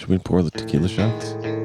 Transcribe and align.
Should 0.00 0.08
we 0.08 0.16
pour 0.16 0.42
the 0.42 0.50
tequila 0.50 0.88
shots? 0.88 1.59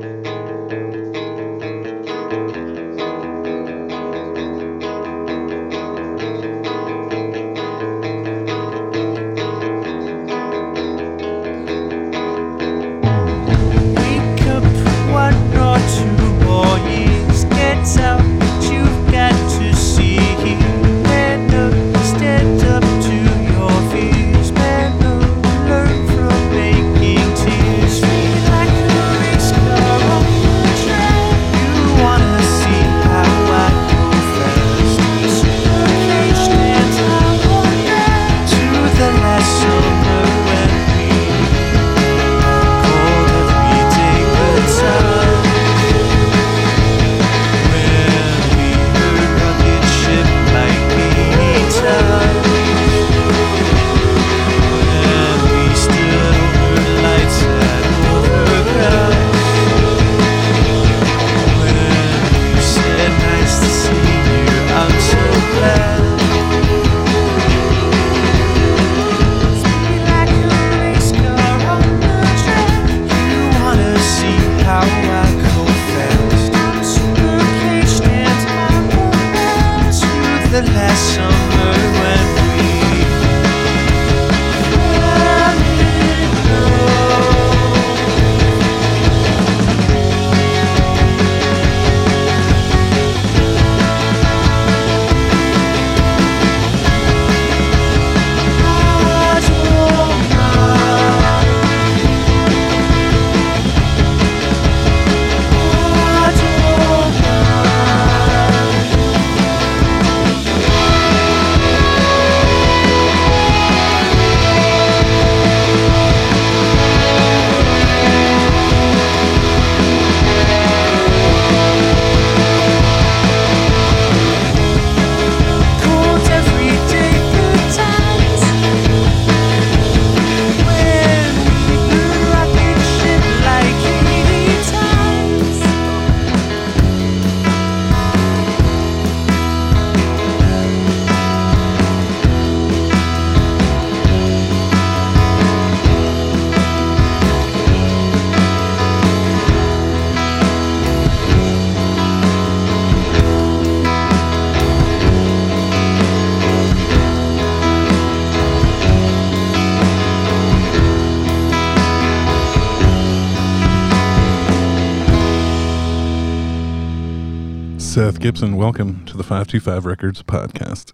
Seth 167.96 168.20
Gibson, 168.20 168.58
welcome 168.58 169.06
to 169.06 169.16
the 169.16 169.24
525 169.24 169.86
Records 169.86 170.22
podcast. 170.22 170.92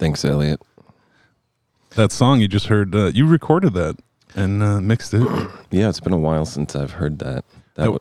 Thanks, 0.00 0.24
Elliot. 0.24 0.60
That 1.90 2.10
song 2.10 2.40
you 2.40 2.48
just 2.48 2.66
heard, 2.66 2.92
uh, 2.92 3.12
you 3.14 3.24
recorded 3.24 3.72
that 3.74 4.00
and 4.34 4.60
uh, 4.60 4.80
mixed 4.80 5.14
it. 5.14 5.22
Yeah, 5.70 5.88
it's 5.88 6.00
been 6.00 6.12
a 6.12 6.18
while 6.18 6.44
since 6.44 6.74
I've 6.74 6.90
heard 6.90 7.20
that. 7.20 7.44
That, 7.76 7.84
That- 7.84 7.92
wa- 7.92 7.98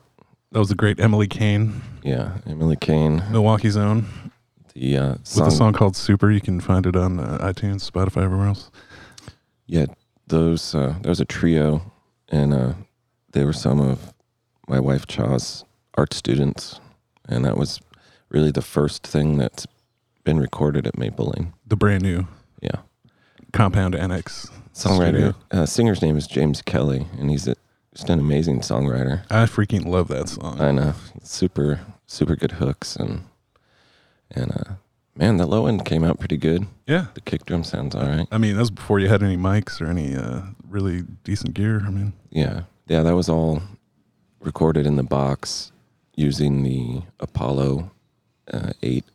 That 0.52 0.58
was 0.58 0.70
the 0.70 0.74
great 0.76 1.00
Emily 1.00 1.28
Kane, 1.28 1.84
yeah, 2.02 2.40
Emily 2.48 2.76
Kane. 2.76 3.22
Milwaukee 3.30 3.70
Zone. 3.70 4.08
The 4.74 4.98
uh, 4.98 5.10
with 5.36 5.48
a 5.48 5.52
song 5.52 5.74
called 5.74 5.96
Super. 5.96 6.32
You 6.32 6.42
can 6.42 6.60
find 6.60 6.88
it 6.88 6.96
on 6.96 7.20
uh, 7.20 7.38
iTunes, 7.40 7.88
Spotify, 7.88 8.24
everywhere 8.24 8.48
else. 8.48 8.72
Yeah, 9.68 9.86
those. 10.26 10.74
Uh, 10.74 10.96
there 11.04 11.10
was 11.10 11.20
a 11.20 11.26
trio, 11.26 11.92
and 12.30 12.52
uh, 12.52 12.74
they 13.34 13.46
were 13.46 13.54
some 13.54 13.80
of 13.80 14.12
my 14.68 14.80
wife 14.80 15.06
Chaw's 15.06 15.64
art 15.96 16.16
students, 16.16 16.80
and 17.30 17.46
that 17.46 17.58
was 17.58 17.80
really 18.34 18.52
the 18.52 18.62
first 18.62 19.06
thing 19.06 19.38
that's 19.38 19.66
been 20.24 20.40
recorded 20.40 20.88
at 20.88 20.98
Maple 20.98 21.34
Lane. 21.36 21.54
The 21.68 21.76
brand 21.76 22.04
new 22.04 22.28
Yeah, 22.62 22.82
Compound 23.52 23.96
Annex 23.96 24.50
songwriter. 24.74 25.08
studio. 25.10 25.36
Uh, 25.52 25.66
singer's 25.66 26.02
name 26.02 26.18
is 26.18 26.28
James 26.28 26.62
Kelly, 26.62 27.08
and 27.20 27.30
he's 27.30 27.48
a, 27.48 27.56
just 27.94 28.10
an 28.10 28.20
amazing 28.20 28.60
songwriter. 28.62 29.24
I 29.30 29.46
freaking 29.46 29.86
love 29.86 30.08
that 30.10 30.30
song. 30.30 30.60
I 30.60 30.72
know, 30.72 30.94
super 31.22 31.82
super 32.08 32.36
good 32.36 32.54
hooks 32.54 32.96
and 32.96 33.24
and 34.32 34.52
uh, 34.52 34.74
man, 35.16 35.38
the 35.38 35.46
low 35.46 35.68
end 35.68 35.86
came 35.86 36.04
out 36.04 36.20
pretty 36.20 36.38
good. 36.38 36.66
yeah. 36.88 37.08
The 37.14 37.22
kick 37.22 37.46
drum 37.46 37.64
sounds 37.64 37.94
all 37.96 38.06
right. 38.06 38.28
I 38.32 38.38
mean, 38.40 38.56
that 38.56 38.60
was 38.62 38.72
before 38.72 39.00
you 39.00 39.10
had 39.10 39.22
any 39.22 39.38
mics 39.38 39.80
or 39.82 39.86
any 39.88 40.16
uh, 40.16 40.42
really 40.68 41.04
decent 41.24 41.54
gear. 41.54 41.82
I 41.86 41.90
mean, 41.90 42.14
Yeah, 42.32 42.62
yeah, 42.88 43.04
that 43.04 43.16
was 43.16 43.30
all 43.30 43.62
recorded 44.42 44.86
in 44.88 44.96
the 44.96 45.04
box 45.04 45.72
using 46.16 46.64
the 46.64 47.02
Apollo 47.20 47.92
uh, 48.54 48.72
eight. 48.82 49.06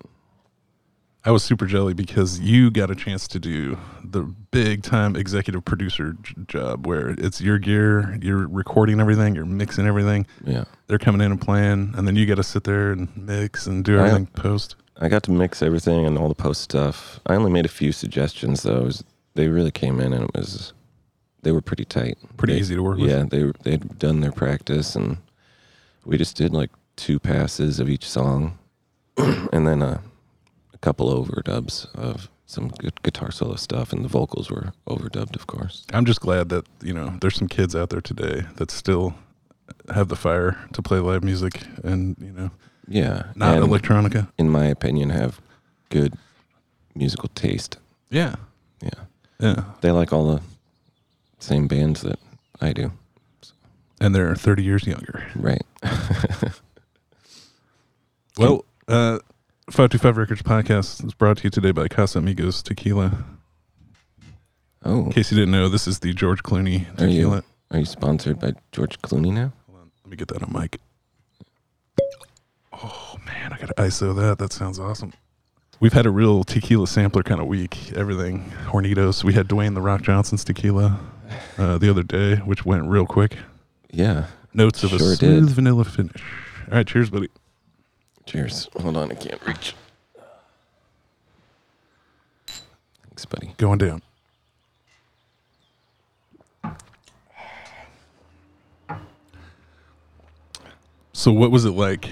I 1.25 1.31
was 1.31 1.43
super 1.43 1.67
jelly 1.67 1.95
because 1.95 2.39
you 2.41 2.71
got 2.71 2.91
a 2.91 2.95
chance 2.95 3.29
to 3.29 3.39
do 3.39 3.77
the 4.03 4.23
big 4.51 4.83
time 4.83 5.15
executive 5.17 5.65
producer 5.65 6.17
j- 6.23 6.35
job 6.47 6.87
where 6.87 7.11
it's 7.19 7.41
your 7.41 7.59
gear, 7.59 8.19
you're 8.23 8.47
recording 8.49 8.99
everything, 9.01 9.35
you're 9.35 9.45
mixing 9.45 9.87
everything. 9.87 10.27
Yeah, 10.45 10.65
They're 10.87 10.99
coming 10.99 11.21
in 11.21 11.33
and 11.33 11.41
playing, 11.41 11.93
and 11.97 12.07
then 12.07 12.17
you 12.17 12.25
got 12.25 12.37
to 12.37 12.43
sit 12.45 12.65
there 12.65 12.93
and 12.93 13.09
mix 13.17 13.67
and 13.67 13.85
do 13.85 13.97
I- 13.99 14.07
everything 14.07 14.27
post. 14.29 14.77
I 15.01 15.09
got 15.09 15.23
to 15.25 15.31
mix 15.31 15.63
everything 15.63 16.07
and 16.07 16.17
all 16.19 16.29
the 16.29 16.35
post 16.35 16.61
stuff. 16.63 17.21
I 17.27 17.35
only 17.37 17.53
made 17.53 17.65
a 17.67 17.69
few 17.69 17.93
suggestions 17.93 18.63
though. 18.63 18.83
Was- 18.83 19.05
they 19.35 19.49
really 19.49 19.71
came 19.71 20.01
in 20.01 20.13
and 20.13 20.25
it 20.25 20.31
was 20.35 20.73
they 21.43 21.53
were 21.53 21.61
pretty 21.61 21.85
tight, 21.85 22.19
Pretty 22.37 22.55
They- 22.55 22.61
easy 22.61 22.75
to 22.75 22.83
work 22.83 22.99
with. 22.99 23.11
Yeah, 23.11 23.25
they 23.29 23.53
they 23.65 23.73
had 23.73 23.99
done 23.99 24.21
their 24.21 24.33
practice 24.33 24.97
and 24.97 25.19
we 26.05 26.17
just 26.17 26.37
did 26.37 26.53
like 26.53 26.71
two 26.97 27.19
passes 27.21 27.79
of 27.81 27.89
each 27.89 28.09
song, 28.09 28.59
and 29.53 29.67
then 29.67 29.83
uh, 29.83 30.01
a 30.75 30.79
couple 30.79 31.09
overdubs 31.11 31.93
of 31.95 32.29
some 32.47 32.69
good 32.69 33.03
guitar 33.03 33.31
solo 33.31 33.57
stuff, 33.57 33.93
and 33.93 34.05
the 34.05 34.09
vocals 34.09 34.51
were 34.51 34.73
overdubbed, 34.89 35.37
of 35.37 35.47
course. 35.47 35.85
I'm 35.93 36.05
just 36.07 36.21
glad 36.21 36.49
that 36.49 36.65
you 36.83 36.95
know 36.95 37.17
there's 37.21 37.37
some 37.37 37.49
kids 37.49 37.75
out 37.77 37.91
there 37.91 38.01
today 38.01 38.43
that 38.57 38.71
still 38.71 39.15
have 39.95 40.09
the 40.09 40.17
fire 40.17 40.57
to 40.73 40.83
play 40.83 40.99
live 40.99 41.23
music 41.23 41.61
and 41.85 42.17
you 42.21 42.33
know 42.33 42.51
Yeah, 42.87 43.25
not 43.35 43.59
electronica. 43.59 44.29
in 44.39 44.49
my 44.49 44.65
opinion, 44.67 45.11
have 45.11 45.41
good 45.91 46.15
musical 46.95 47.29
taste. 47.35 47.77
Yeah, 48.11 48.37
Yeah, 48.83 49.05
yeah, 49.41 49.65
they 49.83 49.91
like 49.91 50.13
all 50.13 50.35
the 50.35 50.43
same 51.39 51.69
bands 51.69 52.01
that 52.03 52.19
I 52.61 52.73
do. 52.73 52.93
and 54.01 54.15
they're 54.15 54.35
30 54.35 54.63
years 54.63 54.87
younger. 54.87 55.27
Right. 55.37 55.63
Well, 58.39 58.65
uh, 58.89 59.19
525 59.71 60.17
Records 60.17 60.43
podcast 60.43 61.05
is 61.05 61.15
brought 61.15 61.39
to 61.39 61.45
you 61.45 61.51
today 61.51 61.73
by 61.73 61.89
Casamigos 61.89 62.63
Tequila. 62.63 63.25
Oh, 64.85 65.07
In 65.07 65.13
case 65.13 65.31
you 65.31 65.37
didn't 65.37 65.53
know, 65.53 65.69
this 65.69 65.87
is 65.87 65.99
the 65.99 66.13
George 66.15 66.43
Clooney 66.43 66.87
Are 67.01 67.07
you- 67.07 67.43
Are 67.71 67.79
you 67.79 67.85
sponsored 67.85 68.39
by 68.41 68.53
George 68.73 69.01
Clooney 69.03 69.33
now? 69.33 69.53
Hold 69.67 69.81
on, 69.83 69.91
let 70.05 70.11
me 70.11 70.17
get 70.17 70.29
that 70.29 70.43
on 70.43 70.53
mic. 70.53 70.79
Oh 72.73 73.17
man, 73.27 73.53
I 73.53 73.59
gotta 73.59 73.75
ISO 73.75 74.15
that. 74.17 74.39
That 74.39 74.53
sounds 74.53 74.79
awesome. 74.79 75.13
We've 75.81 75.93
had 75.93 76.07
a 76.07 76.11
real 76.11 76.45
tequila 76.45 76.87
sampler 76.87 77.23
kind 77.23 77.41
of 77.41 77.47
week. 77.47 77.93
Everything 77.93 78.51
Hornitos. 78.67 79.23
We 79.25 79.33
had 79.35 79.49
Dwayne 79.49 79.75
the 79.75 79.81
Rock 79.81 80.03
Johnson's 80.03 80.45
tequila 80.45 80.99
uh, 81.57 81.79
the 81.79 81.91
other 81.91 82.03
day, 82.03 82.37
which 82.37 82.65
went 82.65 82.85
real 82.89 83.07
quick. 83.07 83.37
Yeah. 83.91 84.27
Notes 84.55 84.83
of 84.85 84.93
a 84.93 84.99
smooth 84.99 85.19
did. 85.21 85.51
vanilla 85.51 85.85
finish. 85.85 86.23
All 86.71 86.77
right, 86.79 86.87
cheers, 86.87 87.11
buddy. 87.11 87.29
Cheers. 88.29 88.69
Hold 88.79 88.99
on, 88.99 89.11
I 89.11 89.15
can't 89.15 89.41
reach. 89.47 89.75
Thanks, 93.07 93.25
buddy. 93.25 93.55
Going 93.57 93.79
down. 93.79 94.03
So, 101.13 101.33
what 101.33 101.51
was 101.51 101.65
it 101.65 101.71
like 101.73 102.09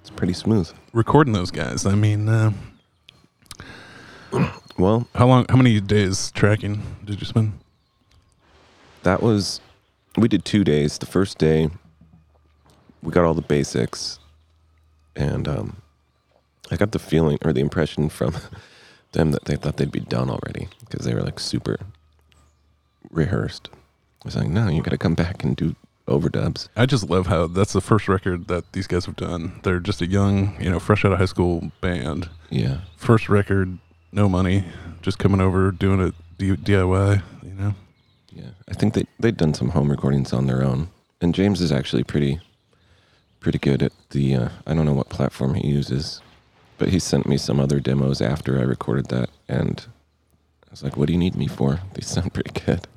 It's 0.00 0.10
pretty 0.10 0.32
smooth. 0.34 0.70
recording 0.92 1.32
those 1.32 1.50
guys? 1.50 1.86
I 1.86 1.94
mean, 1.94 2.28
uh, 2.28 2.52
Well, 4.76 5.06
how 5.14 5.26
long? 5.28 5.46
How 5.48 5.56
many 5.56 5.80
days 5.80 6.30
tracking 6.32 6.82
did 7.04 7.20
you 7.20 7.26
spend? 7.26 7.52
that 9.04 9.22
was 9.22 9.60
we 10.16 10.28
did 10.28 10.44
two 10.44 10.64
days. 10.64 10.98
The 10.98 11.06
first 11.06 11.38
day, 11.38 11.68
we 13.02 13.12
got 13.12 13.24
all 13.24 13.34
the 13.34 13.42
basics, 13.42 14.18
and 15.16 15.46
um, 15.48 15.76
I 16.70 16.76
got 16.76 16.92
the 16.92 16.98
feeling 16.98 17.38
or 17.44 17.52
the 17.52 17.60
impression 17.60 18.08
from 18.08 18.36
them 19.12 19.30
that 19.32 19.44
they 19.44 19.56
thought 19.56 19.76
they'd 19.76 19.92
be 19.92 20.00
done 20.00 20.30
already 20.30 20.68
because 20.80 21.04
they 21.04 21.14
were 21.14 21.22
like 21.22 21.38
super 21.40 21.78
rehearsed. 23.10 23.68
I 23.72 24.24
was 24.24 24.36
like, 24.36 24.48
no, 24.48 24.68
you 24.68 24.82
got 24.82 24.90
to 24.90 24.98
come 24.98 25.14
back 25.14 25.44
and 25.44 25.54
do 25.54 25.76
overdubs. 26.08 26.68
I 26.76 26.86
just 26.86 27.08
love 27.08 27.26
how 27.26 27.46
that's 27.46 27.72
the 27.72 27.80
first 27.80 28.08
record 28.08 28.48
that 28.48 28.72
these 28.72 28.86
guys 28.86 29.06
have 29.06 29.16
done. 29.16 29.60
They're 29.62 29.80
just 29.80 30.02
a 30.02 30.06
young, 30.06 30.60
you 30.60 30.70
know, 30.70 30.80
fresh 30.80 31.04
out 31.04 31.12
of 31.12 31.18
high 31.18 31.24
school 31.26 31.70
band. 31.80 32.28
Yeah, 32.50 32.78
First 32.96 33.28
record, 33.28 33.78
no 34.12 34.28
money, 34.28 34.64
just 35.02 35.18
coming 35.18 35.40
over 35.40 35.70
doing 35.70 36.00
it 36.00 36.14
DIY. 36.38 37.22
You 37.42 37.50
know, 37.54 37.74
yeah. 38.30 38.50
I 38.68 38.74
think 38.74 38.94
they 38.94 39.04
they'd 39.18 39.36
done 39.36 39.54
some 39.54 39.70
home 39.70 39.90
recordings 39.90 40.32
on 40.32 40.46
their 40.46 40.62
own, 40.62 40.88
and 41.20 41.34
James 41.34 41.60
is 41.60 41.72
actually 41.72 42.04
pretty 42.04 42.40
pretty 43.44 43.58
good 43.58 43.82
at 43.82 43.92
the. 44.10 44.34
Uh, 44.34 44.48
I 44.66 44.72
don't 44.74 44.86
know 44.86 44.94
what 44.94 45.10
platform 45.10 45.54
he 45.54 45.68
uses, 45.68 46.22
but 46.78 46.88
he 46.88 46.98
sent 46.98 47.26
me 47.26 47.36
some 47.36 47.60
other 47.60 47.78
demos 47.78 48.22
after 48.22 48.58
I 48.58 48.62
recorded 48.62 49.08
that, 49.08 49.28
and 49.46 49.86
I 50.66 50.70
was 50.70 50.82
like, 50.82 50.96
"What 50.96 51.06
do 51.06 51.12
you 51.12 51.18
need 51.18 51.36
me 51.36 51.46
for? 51.46 51.80
These 51.94 52.08
sound 52.08 52.32
pretty 52.32 52.58
good." 52.64 52.88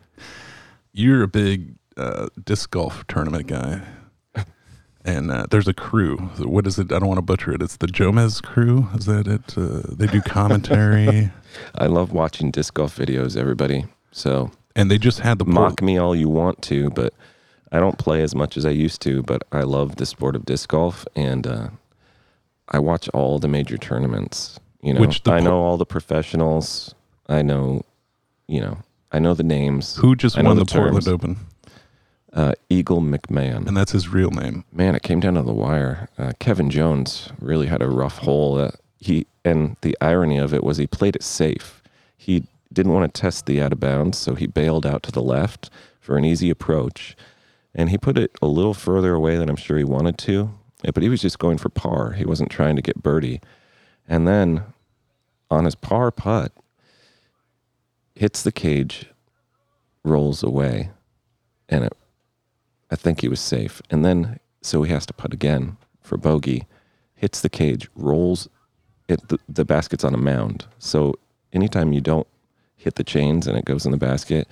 you're 0.94 1.22
a 1.22 1.28
big 1.28 1.76
uh, 1.98 2.28
disc 2.44 2.72
golf 2.72 3.06
tournament 3.08 3.48
guy. 3.48 3.82
And 5.06 5.32
uh, 5.32 5.46
there's 5.50 5.70
a 5.70 5.74
crew. 5.74 6.18
What 6.40 6.68
is 6.68 6.78
it? 6.78 6.92
I 6.92 7.00
don't 7.00 7.08
want 7.08 7.20
to 7.20 7.22
butcher 7.22 7.54
it. 7.54 7.62
It's 7.62 7.78
the 7.78 7.88
Jomez 7.88 8.44
crew. 8.44 8.90
Is 8.94 9.06
that 9.06 9.26
it? 9.26 9.58
Uh, 9.58 9.84
they 9.96 10.08
do 10.08 10.20
commentary, 10.20 11.32
I 11.76 11.86
love 11.86 12.12
watching 12.12 12.52
disc 12.52 12.74
golf 12.74 12.98
videos. 12.98 13.38
Everybody, 13.38 13.86
so 14.12 14.52
and 14.76 14.92
they 14.92 14.98
just 14.98 15.22
had 15.22 15.40
the 15.40 15.46
mock 15.46 15.82
me 15.82 15.98
all 15.98 16.14
you 16.14 16.28
want 16.28 16.62
to, 16.64 16.90
but 16.90 17.14
I 17.72 17.80
don't 17.80 17.98
play 17.98 18.22
as 18.22 18.34
much 18.36 18.58
as 18.58 18.66
I 18.66 18.70
used 18.70 19.02
to. 19.02 19.24
But 19.24 19.44
I 19.52 19.62
love 19.62 19.96
the 19.98 20.06
sport 20.06 20.36
of 20.36 20.46
disc 20.46 20.70
golf, 20.70 21.06
and 21.16 21.46
uh, 21.48 21.70
I 22.70 22.80
watch 22.80 23.10
all 23.10 23.40
the 23.40 23.48
major 23.48 23.78
tournaments. 23.78 24.60
You 24.82 24.94
know, 24.94 25.02
Which 25.02 25.24
the 25.24 25.32
I 25.34 25.40
know 25.40 25.60
all 25.62 25.78
the 25.78 25.86
professionals. 25.86 26.94
I 27.30 27.42
know, 27.42 27.82
you 28.48 28.62
know, 28.62 28.78
I 29.12 29.20
know 29.20 29.34
the 29.34 29.44
names. 29.44 29.98
Who 29.98 30.16
just 30.16 30.38
I 30.38 30.44
won 30.44 30.56
the 30.58 30.64
the, 30.64 30.72
Portland. 30.72 31.08
Open, 31.08 31.38
Uh, 32.34 32.54
Eagle 32.70 33.02
McMahon. 33.02 33.68
and 33.68 33.76
that's 33.76 33.92
his 33.92 34.08
real 34.10 34.30
name. 34.32 34.64
Man, 34.72 34.96
it 34.96 35.02
came 35.04 35.20
down 35.20 35.34
to 35.34 35.42
the 35.42 35.54
wire. 35.54 36.08
Uh, 36.18 36.32
Kevin 36.40 36.70
Jones 36.70 37.30
really 37.42 37.68
had 37.68 37.82
a 37.82 37.90
rough 37.90 38.20
hole. 38.20 38.58
Uh, 38.60 38.72
he 39.00 39.26
and 39.44 39.76
the 39.82 39.98
irony 40.02 40.38
of 40.38 40.54
it 40.54 40.64
was 40.64 40.78
he 40.78 40.88
played 40.88 41.16
it 41.16 41.24
safe. 41.24 41.82
He 42.16 42.44
didn't 42.72 42.94
want 42.94 43.14
to 43.14 43.22
test 43.22 43.46
the 43.46 43.62
out 43.62 43.74
of 43.74 43.80
bounds, 43.80 44.18
so 44.18 44.36
he 44.36 44.46
bailed 44.48 44.86
out 44.86 45.04
to 45.04 45.12
the 45.12 45.22
left 45.22 45.70
for 46.00 46.16
an 46.18 46.24
easy 46.26 46.50
approach, 46.50 47.16
and 47.74 47.90
he 47.90 47.98
put 47.98 48.18
it 48.18 48.32
a 48.42 48.48
little 48.48 48.74
further 48.74 49.14
away 49.14 49.38
than 49.38 49.50
I'm 49.50 49.56
sure 49.56 49.78
he 49.78 49.84
wanted 49.84 50.18
to. 50.20 50.52
Eh, 50.84 50.92
but 50.94 51.04
he 51.04 51.10
was 51.10 51.22
just 51.22 51.40
going 51.40 51.58
for 51.58 51.70
par. 51.70 52.14
He 52.14 52.26
wasn't 52.26 52.52
trying 52.52 52.76
to 52.76 52.82
get 52.82 53.04
birdie. 53.04 53.42
And 54.08 54.28
then 54.28 54.64
on 55.50 55.66
his 55.66 55.76
par 55.76 56.12
putt, 56.12 56.52
hits 58.16 58.42
the 58.44 58.52
cage, 58.52 59.08
rolls 60.04 60.44
away, 60.44 60.90
and 61.70 61.84
it 61.84 61.94
I 62.90 62.96
think 62.96 63.22
he 63.22 63.28
was 63.28 63.40
safe. 63.40 63.82
And 63.90 64.06
then, 64.06 64.40
so 64.62 64.84
he 64.84 64.92
has 64.92 65.06
to 65.08 65.14
putt 65.14 65.34
again 65.34 65.78
for 66.02 66.18
bogey, 66.18 66.68
hits 67.16 67.42
the 67.42 67.50
cage, 67.50 67.90
rolls 67.96 68.48
it, 69.08 69.28
the, 69.28 69.40
the 69.48 69.66
basket's 69.66 70.04
on 70.04 70.14
a 70.14 70.18
mound. 70.18 70.66
So 70.80 71.16
anytime 71.54 71.94
you 71.94 72.02
don't 72.02 72.28
hit 72.76 72.96
the 72.96 73.04
chains 73.04 73.48
and 73.48 73.58
it 73.58 73.66
goes 73.66 73.86
in 73.86 73.92
the 73.92 73.98
basket, 73.98 74.48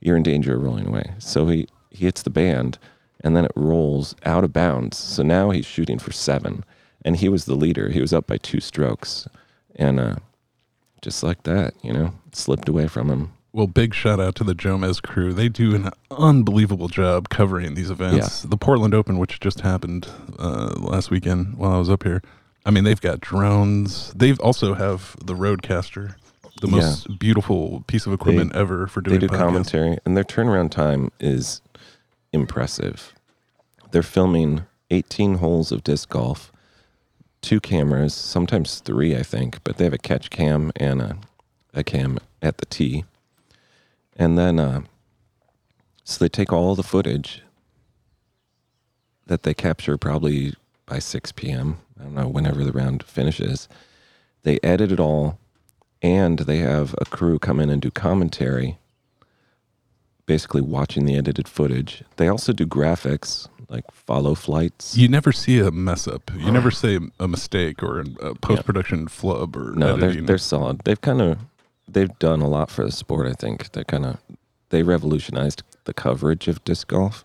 you're 0.00 0.16
in 0.16 0.22
danger 0.22 0.56
of 0.56 0.62
rolling 0.62 0.86
away. 0.86 1.12
So 1.18 1.46
he, 1.46 1.68
he 1.92 2.04
hits 2.06 2.22
the 2.22 2.30
band 2.30 2.78
and 3.24 3.36
then 3.36 3.44
it 3.44 3.52
rolls 3.54 4.14
out 4.24 4.44
of 4.44 4.52
bounds. 4.52 4.96
So 4.98 5.22
now 5.22 5.50
he's 5.50 5.66
shooting 5.66 5.98
for 5.98 6.12
seven. 6.12 6.64
And 7.04 7.16
he 7.16 7.28
was 7.28 7.44
the 7.46 7.54
leader. 7.54 7.90
He 7.90 8.00
was 8.00 8.12
up 8.12 8.26
by 8.26 8.36
two 8.38 8.60
strokes. 8.60 9.26
And 9.76 9.98
uh, 9.98 10.16
just 11.02 11.22
like 11.22 11.42
that, 11.44 11.74
you 11.82 11.92
know, 11.92 12.14
slipped 12.32 12.68
away 12.68 12.86
from 12.88 13.08
him. 13.10 13.32
Well, 13.52 13.66
big 13.66 13.92
shout 13.92 14.18
out 14.20 14.34
to 14.36 14.44
the 14.44 14.54
Jomez 14.54 15.02
crew. 15.02 15.32
They 15.32 15.48
do 15.48 15.74
an 15.74 15.90
unbelievable 16.10 16.88
job 16.88 17.28
covering 17.28 17.74
these 17.74 17.90
events. 17.90 18.42
The 18.42 18.56
Portland 18.56 18.94
Open, 18.94 19.18
which 19.18 19.40
just 19.40 19.60
happened 19.60 20.08
uh, 20.38 20.74
last 20.78 21.10
weekend 21.10 21.56
while 21.58 21.72
I 21.72 21.78
was 21.78 21.90
up 21.90 22.02
here. 22.04 22.22
I 22.64 22.70
mean, 22.70 22.84
they've 22.84 23.00
got 23.00 23.20
drones. 23.20 24.12
They've 24.14 24.40
also 24.40 24.74
have 24.74 25.16
the 25.22 25.34
RODECaster, 25.34 26.14
the 26.60 26.68
Yeah. 26.68 26.76
most 26.76 27.18
beautiful 27.18 27.84
piece 27.88 28.06
of 28.06 28.12
equipment 28.12 28.54
ever 28.54 28.86
for 28.86 29.00
doing 29.00 29.18
they 29.20 29.26
do 29.26 29.32
podcasts. 29.34 29.38
commentary 29.38 29.98
and 30.06 30.16
their 30.16 30.24
turnaround 30.24 30.70
time 30.70 31.10
is 31.20 31.60
impressive. 32.32 33.12
They're 33.90 34.02
filming 34.02 34.64
18 34.90 35.36
holes 35.36 35.72
of 35.72 35.84
disc 35.84 36.08
golf 36.08 36.52
two 37.42 37.58
cameras 37.60 38.14
sometimes 38.14 38.78
three 38.78 39.16
i 39.16 39.22
think 39.22 39.62
but 39.64 39.76
they 39.76 39.84
have 39.84 39.92
a 39.92 39.98
catch 39.98 40.30
cam 40.30 40.70
and 40.76 41.02
a, 41.02 41.18
a 41.74 41.82
cam 41.82 42.18
at 42.40 42.58
the 42.58 42.66
tee. 42.66 43.04
And 44.16 44.38
then 44.38 44.60
uh, 44.60 44.82
so 46.04 46.22
they 46.22 46.28
take 46.28 46.52
all 46.52 46.74
the 46.74 46.82
footage 46.82 47.42
that 49.26 49.42
they 49.42 49.54
capture 49.54 49.96
probably 49.98 50.54
by 50.86 50.98
6 51.00 51.32
p.m 51.32 51.78
i 51.98 52.04
don't 52.04 52.14
know 52.14 52.28
whenever 52.28 52.64
the 52.64 52.72
round 52.72 53.02
finishes. 53.02 53.68
They 54.44 54.58
edit 54.62 54.92
it 54.92 55.00
all 55.00 55.38
and 56.00 56.40
they 56.40 56.58
have 56.58 56.94
a 56.98 57.04
crew 57.04 57.38
come 57.38 57.60
in 57.60 57.70
and 57.70 57.80
do 57.82 57.90
commentary 57.90 58.78
basically 60.26 60.60
watching 60.60 61.04
the 61.04 61.16
edited 61.16 61.48
footage. 61.48 62.02
They 62.16 62.28
also 62.28 62.52
do 62.52 62.66
graphics 62.66 63.48
like 63.68 63.90
follow 63.90 64.34
flights. 64.34 64.96
You 64.96 65.08
never 65.08 65.32
see 65.32 65.58
a 65.58 65.70
mess 65.70 66.06
up. 66.06 66.30
You 66.36 66.52
never 66.52 66.70
say 66.82 66.98
a 67.18 67.26
mistake 67.26 67.82
or 67.82 68.04
a 68.20 68.34
post 68.36 68.64
production 68.64 69.08
flub 69.08 69.56
or 69.56 69.72
no 69.72 69.96
they're, 69.96 70.20
they're 70.20 70.38
solid. 70.38 70.82
They've 70.84 71.00
kind 71.00 71.20
of 71.22 71.38
they've 71.88 72.16
done 72.18 72.40
a 72.42 72.48
lot 72.48 72.70
for 72.70 72.84
the 72.84 72.92
sport 72.92 73.26
i 73.26 73.32
think. 73.32 73.72
They 73.72 73.84
kind 73.84 74.04
of 74.06 74.18
they 74.68 74.82
revolutionized 74.82 75.62
the 75.84 75.94
coverage 75.94 76.48
of 76.48 76.62
disc 76.64 76.88
golf. 76.88 77.24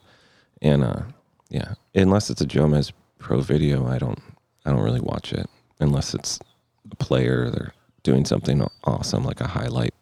And 0.62 0.84
uh 0.84 1.02
yeah 1.50 1.76
unless 1.94 2.30
it's 2.30 2.42
a 2.42 2.46
jomez 2.46 2.92
pro 3.20 3.40
video 3.40 3.88
i 3.88 3.98
don't 3.98 4.22
i 4.66 4.72
don't 4.72 4.82
really 4.82 5.02
watch 5.02 5.34
it. 5.34 5.48
Unless 5.80 6.14
it's 6.14 6.40
a 6.92 6.96
player 6.96 7.50
they're 7.50 7.74
doing 8.04 8.26
something 8.26 8.66
awesome 8.86 9.24
like 9.26 9.42
a 9.42 9.48
highlight 9.48 9.94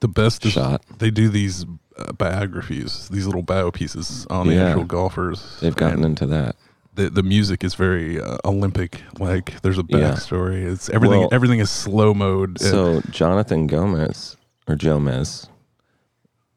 the 0.00 0.08
best 0.08 0.42
shot 0.44 0.82
they 0.98 1.10
do 1.10 1.28
these 1.28 1.64
uh, 1.96 2.12
biographies, 2.12 3.08
these 3.10 3.26
little 3.26 3.42
bio 3.42 3.70
pieces 3.70 4.26
on 4.30 4.46
the 4.48 4.54
Yeah. 4.54 4.68
actual 4.68 4.84
golfers. 4.84 5.58
they've 5.60 5.76
gotten 5.76 6.04
into 6.04 6.26
that 6.26 6.56
the 6.94 7.08
the 7.10 7.22
music 7.22 7.62
is 7.62 7.74
very 7.74 8.20
uh, 8.20 8.38
Olympic. 8.44 9.02
Like 9.18 9.60
there's 9.62 9.78
a 9.78 9.84
Yeah. 9.88 9.98
backstory. 9.98 10.64
It's 10.70 10.88
everything. 10.90 11.20
Well, 11.20 11.28
everything 11.32 11.60
is 11.60 11.70
slow 11.70 12.14
mode. 12.14 12.50
and- 12.50 12.60
So 12.60 13.00
Jonathan 13.10 13.66
Gomez 13.68 14.36
or 14.66 14.74
Jomez, 14.76 15.46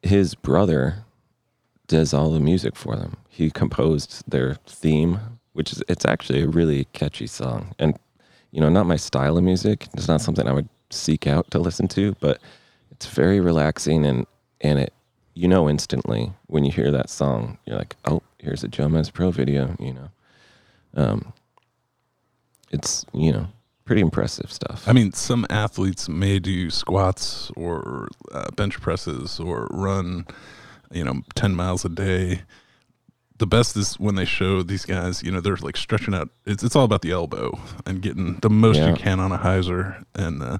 his 0.01 0.35
brother 0.35 1.05
does 1.87 2.13
all 2.13 2.31
the 2.31 2.39
music 2.39 2.75
for 2.75 2.95
them. 2.95 3.17
He 3.29 3.51
composed 3.51 4.23
their 4.27 4.55
theme, 4.65 5.19
which 5.53 5.71
is 5.71 5.83
it's 5.87 6.05
actually 6.05 6.41
a 6.41 6.47
really 6.47 6.85
catchy 6.93 7.27
song. 7.27 7.73
And 7.79 7.97
you 8.51 8.59
know, 8.61 8.69
not 8.69 8.85
my 8.85 8.95
style 8.97 9.37
of 9.37 9.43
music. 9.43 9.87
It's 9.93 10.07
not 10.07 10.21
something 10.21 10.47
I 10.47 10.51
would 10.53 10.69
seek 10.89 11.25
out 11.27 11.49
to 11.51 11.59
listen 11.59 11.87
to, 11.89 12.15
but 12.19 12.39
it's 13.03 13.13
very 13.13 13.39
relaxing 13.39 14.05
and 14.05 14.25
and 14.61 14.79
it 14.79 14.93
you 15.33 15.47
know 15.47 15.69
instantly 15.69 16.31
when 16.47 16.63
you 16.63 16.71
hear 16.71 16.91
that 16.91 17.09
song, 17.09 17.57
you're 17.65 17.77
like, 17.77 17.95
oh, 18.05 18.21
here's 18.39 18.63
a 18.63 18.67
Jomez 18.67 19.11
Pro 19.11 19.31
video. 19.31 19.75
You 19.79 19.93
know, 19.93 20.09
um, 20.95 21.33
it's 22.71 23.05
you 23.13 23.31
know 23.31 23.47
pretty 23.85 24.01
impressive 24.01 24.51
stuff. 24.51 24.87
I 24.87 24.93
mean, 24.93 25.11
some 25.11 25.45
athletes 25.49 26.07
may 26.07 26.39
do 26.39 26.69
squats 26.69 27.51
or 27.57 28.07
uh, 28.31 28.49
bench 28.51 28.79
presses 28.79 29.39
or 29.39 29.67
run 29.71 30.25
you 30.91 31.03
know, 31.03 31.21
10 31.33 31.55
miles 31.55 31.83
a 31.83 31.89
day. 31.89 32.43
The 33.39 33.47
best 33.47 33.75
is 33.75 33.99
when 33.99 34.13
they 34.13 34.25
show 34.25 34.61
these 34.61 34.85
guys, 34.85 35.23
you 35.23 35.31
know, 35.31 35.41
they're 35.41 35.55
like 35.55 35.75
stretching 35.75 36.13
out. 36.13 36.29
It's, 36.45 36.63
it's 36.63 36.75
all 36.75 36.85
about 36.85 37.01
the 37.01 37.09
elbow 37.11 37.59
and 37.87 37.99
getting 37.99 38.35
the 38.41 38.49
most 38.51 38.77
Yeah. 38.77 38.89
you 38.91 38.95
can 38.95 39.19
on 39.19 39.31
a 39.31 39.39
hyzer. 39.39 40.05
And 40.13 40.43
uh, 40.43 40.59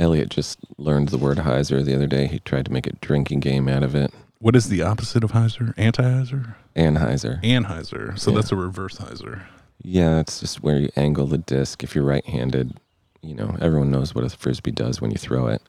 Elliot 0.00 0.30
just 0.30 0.58
learned 0.78 1.10
the 1.10 1.18
word 1.18 1.38
hyzer 1.38 1.84
the 1.84 1.94
other 1.94 2.06
day. 2.06 2.26
He 2.26 2.38
tried 2.40 2.64
to 2.66 2.72
make 2.72 2.86
a 2.86 2.92
drinking 2.94 3.40
game 3.40 3.68
out 3.68 3.82
of 3.82 3.94
it. 3.94 4.12
what 4.38 4.56
is 4.56 4.68
the 4.70 4.80
opposite 4.82 5.22
of 5.22 5.32
hyzer? 5.32 5.74
Anti-hyzer? 5.76 6.54
Anheuser. 6.74 7.42
Anheuser. 7.42 8.18
So 8.18 8.30
Yeah. 8.30 8.36
that's 8.36 8.50
a 8.52 8.56
reverse 8.56 8.96
hyzer. 8.96 9.42
Yeah, 9.82 10.18
it's 10.20 10.40
just 10.40 10.62
where 10.62 10.78
you 10.78 10.88
angle 10.96 11.26
the 11.26 11.36
disc. 11.38 11.82
If 11.84 11.94
you're 11.94 12.04
right-handed, 12.04 12.78
you 13.22 13.34
know 13.34 13.56
everyone 13.60 13.90
knows 13.90 14.14
what 14.14 14.24
a 14.24 14.30
frisbee 14.30 14.70
does 14.70 15.00
when 15.00 15.10
you 15.10 15.18
throw 15.18 15.46
it. 15.46 15.60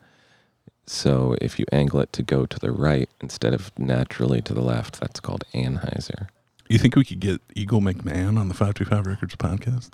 So 0.85 1.35
if 1.41 1.59
you 1.59 1.65
angle 1.73 1.99
it 1.99 2.11
to 2.13 2.23
go 2.23 2.45
to 2.45 2.59
the 2.59 2.71
right 2.71 3.09
instead 3.21 3.53
of 3.53 3.71
naturally 3.77 4.41
to 4.43 4.53
the 4.53 4.61
left, 4.61 4.99
that's 5.01 5.19
called 5.19 5.43
anhyzer. 5.53 6.27
You 6.69 6.77
think 6.77 6.95
we 6.95 7.03
could 7.03 7.19
get 7.19 7.41
Eagle 7.53 7.81
McMahon 7.81 8.39
on 8.39 8.47
the 8.47 8.53
525 8.53 9.05
Records 9.05 9.35
podcast? 9.35 9.89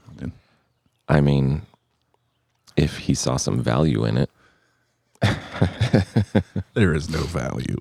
I 1.10 1.20
mean, 1.22 1.64
if 2.78 3.00
he 3.00 3.14
saw 3.14 3.36
some 3.36 3.62
value 3.62 4.06
in 4.06 4.18
it, 4.18 4.30
there 6.76 6.94
is 6.94 7.10
no 7.10 7.22
value. 7.24 7.78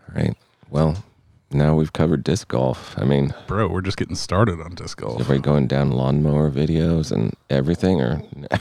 all 0.00 0.14
right. 0.16 0.34
Well, 0.70 1.04
now 1.50 1.76
we've 1.76 1.92
covered 1.92 2.24
disc 2.24 2.48
golf. 2.48 2.98
I 2.98 3.04
mean, 3.04 3.34
Bro, 3.46 3.68
we're 3.68 3.82
just 3.82 3.98
getting 3.98 4.16
started 4.16 4.60
on 4.60 4.74
disc 4.74 4.98
golf. 4.98 5.20
Everybody 5.20 5.40
going 5.40 5.66
down 5.68 5.92
lawnmower 5.92 6.50
videos 6.50 7.12
and 7.12 7.36
everything, 7.50 8.00
or 8.00 8.22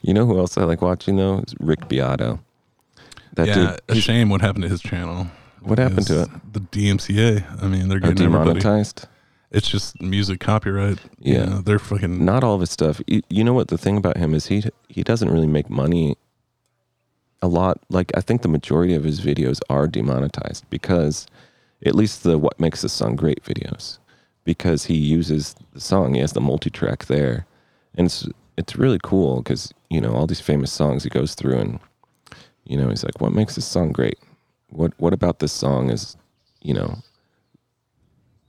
you 0.00 0.14
know 0.14 0.24
who 0.24 0.38
else 0.38 0.56
I 0.56 0.62
like 0.64 0.80
watching 0.80 1.16
though? 1.16 1.40
Is 1.40 1.54
Rick 1.60 1.88
Beato. 1.88 2.40
That 3.34 3.48
yeah, 3.48 3.54
dude, 3.54 3.98
a 3.98 4.00
shame 4.00 4.30
what 4.30 4.40
happened 4.40 4.62
to 4.62 4.70
his 4.70 4.80
channel. 4.80 5.26
What 5.60 5.78
happened 5.78 6.06
to 6.06 6.22
Is 6.22 6.28
The 6.52 6.60
DMCA. 6.60 7.62
I 7.62 7.66
mean, 7.66 7.88
they're 7.88 7.98
are 7.98 8.00
getting 8.00 8.26
everybody. 8.26 8.60
It's 9.50 9.68
just 9.68 10.00
music 10.02 10.40
copyright. 10.40 10.98
You 11.20 11.34
Yeah. 11.34 11.44
know, 11.46 11.60
they're 11.60 11.78
fucking. 11.78 12.24
Not 12.24 12.42
all 12.44 12.54
of 12.54 12.60
his 12.60 12.70
stuff. 12.70 13.00
You, 13.06 13.22
you 13.30 13.44
know 13.44 13.52
what 13.54 13.68
the 13.68 13.78
thing 13.78 13.96
about 13.96 14.16
him 14.16 14.34
is 14.34 14.46
he 14.46 14.64
he 14.88 15.02
doesn't 15.02 15.30
really 15.30 15.46
make 15.46 15.70
money. 15.70 16.16
A 17.42 17.48
lot 17.48 17.78
like 17.90 18.10
I 18.16 18.20
think 18.20 18.42
the 18.42 18.48
majority 18.48 18.94
of 18.94 19.04
his 19.04 19.20
videos 19.20 19.60
are 19.70 19.86
demonetized 19.86 20.68
because, 20.70 21.26
at 21.84 21.94
least 21.94 22.22
the 22.22 22.38
what 22.38 22.58
makes 22.58 22.82
the 22.82 22.88
song 22.88 23.14
great 23.14 23.42
videos, 23.44 23.98
because 24.44 24.86
he 24.86 24.96
uses 24.96 25.54
the 25.72 25.80
song. 25.80 26.14
He 26.14 26.20
has 26.20 26.32
the 26.32 26.40
multi 26.40 26.70
track 26.70 27.04
there, 27.06 27.46
and 27.94 28.06
it's 28.06 28.26
it's 28.56 28.74
really 28.76 28.98
cool 29.02 29.42
because 29.42 29.72
you 29.90 30.00
know 30.00 30.12
all 30.12 30.26
these 30.26 30.40
famous 30.40 30.72
songs 30.72 31.04
he 31.04 31.10
goes 31.10 31.34
through 31.34 31.58
and 31.58 31.78
you 32.64 32.76
know 32.76 32.88
he's 32.88 33.04
like 33.04 33.20
what 33.20 33.32
makes 33.32 33.54
this 33.54 33.66
song 33.66 33.92
great 33.92 34.18
what 34.70 34.92
what 34.96 35.12
about 35.12 35.38
this 35.38 35.52
song 35.52 35.90
is 35.90 36.16
you 36.62 36.72
know 36.74 36.96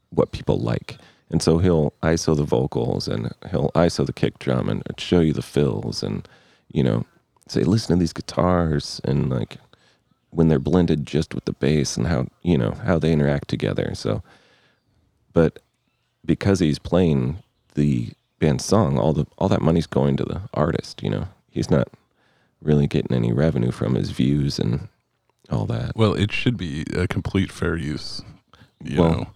what 0.10 0.32
people 0.32 0.60
like. 0.60 0.98
And 1.30 1.42
so 1.42 1.58
he'll 1.58 1.94
iso 2.04 2.36
the 2.36 2.44
vocals 2.44 3.08
and 3.08 3.34
he'll 3.52 3.70
iso 3.76 4.06
the 4.06 4.14
kick 4.14 4.40
drum 4.40 4.70
and 4.70 4.84
show 4.98 5.20
you 5.20 5.34
the 5.34 5.42
fills 5.42 6.02
and 6.02 6.28
you 6.72 6.84
know 6.84 7.06
say 7.48 7.64
listen 7.64 7.96
to 7.96 8.00
these 8.00 8.14
guitars 8.14 9.02
and 9.04 9.30
like 9.30 9.58
when 10.30 10.48
they're 10.48 10.60
blended 10.60 11.06
just 11.06 11.34
with 11.34 11.46
the 11.46 11.54
bass 11.54 11.98
and 11.98 12.08
how 12.08 12.28
you 12.44 12.58
know 12.58 12.72
how 12.86 12.98
they 13.00 13.12
interact 13.12 13.48
together. 13.50 13.94
So 13.94 14.24
but 15.34 15.60
because 16.26 16.60
he's 16.60 16.80
playing 16.80 17.44
the 17.76 18.12
band's 18.40 18.66
song 18.66 18.98
all 18.98 19.14
the 19.14 19.28
all 19.38 19.50
that 19.50 19.62
money's 19.62 19.88
going 19.88 20.16
to 20.18 20.24
the 20.24 20.42
artist 20.54 21.04
you 21.04 21.10
know? 21.10 21.28
He's 21.50 21.70
not 21.72 21.90
really 22.62 22.88
getting 22.88 23.16
any 23.16 23.32
revenue 23.34 23.72
from 23.72 23.96
his 23.96 24.12
views 24.12 24.60
and 24.60 24.88
all 25.50 25.66
that. 25.68 25.96
Well, 25.96 26.14
it 26.14 26.32
should 26.32 26.58
be 26.58 26.86
a 26.96 27.08
complete 27.08 27.52
fair 27.52 27.76
use. 27.76 28.22
You 28.84 29.02
Well, 29.02 29.12
know, 29.12 29.28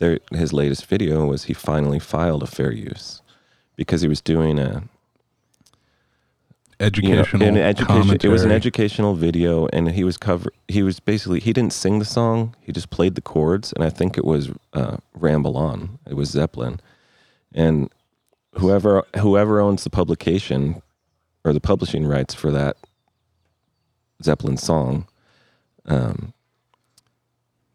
there 0.00 0.18
his 0.32 0.52
latest 0.52 0.86
video 0.86 1.24
was 1.26 1.44
he 1.44 1.54
finally 1.54 2.00
filed 2.00 2.42
a 2.42 2.46
fair 2.46 2.72
use 2.72 3.22
because 3.76 4.00
he 4.00 4.08
was 4.08 4.20
doing 4.20 4.58
a 4.58 4.82
you 6.80 7.14
know, 7.14 7.20
educational. 7.20 7.42
an 7.42 7.56
education 7.58 8.18
it 8.22 8.28
was 8.28 8.42
an 8.42 8.50
educational 8.50 9.14
video 9.14 9.68
and 9.72 9.90
he 9.90 10.02
was 10.02 10.16
cover 10.16 10.50
he 10.66 10.82
was 10.82 10.98
basically 10.98 11.38
he 11.38 11.52
didn't 11.52 11.74
sing 11.74 11.98
the 11.98 12.04
song 12.06 12.56
he 12.62 12.72
just 12.72 12.88
played 12.88 13.14
the 13.14 13.20
chords 13.20 13.72
and 13.74 13.84
i 13.84 13.90
think 13.90 14.16
it 14.16 14.24
was 14.24 14.50
uh, 14.72 14.96
ramble 15.14 15.58
on 15.58 15.98
it 16.08 16.14
was 16.14 16.30
zeppelin 16.30 16.80
and 17.52 17.90
whoever 18.54 19.04
whoever 19.18 19.60
owns 19.60 19.84
the 19.84 19.90
publication 19.90 20.80
or 21.44 21.52
the 21.52 21.60
publishing 21.60 22.06
rights 22.06 22.32
for 22.34 22.50
that 22.50 22.76
zeppelin 24.22 24.56
song 24.56 25.06
um, 25.84 26.32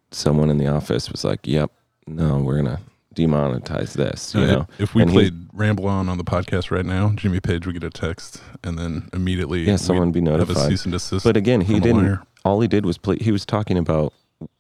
someone 0.10 0.50
in 0.50 0.58
the 0.58 0.68
office 0.68 1.12
was 1.12 1.24
like 1.24 1.46
yep 1.46 1.72
no 2.08 2.38
we're 2.40 2.58
gonna 2.58 2.80
demonetize 3.16 3.94
this 3.94 4.36
you 4.36 4.46
know 4.46 4.68
if 4.78 4.94
we 4.94 5.02
And 5.02 5.12
he- 5.12 5.16
played 5.18 5.34
Ramble 5.54 5.88
On 5.88 6.10
on 6.10 6.18
the 6.18 6.24
podcast 6.26 6.70
right 6.70 6.86
now, 6.86 7.14
Jimmy 7.16 7.40
Page 7.40 7.66
would 7.66 7.74
get 7.80 7.84
a 7.86 7.90
text 7.90 8.42
and 8.62 8.78
then 8.78 9.08
immediately 9.14 9.64
Yeah, 9.64 9.78
someone 9.78 10.12
we'd 10.12 10.26
be 10.26 10.30
have 10.30 10.42
a 10.42 10.46
notified. 10.46 10.68
cease 10.70 10.84
and 10.84 10.92
desist. 10.92 11.24
But 11.24 11.38
again, 11.38 11.62
he 11.62 11.80
didn't. 11.80 12.20
All 12.44 12.60
he 12.60 12.68
did 12.68 12.86
was 12.86 12.98
play. 12.98 13.16
He 13.22 13.32
was 13.32 13.46
talking 13.46 13.78
about 13.78 14.12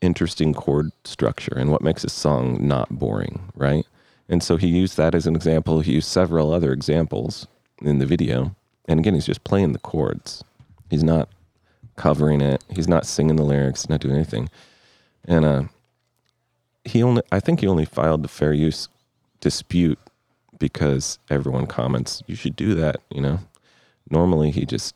interesting 0.01 0.53
chord 0.53 0.91
structure 1.03 1.53
and 1.57 1.69
what 1.69 1.81
makes 1.81 2.05
a 2.05 2.09
song 2.09 2.65
not 2.65 2.87
boring, 2.89 3.51
right? 3.55 3.85
And 4.29 4.41
so 4.41 4.55
he 4.55 4.67
used 4.67 4.95
that 4.95 5.13
as 5.13 5.27
an 5.27 5.35
example. 5.35 5.81
He 5.81 5.91
used 5.91 6.07
several 6.07 6.53
other 6.53 6.71
examples 6.71 7.45
in 7.81 7.99
the 7.99 8.05
video. 8.05 8.55
And 8.87 8.97
again, 9.01 9.15
he's 9.15 9.25
just 9.25 9.43
playing 9.43 9.73
the 9.73 9.79
chords. 9.79 10.45
He's 10.89 11.03
not 11.03 11.27
covering 11.97 12.39
it. 12.39 12.63
He's 12.73 12.87
not 12.87 13.05
singing 13.05 13.35
the 13.35 13.43
lyrics. 13.43 13.89
Not 13.89 13.99
doing 13.99 14.15
anything. 14.15 14.49
And 15.25 15.43
uh, 15.43 15.63
he 16.85 17.03
only. 17.03 17.21
I 17.31 17.39
think 17.39 17.59
he 17.59 17.67
only 17.67 17.85
filed 17.85 18.23
the 18.23 18.27
fair 18.27 18.53
use 18.53 18.87
dispute 19.41 19.99
because 20.57 21.19
everyone 21.29 21.67
comments 21.67 22.23
you 22.27 22.35
should 22.35 22.55
do 22.55 22.73
that. 22.75 22.97
You 23.09 23.21
know. 23.21 23.39
Normally, 24.09 24.51
he 24.51 24.65
just 24.65 24.93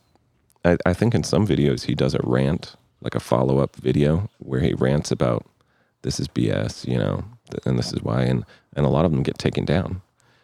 I, 0.66 0.78
I 0.86 0.94
think 0.94 1.16
in 1.16 1.24
some 1.24 1.48
videos 1.48 1.86
he 1.86 1.96
does 1.96 2.14
a 2.14 2.22
rant, 2.24 2.76
like 3.02 3.16
a 3.16 3.20
follow 3.20 3.60
up 3.60 3.76
video 3.76 4.30
where 4.40 4.60
he 4.60 4.74
rants 4.74 5.12
about 5.12 5.46
this 6.02 6.20
is 6.20 6.28
BS, 6.28 6.88
you 6.88 6.98
know, 6.98 7.24
th- 7.50 7.66
and 7.66 7.78
this 7.78 7.92
is 7.94 8.02
why, 8.02 8.24
and 8.24 8.46
and 8.76 8.86
a 8.86 8.90
lot 8.90 9.06
of 9.06 9.12
them 9.12 9.24
get 9.24 9.38
taken 9.38 9.66
down. 9.66 10.02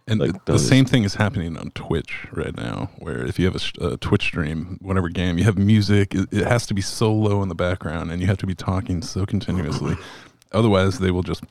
And 0.08 0.20
like 0.20 0.46
the, 0.46 0.54
the 0.54 0.60
same 0.60 0.86
thing 0.86 1.04
is 1.04 1.16
happening 1.16 1.58
on 1.58 1.72
Twitch 1.72 2.28
right 2.32 2.56
now, 2.56 2.92
where 3.00 3.26
if 3.26 3.40
you 3.40 3.46
have 3.46 3.56
a, 3.56 3.88
a 3.94 3.98
Twitch 3.98 4.24
stream, 4.24 4.78
whatever 4.80 5.10
game, 5.10 5.40
you 5.40 5.44
have 5.46 5.58
music, 5.58 6.14
it, 6.14 6.32
it 6.32 6.46
has 6.46 6.68
to 6.68 6.76
be 6.76 6.82
so 6.82 7.12
low 7.12 7.42
in 7.42 7.50
the 7.50 7.56
background 7.56 8.12
and 8.12 8.22
you 8.22 8.28
have 8.28 8.38
to 8.38 8.46
be 8.46 8.54
talking 8.54 9.02
so 9.02 9.26
continuously. 9.26 9.96
Otherwise, 10.56 11.00
they 11.00 11.12
will 11.12 11.22
just 11.22 11.44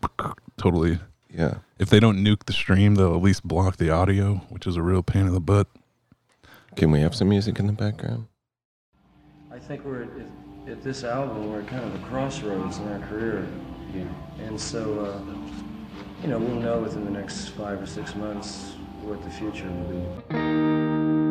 totally, 0.56 0.99
Yeah, 1.28 1.58
if 1.78 1.90
they 1.90 2.00
don't 2.00 2.25
nuke 2.25 2.46
the 2.46 2.54
stream, 2.54 2.94
they'll 2.94 3.14
at 3.14 3.23
least 3.23 3.46
block 3.46 3.76
the 3.76 3.90
audio, 3.90 4.37
which 4.49 4.66
is 4.66 4.76
a 4.76 4.82
real 4.82 5.02
pain 5.02 5.26
in 5.26 5.34
the 5.34 5.40
butt. 5.40 5.66
can 6.75 6.90
we 6.90 7.00
have 7.00 7.14
some 7.14 7.28
music 7.28 7.58
in 7.58 7.66
the 7.66 7.75
background? 7.75 8.26
I 9.52 9.58
think 9.58 9.84
we're 9.84 10.04
at, 10.04 10.08
at 10.68 10.82
this 10.82 11.04
album, 11.04 11.52
we're 11.52 11.61
at 11.61 11.68
kind 11.68 11.84
of 11.84 11.94
a 11.94 12.06
crossroads 12.06 12.78
in 12.78 12.88
our 12.88 13.06
career. 13.08 13.46
And 14.38 14.58
so, 14.58 15.00
uh, 15.00 15.20
you 16.23 16.28
know, 16.28 16.38
we'll 16.38 16.61
know 16.61 16.80
within 16.80 17.04
the 17.04 17.11
next 17.11 17.50
five 17.50 17.80
or 17.80 17.87
six 17.87 18.14
months 18.16 18.73
what 19.02 19.23
the 19.23 19.30
future 19.30 19.68
will 19.68 20.25
be. 20.28 21.24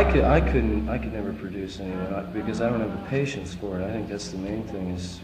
I 0.00 0.10
could, 0.10 0.24
I 0.24 0.40
couldn't, 0.40 0.88
I 0.88 0.96
could 0.96 1.12
never 1.12 1.30
produce 1.34 1.78
anyone 1.78 2.32
because 2.32 2.62
I 2.62 2.70
don't 2.70 2.80
have 2.80 2.90
the 2.90 3.08
patience 3.10 3.52
for 3.52 3.78
it. 3.78 3.84
I 3.84 3.92
think 3.92 4.08
that's 4.08 4.30
the 4.30 4.38
main 4.38 4.62
thing 4.62 4.92
is 4.92 5.20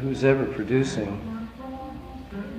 who's 0.00 0.24
ever 0.24 0.46
producing 0.46 1.50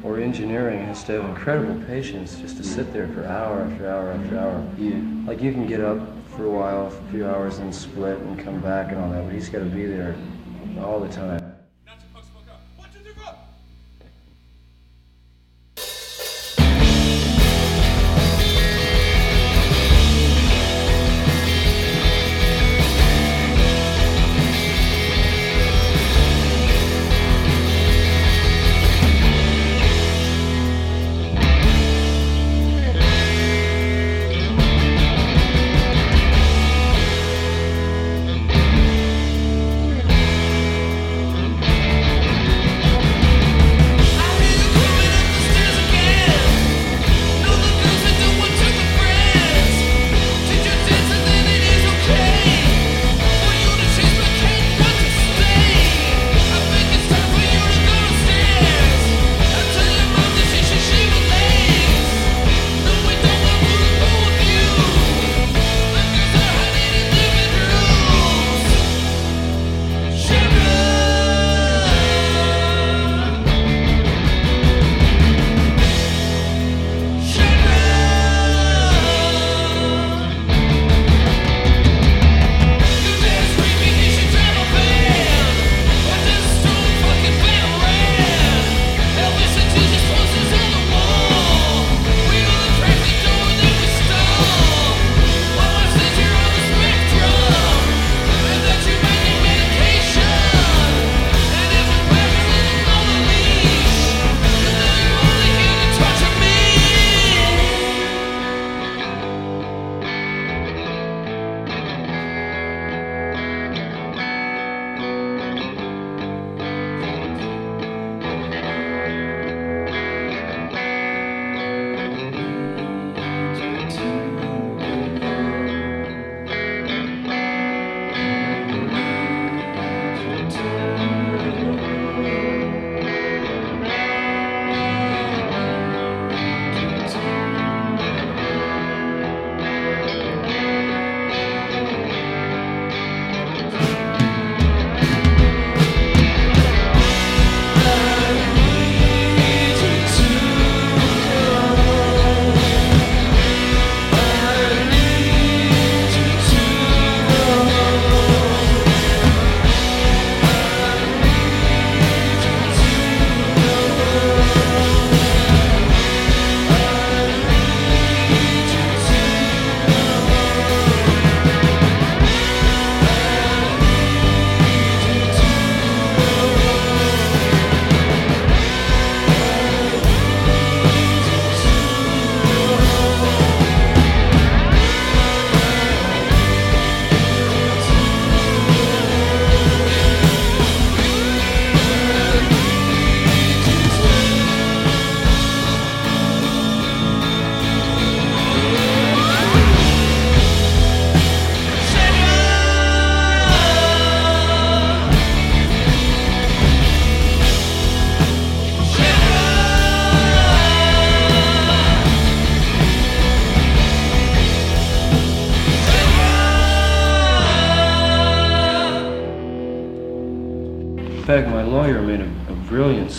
or 0.03 0.19
engineering 0.19 0.85
has 0.85 1.03
to 1.05 1.13
have 1.13 1.25
incredible 1.25 1.83
patience 1.87 2.39
just 2.39 2.55
to 2.57 2.63
sit 2.63 2.93
there 2.93 3.07
for 3.07 3.25
hour 3.25 3.61
after 3.61 3.89
hour 3.89 4.11
after 4.11 4.37
hour. 4.37 4.67
Yeah. 4.77 5.01
Like 5.25 5.41
you 5.41 5.51
can 5.51 5.65
get 5.65 5.81
up 5.81 5.97
for 6.35 6.45
a 6.45 6.51
while, 6.51 6.91
for 6.91 7.03
a 7.07 7.09
few 7.09 7.27
hours, 7.27 7.57
and 7.57 7.73
split 7.73 8.19
and 8.19 8.37
come 8.37 8.61
back 8.61 8.91
and 8.91 9.01
all 9.01 9.09
that, 9.09 9.25
but 9.25 9.33
he's 9.33 9.49
got 9.49 9.59
to 9.59 9.65
be 9.65 9.87
there 9.87 10.15
all 10.79 10.99
the 10.99 11.09
time. 11.09 11.46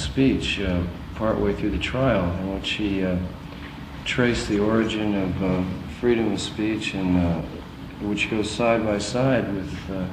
Speech 0.08 0.58
uh, 0.60 0.82
partway 1.16 1.54
through 1.54 1.70
the 1.70 1.78
trial 1.78 2.24
in 2.38 2.54
which 2.54 2.70
he 2.70 3.04
uh, 3.04 3.16
traced 4.04 4.48
the 4.48 4.58
origin 4.58 5.14
of 5.14 5.42
uh, 5.42 5.62
freedom 6.00 6.32
of 6.32 6.40
speech 6.40 6.94
and 6.94 7.16
uh, 7.18 7.42
which 8.00 8.30
goes 8.30 8.50
side 8.50 8.84
by 8.84 8.98
side 8.98 9.52
with 9.54 9.90
uh, 9.90 10.06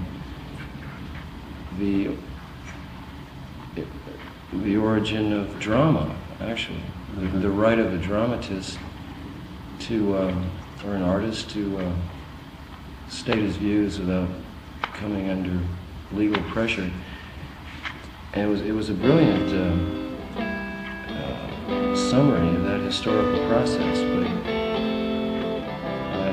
the 1.80 2.12
the 4.64 4.78
origin 4.78 5.34
of 5.34 5.60
drama, 5.60 6.16
actually, 6.40 6.82
the, 7.18 7.40
the 7.40 7.50
right 7.50 7.78
of 7.78 7.94
a 7.94 7.98
dramatist 7.98 8.80
to 9.80 10.18
um, 10.18 10.50
or 10.86 10.96
an 10.96 11.02
artist 11.02 11.50
to 11.50 11.78
uh, 11.80 11.92
state 13.10 13.40
his 13.40 13.58
views 13.58 14.00
without 14.00 14.30
coming 14.94 15.30
under 15.30 15.60
legal 16.14 16.42
pressure. 16.44 16.90
And 18.36 18.44
it 18.44 18.48
was 18.48 18.62
it 18.62 18.74
was 18.74 18.90
a 18.90 18.94
brilliant 18.94 19.50
uh, 19.54 20.42
uh, 20.42 21.96
summary 21.96 22.54
of 22.54 22.64
that 22.64 22.82
historical 22.82 23.48
process, 23.48 24.02
but 24.02 24.28
I, 26.20 26.32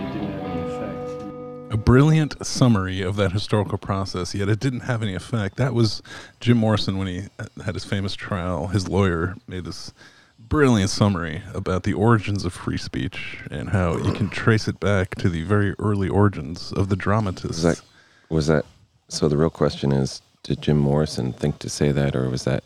it 0.00 0.12
didn't 0.12 0.32
have 0.32 0.44
any 0.50 0.62
effect. 0.62 1.72
A 1.72 1.76
brilliant 1.76 2.44
summary 2.44 3.02
of 3.02 3.14
that 3.16 3.30
historical 3.30 3.78
process, 3.78 4.34
yet 4.34 4.48
it 4.48 4.58
didn't 4.58 4.80
have 4.80 5.00
any 5.00 5.14
effect. 5.14 5.56
That 5.56 5.74
was 5.74 6.02
Jim 6.40 6.56
Morrison 6.56 6.98
when 6.98 7.06
he 7.06 7.28
had 7.64 7.74
his 7.74 7.84
famous 7.84 8.16
trial. 8.16 8.66
His 8.66 8.88
lawyer 8.88 9.36
made 9.46 9.64
this 9.64 9.92
brilliant 10.40 10.90
summary 10.90 11.44
about 11.54 11.84
the 11.84 11.92
origins 11.92 12.44
of 12.44 12.52
free 12.52 12.78
speech 12.78 13.38
and 13.48 13.70
how 13.70 13.96
you 13.96 14.12
can 14.12 14.28
trace 14.28 14.66
it 14.66 14.80
back 14.80 15.14
to 15.16 15.28
the 15.28 15.44
very 15.44 15.74
early 15.78 16.08
origins 16.08 16.72
of 16.72 16.88
the 16.88 16.96
dramatists. 16.96 17.62
Was 17.62 17.78
that 17.78 17.82
was 18.28 18.46
that? 18.48 18.64
So 19.06 19.28
the 19.28 19.36
real 19.36 19.50
question 19.50 19.92
is, 19.92 20.20
did 20.44 20.62
Jim 20.62 20.78
Morrison 20.78 21.32
think 21.32 21.58
to 21.58 21.68
say 21.68 21.90
that, 21.90 22.14
or 22.14 22.28
was 22.30 22.44
that 22.44 22.62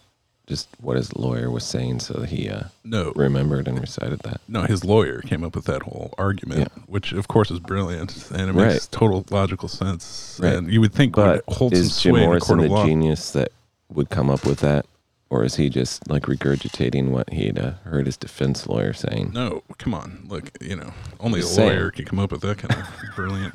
just 0.46 0.68
what 0.80 0.96
his 0.96 1.14
lawyer 1.14 1.50
was 1.50 1.62
saying, 1.64 2.00
so 2.00 2.22
he 2.22 2.48
uh, 2.48 2.64
No, 2.84 3.12
remembered 3.14 3.68
and 3.68 3.78
recited 3.80 4.20
that. 4.20 4.40
no, 4.48 4.62
his 4.62 4.82
lawyer 4.84 5.20
came 5.20 5.44
up 5.44 5.54
with 5.54 5.64
that 5.66 5.82
whole 5.82 6.12
argument, 6.16 6.60
Yeah. 6.60 6.82
which 6.86 7.12
of 7.12 7.28
course 7.28 7.50
is 7.50 7.58
brilliant 7.60 8.30
and 8.30 8.48
it 8.50 8.54
Right. 8.54 8.68
makes 8.72 8.86
total 8.86 9.24
logical 9.30 9.68
sense. 9.68 10.38
Right. 10.42 10.54
And 10.54 10.72
you 10.72 10.80
would 10.80 10.92
think 10.94 11.14
But 11.14 11.44
would 11.60 11.72
is 11.74 12.00
Jim 12.00 12.16
Morrison 12.16 12.58
the 12.58 12.68
law. 12.68 12.84
genius 12.86 13.30
that 13.32 13.52
would 13.92 14.08
come 14.10 14.30
up 14.30 14.46
with 14.46 14.60
that, 14.60 14.86
or 15.30 15.44
is 15.44 15.56
he 15.56 15.68
just 15.68 16.08
like 16.08 16.22
regurgitating 16.22 17.10
what 17.10 17.30
he'd 17.30 17.58
uh, 17.58 17.72
heard 17.84 18.06
his 18.06 18.16
defense 18.16 18.66
lawyer 18.66 18.94
saying? 18.94 19.32
No, 19.34 19.62
come 19.76 19.92
on. 19.92 20.24
Look, 20.28 20.50
you 20.62 20.76
know, 20.76 20.94
only 21.20 21.40
a 21.40 21.42
saying. 21.42 21.68
lawyer 21.68 21.90
can 21.90 22.06
come 22.06 22.18
up 22.18 22.32
with 22.32 22.40
that 22.40 22.56
kind 22.56 22.72
of 22.80 22.88
brilliant. 23.16 23.54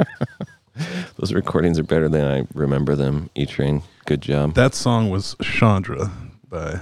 Those 1.17 1.33
recordings 1.33 1.77
are 1.79 1.83
better 1.83 2.09
than 2.09 2.25
I 2.25 2.47
remember 2.53 2.95
them. 2.95 3.29
E 3.35 3.45
Train, 3.45 3.83
good 4.05 4.21
job. 4.21 4.55
That 4.55 4.73
song 4.73 5.09
was 5.09 5.35
Chandra 5.41 6.11
by 6.49 6.79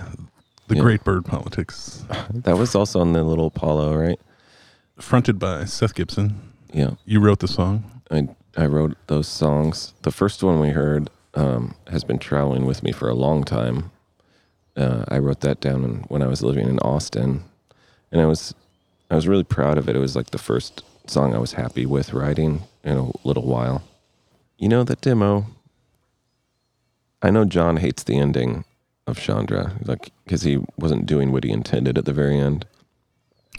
the 0.68 0.76
Yeah. 0.76 0.82
Great 0.82 1.04
Bird 1.04 1.26
Politics, 1.26 2.04
That 2.34 2.58
was 2.58 2.76
also 2.76 3.02
on 3.02 3.14
the 3.14 3.24
little 3.24 3.48
Apollo, 3.48 3.96
right? 3.96 4.20
fronted 5.00 5.40
by 5.40 5.66
Seth 5.66 5.96
Gibson. 5.96 6.40
Yeah, 6.74 6.92
You 7.06 7.20
wrote 7.20 7.40
the 7.40 7.48
song. 7.48 7.84
I 8.12 8.28
I 8.56 8.66
wrote 8.66 8.96
those 9.08 9.28
songs. 9.28 9.94
The 10.04 10.12
first 10.12 10.44
one 10.44 10.60
we 10.60 10.70
heard 10.70 11.10
um, 11.34 11.76
has 11.88 12.04
been 12.04 12.20
traveling 12.20 12.66
with 12.66 12.84
me 12.84 12.92
for 12.92 13.08
a 13.10 13.14
long 13.16 13.44
time. 13.46 13.92
Uh, 14.76 15.06
I 15.08 15.18
wrote 15.20 15.40
that 15.42 15.60
down 15.62 15.82
when- 15.82 16.04
when 16.10 16.22
I 16.22 16.28
was 16.28 16.42
living 16.44 16.68
in 16.68 16.78
Austin, 16.80 17.44
and 18.12 18.22
I 18.22 18.26
was 18.26 18.54
I 19.10 19.16
was 19.16 19.28
really 19.28 19.44
proud 19.46 19.78
of 19.78 19.90
it. 19.90 19.96
It 19.96 20.00
was 20.00 20.16
like 20.16 20.32
the 20.32 20.38
first 20.38 20.84
song 21.08 21.34
I 21.34 21.38
was 21.40 21.54
happy 21.54 21.86
with 21.86 22.14
writing 22.14 22.62
in 22.84 22.98
a 22.98 23.12
little 23.28 23.46
while. 23.46 23.84
You 24.58 24.70
know 24.70 24.84
the 24.84 24.96
demo. 24.96 25.46
I 27.22 27.30
know 27.30 27.46
John 27.46 27.78
hates 27.78 28.04
the 28.04 28.18
ending 28.18 28.66
of 29.08 29.20
Chandra, 29.20 29.74
like 29.84 30.12
because 30.24 30.42
he 30.44 30.60
wasn't 30.78 31.06
doing 31.06 31.32
what 31.32 31.44
he 31.44 31.52
intended 31.52 31.98
at 31.98 32.06
the 32.06 32.14
very 32.14 32.40
end. 32.40 32.66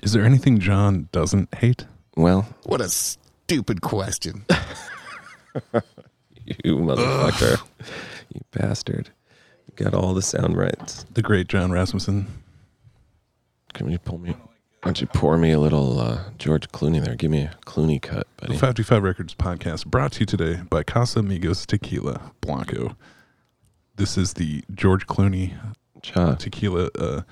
Is 0.03 0.13
there 0.13 0.25
anything 0.25 0.59
John 0.59 1.09
doesn't 1.13 1.55
hate? 1.55 1.87
Well, 2.17 2.47
What 2.65 2.81
a 2.81 2.89
stupid 2.89 3.81
question. 3.81 4.45
you 6.47 6.77
motherfucker, 6.77 7.61
you 8.33 8.41
bastard, 8.51 9.11
you 9.67 9.85
got 9.85 9.95
all 9.95 10.13
the 10.15 10.23
sound 10.23 10.57
rights. 10.57 11.05
The 11.13 11.23
great 11.23 11.49
John 11.49 11.71
Rasmussen. 11.71 12.27
Can 13.75 13.91
you 13.91 13.99
pull 13.99 14.19
me? 14.19 14.35
Why 14.83 14.89
don't 14.89 15.01
you 15.01 15.07
pour 15.07 15.39
me 15.39 15.53
a 15.53 15.61
little 15.61 16.01
uh, 16.01 16.25
George 16.39 16.69
Clooney 16.71 17.05
there? 17.05 17.15
Give 17.15 17.31
me 17.31 17.43
a 17.43 17.55
Clooney 17.67 18.03
cut, 18.03 18.27
The 18.39 18.49
buddy. 18.49 18.59
55 18.59 19.01
Records 19.05 19.33
podcast 19.33 19.87
brought 19.87 20.11
to 20.13 20.21
you 20.21 20.27
today 20.27 20.63
by 20.69 20.83
Casamigos 20.83 21.65
Tequila 21.67 22.33
Blanco. 22.41 22.97
This 23.95 24.19
is 24.19 24.33
the 24.35 24.65
George 24.75 25.07
Clooney 25.07 25.55
Cha, 26.03 26.35
tequila. 26.35 26.91
Uh, 26.99 27.23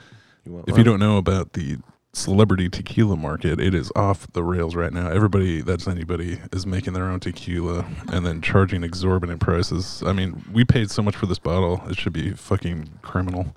you 0.44 0.62
if 0.68 0.78
you 0.78 0.84
don't 0.84 1.00
know 1.00 1.16
about 1.16 1.54
the 1.54 1.78
celebrity 2.12 2.68
tequila 2.68 3.16
market, 3.16 3.58
it 3.58 3.74
is 3.74 3.90
off 3.96 4.30
the 4.32 4.44
rails 4.44 4.76
right 4.76 4.92
now. 4.92 5.10
Everybody 5.10 5.60
that's 5.60 5.88
anybody 5.88 6.38
is 6.52 6.64
making 6.66 6.92
their 6.92 7.06
own 7.06 7.18
tequila 7.18 7.84
and 8.12 8.24
then 8.24 8.40
charging 8.42 8.84
exorbitant 8.84 9.40
prices. 9.40 10.04
I 10.06 10.12
mean, 10.12 10.44
we 10.52 10.64
paid 10.64 10.88
so 10.92 11.02
much 11.02 11.16
for 11.16 11.26
this 11.26 11.40
bottle; 11.40 11.82
it 11.88 11.98
should 11.98 12.12
be 12.12 12.30
fucking 12.30 12.90
criminal. 13.02 13.56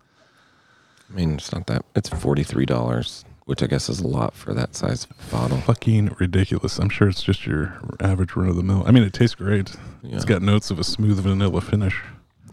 I 1.11 1.13
mean, 1.15 1.35
it's 1.35 1.51
not 1.53 1.67
that. 1.67 1.85
It's 1.95 2.09
forty 2.09 2.41
three 2.41 2.65
dollars, 2.65 3.23
which 3.45 3.61
I 3.61 3.67
guess 3.67 3.89
is 3.89 3.99
a 3.99 4.07
lot 4.07 4.33
for 4.33 4.53
that 4.53 4.75
size 4.75 5.05
bottle. 5.31 5.57
Fucking 5.57 6.15
ridiculous. 6.19 6.79
I'm 6.79 6.89
sure 6.89 7.09
it's 7.09 7.23
just 7.23 7.45
your 7.45 7.77
average 7.99 8.35
run 8.35 8.47
of 8.49 8.55
the 8.55 8.63
mill. 8.63 8.83
I 8.85 8.91
mean, 8.91 9.03
it 9.03 9.13
tastes 9.13 9.35
great. 9.35 9.75
Yeah. 10.01 10.15
It's 10.15 10.25
got 10.25 10.41
notes 10.41 10.71
of 10.71 10.79
a 10.79 10.83
smooth 10.83 11.19
vanilla 11.19 11.61
finish. 11.61 12.01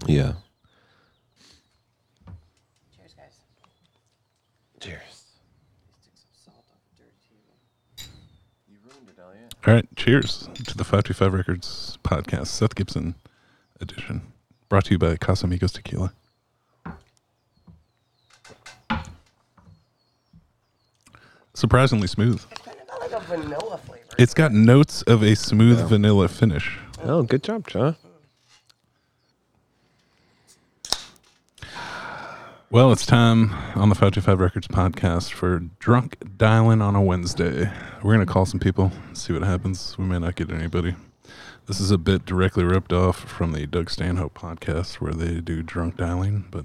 Yeah. 0.06 0.32
Cheers, 2.96 3.14
guys. 3.14 3.38
Cheers. 4.80 5.02
Stick 6.00 6.14
some 6.14 6.30
salt 6.32 6.64
off 6.70 6.80
the 6.96 7.04
dirt 7.04 7.14
table. 7.28 8.10
You 8.68 8.78
ruined 8.84 9.08
it, 9.08 9.18
Elliot. 9.20 9.54
All 9.66 9.74
right, 9.74 9.86
cheers 9.96 10.48
to 10.64 10.76
the 10.76 10.84
525 10.84 11.32
Records 11.32 11.98
podcast, 12.02 12.48
Seth 12.48 12.74
Gibson 12.74 13.14
edition, 13.80 14.22
brought 14.68 14.86
to 14.86 14.92
you 14.92 14.98
by 14.98 15.16
Casamigos 15.16 15.72
Tequila. 15.72 16.12
Surprisingly 21.60 22.06
smooth. 22.06 22.42
Kind 22.64 22.78
of 22.90 23.00
like 23.00 23.12
a 23.12 23.20
vanilla 23.26 23.76
flavor. 23.76 24.02
It's 24.16 24.32
got 24.32 24.50
notes 24.50 25.02
of 25.02 25.22
a 25.22 25.36
smooth 25.36 25.86
vanilla 25.90 26.26
finish. 26.26 26.78
Oh, 27.02 27.22
good 27.22 27.42
job, 27.42 27.66
Cha. 27.68 27.96
Well, 32.70 32.92
it's 32.92 33.04
time 33.04 33.52
on 33.74 33.90
the 33.90 33.94
525 33.94 34.40
Records 34.40 34.68
podcast 34.68 35.32
for 35.32 35.58
Drunk 35.78 36.16
Dialing 36.38 36.80
on 36.80 36.96
a 36.96 37.02
Wednesday. 37.02 37.70
We're 38.02 38.14
going 38.14 38.26
to 38.26 38.32
call 38.32 38.46
some 38.46 38.58
people, 38.58 38.90
see 39.12 39.34
what 39.34 39.42
happens. 39.42 39.98
We 39.98 40.06
may 40.06 40.18
not 40.18 40.36
get 40.36 40.50
anybody. 40.50 40.94
This 41.66 41.78
is 41.78 41.90
a 41.90 41.98
bit 41.98 42.24
directly 42.24 42.64
ripped 42.64 42.94
off 42.94 43.18
from 43.18 43.52
the 43.52 43.66
Doug 43.66 43.90
Stanhope 43.90 44.32
podcast 44.32 44.94
where 44.94 45.12
they 45.12 45.42
do 45.42 45.62
drunk 45.62 45.98
dialing, 45.98 46.46
but 46.50 46.64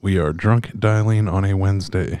we 0.00 0.16
are 0.16 0.32
drunk 0.32 0.78
dialing 0.78 1.28
on 1.28 1.44
a 1.44 1.52
Wednesday. 1.52 2.20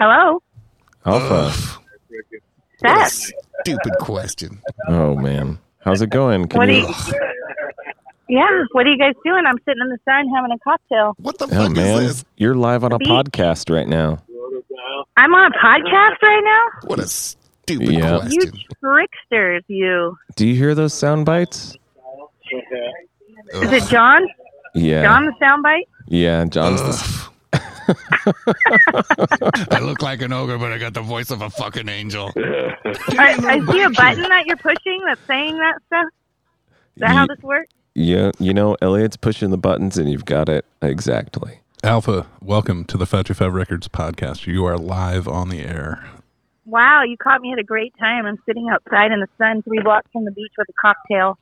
Hello, 0.00 0.42
Alpha. 1.04 1.52
What 2.80 2.96
a 3.06 3.10
Seth. 3.10 3.32
stupid 3.62 3.92
question. 4.00 4.60
Oh 4.88 5.14
man, 5.14 5.58
how's 5.80 6.00
it 6.00 6.08
going? 6.10 6.48
Can 6.48 6.58
What 6.58 6.66
do 6.66 6.72
you? 6.72 6.86
you? 6.88 6.94
Yeah, 8.28 8.46
what 8.72 8.86
are 8.86 8.90
you 8.90 8.96
guys 8.98 9.14
doing? 9.24 9.42
I'm 9.46 9.58
sitting 9.66 9.82
in 9.82 9.88
the 9.88 9.98
sun 10.06 10.28
having 10.34 10.52
a 10.52 10.58
cocktail. 10.60 11.14
What 11.18 11.36
the 11.38 11.44
Oh 11.46 11.48
fuck 11.66 11.72
man, 11.72 12.02
is 12.02 12.16
this? 12.18 12.24
you're 12.36 12.54
live 12.54 12.84
on 12.84 12.92
a 12.92 12.98
Beat. 12.98 13.08
podcast 13.08 13.74
right 13.74 13.88
now. 13.88 14.22
I'm 15.16 15.34
on 15.34 15.52
a 15.52 15.56
podcast 15.58 16.22
right 16.22 16.42
now. 16.44 16.88
What 16.88 16.98
a 17.00 17.06
stupid 17.06 17.88
Yeah. 17.90 18.22
You 18.28 18.38
question. 18.40 18.52
tricksters, 18.82 19.64
you. 19.68 20.16
Do 20.36 20.46
you 20.46 20.54
hear 20.54 20.74
those 20.74 20.94
sound 20.94 21.26
bites? 21.26 21.76
Is 22.52 22.62
Ugh. 23.54 23.72
it 23.74 23.82
John? 23.90 24.26
Yeah. 24.74 25.02
John 25.02 25.26
the 25.26 25.32
soundbite? 25.44 25.86
Yeah, 26.06 26.44
John's 26.46 26.80
the 26.80 26.88
Ugh. 27.26 27.32
I 29.70 29.80
look 29.80 30.02
like 30.02 30.22
an 30.22 30.32
ogre, 30.32 30.58
but 30.58 30.72
I 30.72 30.78
got 30.78 30.94
the 30.94 31.02
voice 31.02 31.30
of 31.30 31.42
a 31.42 31.50
fucking 31.50 31.88
angel. 31.88 32.30
I, 32.36 33.36
I 33.38 33.72
see 33.72 33.82
a 33.82 33.90
button 33.90 34.22
that 34.28 34.44
you're 34.46 34.56
pushing 34.56 35.00
that's 35.06 35.20
saying 35.26 35.56
that 35.58 35.74
stuff. 35.86 36.06
Is 36.96 37.00
that 37.00 37.10
how 37.10 37.26
this 37.26 37.38
works? 37.42 37.72
Yeah, 37.94 38.30
you 38.38 38.54
know, 38.54 38.76
Elliot's 38.80 39.16
pushing 39.16 39.50
the 39.50 39.58
buttons 39.58 39.98
and 39.98 40.10
you've 40.10 40.24
got 40.24 40.48
it 40.48 40.64
exactly. 40.80 41.60
Alpha, 41.82 42.26
welcome 42.42 42.84
to 42.84 42.96
the 42.96 43.06
525 43.06 43.54
Records 43.54 43.88
podcast. 43.88 44.46
You 44.46 44.64
are 44.66 44.76
live 44.76 45.26
on 45.26 45.48
the 45.48 45.60
air. 45.60 46.04
Wow, 46.66 47.02
you 47.02 47.16
caught 47.16 47.40
me 47.40 47.52
at 47.52 47.58
a 47.58 47.64
great 47.64 47.94
time. 47.98 48.26
I'm 48.26 48.38
sitting 48.46 48.68
outside 48.70 49.12
in 49.12 49.20
the 49.20 49.28
sun, 49.38 49.62
three 49.62 49.80
blocks 49.82 50.06
from 50.12 50.24
the 50.24 50.30
beach 50.30 50.52
with 50.58 50.68
a 50.68 50.72
cocktail. 50.80 51.38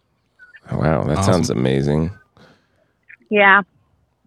Wow, 0.72 1.04
that 1.04 1.18
Awesome. 1.18 1.32
sounds 1.34 1.50
amazing. 1.50 2.12
Yeah. 3.30 3.62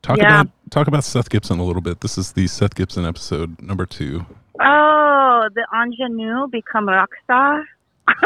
Talk 0.02 0.18
Yeah. 0.18 0.42
about 0.42 0.50
talk 0.72 0.88
about 0.88 1.04
Seth 1.04 1.30
Gibson 1.30 1.60
a 1.60 1.64
little 1.64 1.82
bit. 1.82 2.00
This 2.00 2.18
is 2.18 2.32
the 2.32 2.48
Seth 2.48 2.74
Gibson 2.74 3.06
episode 3.06 3.62
number 3.62 3.86
two. 3.86 4.26
Oh, 4.60 5.50
the 5.54 5.68
ingenue 5.76 6.48
become 6.48 6.88
rock 6.88 7.10
star. 7.24 7.66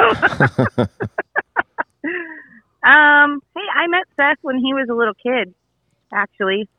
um, 2.83 3.41
hey, 3.55 3.67
I 3.75 3.87
met 3.87 4.03
Seth 4.15 4.37
when 4.43 4.57
he 4.59 4.73
was 4.73 4.87
a 4.89 4.93
little 4.93 5.15
kid, 5.15 5.53
actually, 6.13 6.69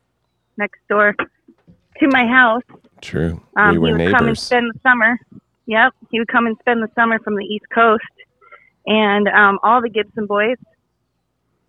next 0.57 0.79
door 0.88 1.14
to 1.18 2.09
my 2.09 2.26
house. 2.26 2.62
True. 3.00 3.42
Um, 3.57 3.72
we 3.72 3.79
were 3.79 3.98
he 3.98 4.05
would 4.05 4.16
come 4.16 4.29
and 4.29 4.38
spend 4.38 4.72
the 4.72 4.81
summer. 4.81 5.18
Yep, 5.66 5.94
he 6.11 6.20
would 6.20 6.29
come 6.29 6.46
and 6.46 6.57
spend 6.61 6.81
the 6.83 6.90
summer 6.94 7.18
from 7.18 7.35
the 7.35 7.44
East 7.44 7.66
Coast, 7.74 8.05
and 8.87 9.26
um, 9.29 9.59
all 9.64 9.83
the 9.83 9.90
Gibson 9.90 10.26
boys, 10.26 10.59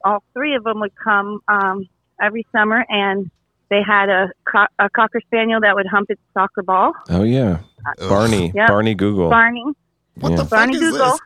all 0.06 0.24
three 0.34 0.54
of 0.54 0.64
them 0.64 0.82
would 0.82 0.96
come 0.96 1.40
um, 1.48 1.90
every 2.22 2.46
summer, 2.54 2.86
and 2.90 3.32
they 3.70 3.82
had 3.86 4.10
a, 4.10 4.30
co- 4.50 4.68
a 4.80 4.90
cocker 4.90 5.20
spaniel 5.26 5.60
that 5.62 5.76
would 5.76 5.88
hump 5.88 6.10
its 6.10 6.22
soccer 6.34 6.64
ball. 6.64 6.94
Oh 7.10 7.24
yeah, 7.24 7.60
Ugh. 8.00 8.10
Barney. 8.10 8.52
Yep. 8.56 8.68
Barney 8.70 8.96
Google. 8.96 9.30
Barney, 9.30 9.64
What 10.16 10.30
Yeah. 10.32 10.36
the 10.38 10.44
fuck 10.44 10.50
Barney 10.52 10.74
is 10.76 10.80
Google. 10.80 11.12
this? 11.12 11.20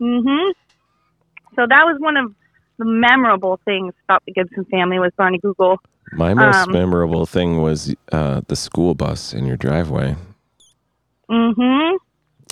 hmm 0.00 0.50
So 1.56 1.66
that 1.68 1.84
was 1.84 1.96
one 1.98 2.16
of 2.16 2.32
the 2.78 2.84
memorable 2.84 3.58
things 3.64 3.92
about 4.08 4.22
the 4.26 4.32
Gibson 4.32 4.64
family 4.66 4.98
was 4.98 5.10
Barney 5.16 5.38
Google. 5.38 5.78
My 6.12 6.32
most 6.32 6.66
Um, 6.68 6.72
memorable 6.72 7.26
thing 7.26 7.60
was 7.60 7.94
uh, 8.12 8.40
the 8.48 8.56
school 8.56 8.94
bus 8.94 9.34
in 9.34 9.44
your 9.46 9.56
driveway, 9.56 10.16
Mm 11.30 11.54
hmm 11.54 11.96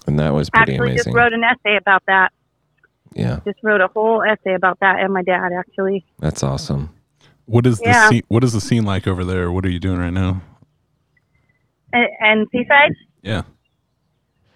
and 0.07 0.19
that 0.21 0.35
was 0.35 0.51
pretty 0.51 0.75
Actually, 0.75 0.91
amazing. 0.93 1.13
just 1.13 1.17
wrote 1.17 1.33
an 1.33 1.43
essay 1.43 1.77
about 1.77 2.03
that. 2.07 2.33
yeah, 3.15 3.41
Just 3.47 3.59
wrote 3.63 3.81
a 3.81 3.89
whole 3.89 4.23
essay 4.23 4.55
about 4.55 4.79
that 4.81 5.01
and 5.01 5.13
my 5.13 5.23
dad 5.23 5.51
actually. 5.59 6.05
that's 6.19 6.43
awesome. 6.43 6.91
What 7.47 7.65
is 7.67 7.79
the 7.79 8.09
scene, 8.09 8.23
what 8.29 8.45
is 8.45 8.53
the 8.53 8.61
scene 8.61 8.85
like 8.85 9.07
over 9.07 9.25
there? 9.25 9.51
What 9.51 9.65
are 9.65 9.71
you 9.71 9.79
doing 9.79 9.99
right 9.99 10.13
now? 10.13 10.43
And, 11.93 12.09
and 12.21 12.47
Seaside. 12.51 12.93
Yeah. 13.23 13.43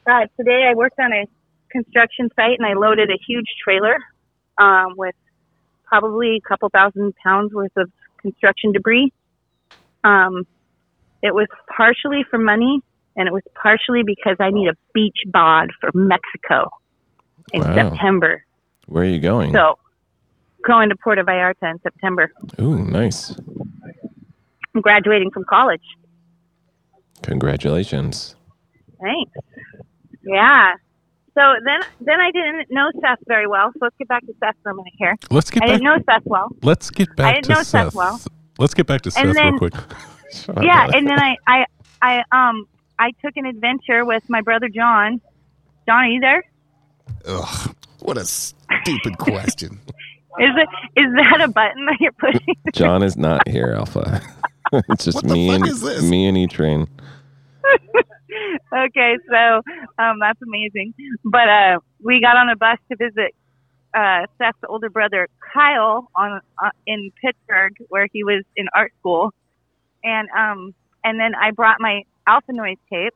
Uh, 0.07 0.27
today 0.37 0.67
I 0.69 0.75
worked 0.75 0.99
on 0.99 1.13
a 1.13 1.25
construction 1.71 2.29
site 2.35 2.59
and 2.59 2.67
I 2.67 2.75
loaded 2.75 3.11
a 3.11 3.19
huge 3.27 3.47
trailer 3.63 3.97
um, 4.59 4.95
with 4.97 5.15
probably 5.85 6.37
a 6.37 6.49
couple 6.49 6.69
thousand 6.69 7.15
pounds 7.23 7.53
worth 7.55 7.77
of 7.77 7.91
construction 8.21 8.73
debris. 8.73 9.13
Um, 10.03 10.47
it 11.23 11.35
was 11.35 11.47
partially 11.75 12.25
for 12.29 12.39
money 12.39 12.81
and 13.17 13.29
it 13.29 13.33
was 13.33 13.43
partially 13.55 14.03
because 14.05 14.37
I 14.41 14.51
need 14.51 14.69
a 14.69 14.75
beach 14.93 15.19
bod 15.27 15.71
for 15.81 15.91
Mexico 15.95 16.71
in 17.53 17.61
Wow. 17.61 17.75
September. 17.75 18.45
Where 18.87 19.05
are 19.05 19.07
you 19.07 19.21
going? 19.21 19.53
So 19.53 19.79
going 20.67 20.89
to 20.91 20.97
Puerto 20.97 21.25
Vallarta 21.25 21.71
in 21.71 21.81
September. 21.83 22.31
Ooh, 22.61 22.79
nice. 22.85 23.31
I'm 24.75 24.81
graduating 24.81 25.31
from 25.31 25.45
college. 25.49 25.83
Congratulations. 27.23 28.35
Thanks. 29.01 29.33
Yeah. 30.25 30.75
So 31.35 31.41
then, 31.65 31.81
then 32.01 32.21
I 32.21 32.31
didn't 32.33 32.71
know 32.71 32.91
Seth 33.01 33.19
very 33.27 33.47
well. 33.47 33.71
So 33.73 33.79
let's 33.83 33.97
get 33.99 34.09
back 34.09 34.27
to 34.27 34.35
Seth 34.41 34.57
for 34.63 34.71
a 34.71 34.75
minute 34.75 34.93
here. 34.99 35.17
Let's 35.31 35.51
get 35.51 35.63
I 35.63 35.67
back. 35.67 35.73
didn't 35.77 35.85
know 35.85 35.99
Seth 36.09 36.23
well. 36.27 36.49
Let's 36.63 36.91
get 36.91 37.15
back 37.17 37.27
I 37.27 37.33
didn't 37.35 37.45
to 37.45 37.51
know 37.53 37.63
Seth 37.63 37.87
Seth. 37.87 37.95
well. 37.95 38.21
Let's 38.59 38.75
get 38.75 38.87
back 38.87 39.03
to 39.03 39.11
Seth 39.11 39.35
then- 39.35 39.53
real 39.53 39.59
quick. 39.59 39.75
yeah, 40.63 40.89
and 40.95 41.09
then 41.09 41.19
I, 41.19 41.37
I, 41.47 41.67
I, 42.03 42.23
um, 42.31 42.67
I 42.99 43.11
took 43.25 43.37
an 43.37 43.47
adventure 43.47 44.05
with 44.05 44.29
my 44.29 44.41
brother 44.43 44.69
John. 44.69 45.21
John, 45.87 46.05
are 46.05 46.09
you 46.09 46.21
there? 46.21 46.45
Ugh, 47.27 47.75
what 48.01 48.17
a 48.17 48.25
stupid 48.25 49.19
question. 49.19 49.81
Is 50.39 50.51
it 50.57 50.69
is 51.01 51.13
that 51.17 51.41
a 51.41 51.49
button 51.49 51.87
that 51.87 51.97
you're 52.01 52.13
pushing? 52.13 52.57
John 52.73 53.03
is 53.03 53.17
not 53.17 53.49
here, 53.49 53.75
Alpha. 53.77 54.21
it's 54.73 55.05
just 55.05 55.25
me 55.25 55.51
and 55.51 55.63
me 56.09 56.27
and 56.27 56.39
E 56.39 56.47
Train. 56.47 56.87
okay, 58.73 59.19
so 59.29 59.63
um, 59.99 60.19
that's 60.21 60.41
amazing. 60.43 60.95
But 61.25 61.49
uh, 61.49 61.79
we 62.03 62.21
got 62.21 62.37
on 62.37 62.49
a 62.49 62.57
bus 62.57 62.79
to 62.91 62.97
visit 62.97 63.35
uh, 63.93 64.27
Seth's 64.39 64.59
older 64.69 64.89
brother 64.89 65.29
Kyle 65.53 66.09
on 66.15 66.41
uh, 66.63 66.71
in 66.87 67.11
Pittsburgh, 67.21 67.75
where 67.89 68.07
he 68.13 68.23
was 68.23 68.45
in 68.57 68.69
art 68.75 68.93
school, 69.01 69.35
and 70.05 70.29
um, 70.31 70.75
and 71.03 71.19
then 71.19 71.35
I 71.35 71.51
brought 71.51 71.79
my 71.81 72.05
Alpha 72.27 72.53
Noise 72.53 72.77
tape. 72.89 73.15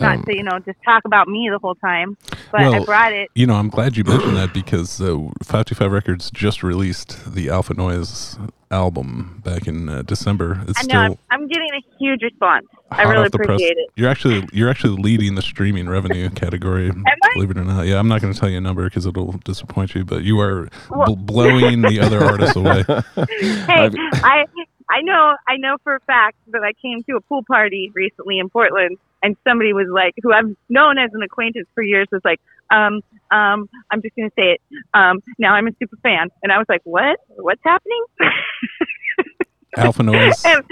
Not 0.00 0.16
Um, 0.18 0.22
to 0.24 0.36
you 0.36 0.42
know 0.42 0.58
just 0.60 0.78
talk 0.84 1.04
about 1.04 1.28
me 1.28 1.48
the 1.50 1.58
whole 1.58 1.74
time, 1.76 2.16
but 2.50 2.60
I 2.62 2.84
brought 2.84 3.12
it. 3.12 3.30
You 3.34 3.46
know, 3.46 3.54
I'm 3.54 3.68
glad 3.68 3.96
you 3.96 4.04
mentioned 4.04 4.36
that 4.36 4.52
because 4.52 5.00
uh, 5.00 5.14
525 5.42 5.90
Records 5.92 6.30
just 6.30 6.62
released 6.62 7.34
the 7.34 7.48
Alpha 7.50 7.74
Noise 7.74 8.38
album 8.70 9.40
back 9.44 9.66
in 9.68 9.88
uh, 9.88 10.02
December. 10.02 10.60
It's 10.66 10.78
I 10.80 10.82
know 10.82 10.86
still 10.86 11.18
I'm, 11.30 11.42
I'm 11.42 11.48
getting 11.48 11.68
a 11.74 11.82
huge 11.98 12.22
response. 12.22 12.66
I 12.90 13.02
really 13.02 13.26
off 13.26 13.30
the 13.32 13.38
press. 13.38 13.46
appreciate 13.46 13.76
it. 13.76 13.90
You're 13.96 14.08
actually 14.10 14.46
you're 14.52 14.68
actually 14.68 15.00
leading 15.00 15.34
the 15.36 15.42
streaming 15.42 15.88
revenue 15.88 16.28
category. 16.30 16.90
I? 17.06 17.28
Believe 17.34 17.50
it 17.50 17.58
or 17.58 17.64
not, 17.64 17.86
yeah. 17.86 17.98
I'm 17.98 18.08
not 18.08 18.20
going 18.20 18.32
to 18.32 18.38
tell 18.38 18.48
you 18.48 18.58
a 18.58 18.60
number 18.60 18.84
because 18.84 19.06
it'll 19.06 19.32
disappoint 19.44 19.94
you, 19.94 20.04
but 20.04 20.22
you 20.24 20.40
are 20.40 20.68
Well- 20.90 21.14
bl- 21.14 21.32
blowing 21.32 21.82
the 21.82 22.00
other 22.00 22.22
artists 22.24 22.56
away. 22.56 22.84
Hey, 23.16 23.86
I've- 23.86 23.96
I 24.22 24.44
I 24.90 25.00
know 25.02 25.34
I 25.48 25.56
know 25.56 25.76
for 25.82 25.94
a 25.96 26.00
fact 26.00 26.36
that 26.48 26.62
I 26.62 26.72
came 26.74 27.02
to 27.04 27.16
a 27.16 27.20
pool 27.20 27.42
party 27.46 27.90
recently 27.94 28.38
in 28.38 28.48
Portland, 28.50 28.98
and 29.24 29.36
somebody 29.42 29.72
was 29.72 29.88
like, 29.90 30.14
who 30.22 30.32
I've 30.32 30.54
known 30.68 30.98
as 30.98 31.10
an 31.14 31.22
acquaintance 31.22 31.66
for 31.74 31.82
years, 31.82 32.06
was 32.12 32.20
like, 32.24 32.40
um, 32.70 33.00
um, 33.30 33.68
I'm 33.90 34.02
just 34.02 34.14
gonna 34.14 34.30
say 34.36 34.52
it. 34.52 34.60
Um, 34.92 35.20
now 35.38 35.54
I'm 35.54 35.66
a 35.66 35.72
super 35.80 35.96
fan, 36.02 36.28
and 36.42 36.52
I 36.52 36.58
was 36.58 36.66
like, 36.68 36.82
what? 36.84 37.18
What's 37.28 37.62
happening? 37.64 38.04
Alpha 39.76 40.02
Noise. 40.02 40.44
and 40.44 40.62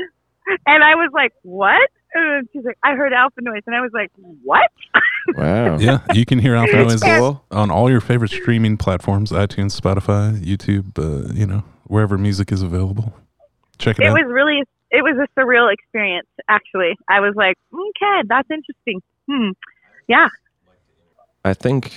and 0.66 0.84
I 0.84 0.94
was 0.94 1.10
like, 1.12 1.32
what? 1.42 1.90
And 2.14 2.46
she's 2.52 2.64
like, 2.64 2.76
I 2.82 2.94
heard 2.94 3.14
alpha 3.14 3.40
noise, 3.40 3.62
and 3.66 3.74
I 3.74 3.80
was 3.80 3.90
like, 3.94 4.10
what? 4.44 4.70
Wow. 5.36 5.78
Yeah, 5.78 6.00
you 6.14 6.26
can 6.26 6.40
hear 6.40 6.56
Alpha 6.56 6.74
Noise 6.74 7.00
cool. 7.00 7.44
on 7.52 7.70
all 7.70 7.88
your 7.88 8.00
favorite 8.00 8.32
streaming 8.32 8.76
platforms: 8.76 9.30
iTunes, 9.30 9.80
Spotify, 9.80 10.36
YouTube. 10.44 10.98
Uh, 10.98 11.32
you 11.32 11.46
know, 11.46 11.62
wherever 11.84 12.18
music 12.18 12.50
is 12.50 12.60
available. 12.60 13.14
Check 13.78 14.00
it, 14.00 14.02
It 14.02 14.08
out. 14.08 14.18
It 14.18 14.24
was 14.24 14.32
really, 14.32 14.64
it 14.92 15.02
was 15.02 15.16
a 15.18 15.40
surreal 15.40 15.72
experience. 15.72 16.28
Actually, 16.48 16.96
I 17.08 17.20
was 17.20 17.34
like, 17.36 17.56
okay, 17.74 18.22
that's 18.28 18.48
interesting. 18.50 19.02
Hmm. 19.30 19.50
Yeah. 20.08 20.28
I 21.44 21.54
think 21.54 21.92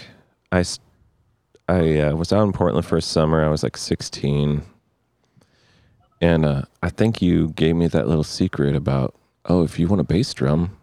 I 1.68 2.00
uh, 2.02 2.16
was 2.16 2.34
out 2.34 2.44
in 2.44 2.54
Portland 2.54 2.86
for 2.86 2.98
a 2.98 3.02
summer. 3.02 3.46
I 3.46 3.50
was 3.50 3.64
like 3.64 3.78
16. 3.78 4.64
And 6.22 6.46
uh, 6.46 6.64
I 6.84 6.90
think 6.90 7.22
you 7.22 7.50
gave 7.50 7.76
me 7.76 7.88
that 7.88 8.08
little 8.08 8.24
secret 8.24 8.76
about, 8.76 9.16
oh, 9.46 9.64
if 9.64 9.80
you 9.80 9.88
want 9.88 10.02
a 10.02 10.06
bass 10.06 10.34
drum, 10.34 10.78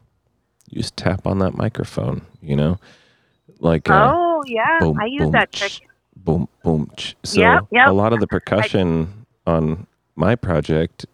you 0.71 0.83
just 0.83 0.97
tap 0.97 1.27
on 1.27 1.39
that 1.41 1.55
microphone, 1.57 2.23
you 2.43 2.57
know? 2.57 2.79
Like, 3.61 3.91
uh, 3.91 4.15
oh 4.15 4.43
yeah, 4.47 4.81
boom, 4.81 5.01
I 5.01 5.07
use 5.07 5.29
boom, 5.29 5.33
that 5.33 5.53
ch- 5.53 5.61
trick. 5.61 5.73
boom, 6.17 6.49
boom. 6.65 6.91
ch- 6.97 7.17
So 7.25 7.41
Yep, 7.41 7.65
yep. 7.73 7.89
a 7.89 7.93
lot 7.93 8.13
of 8.13 8.21
the 8.21 8.27
percussion 8.27 9.27
on 9.47 9.87
my 10.17 10.37
project 10.37 11.07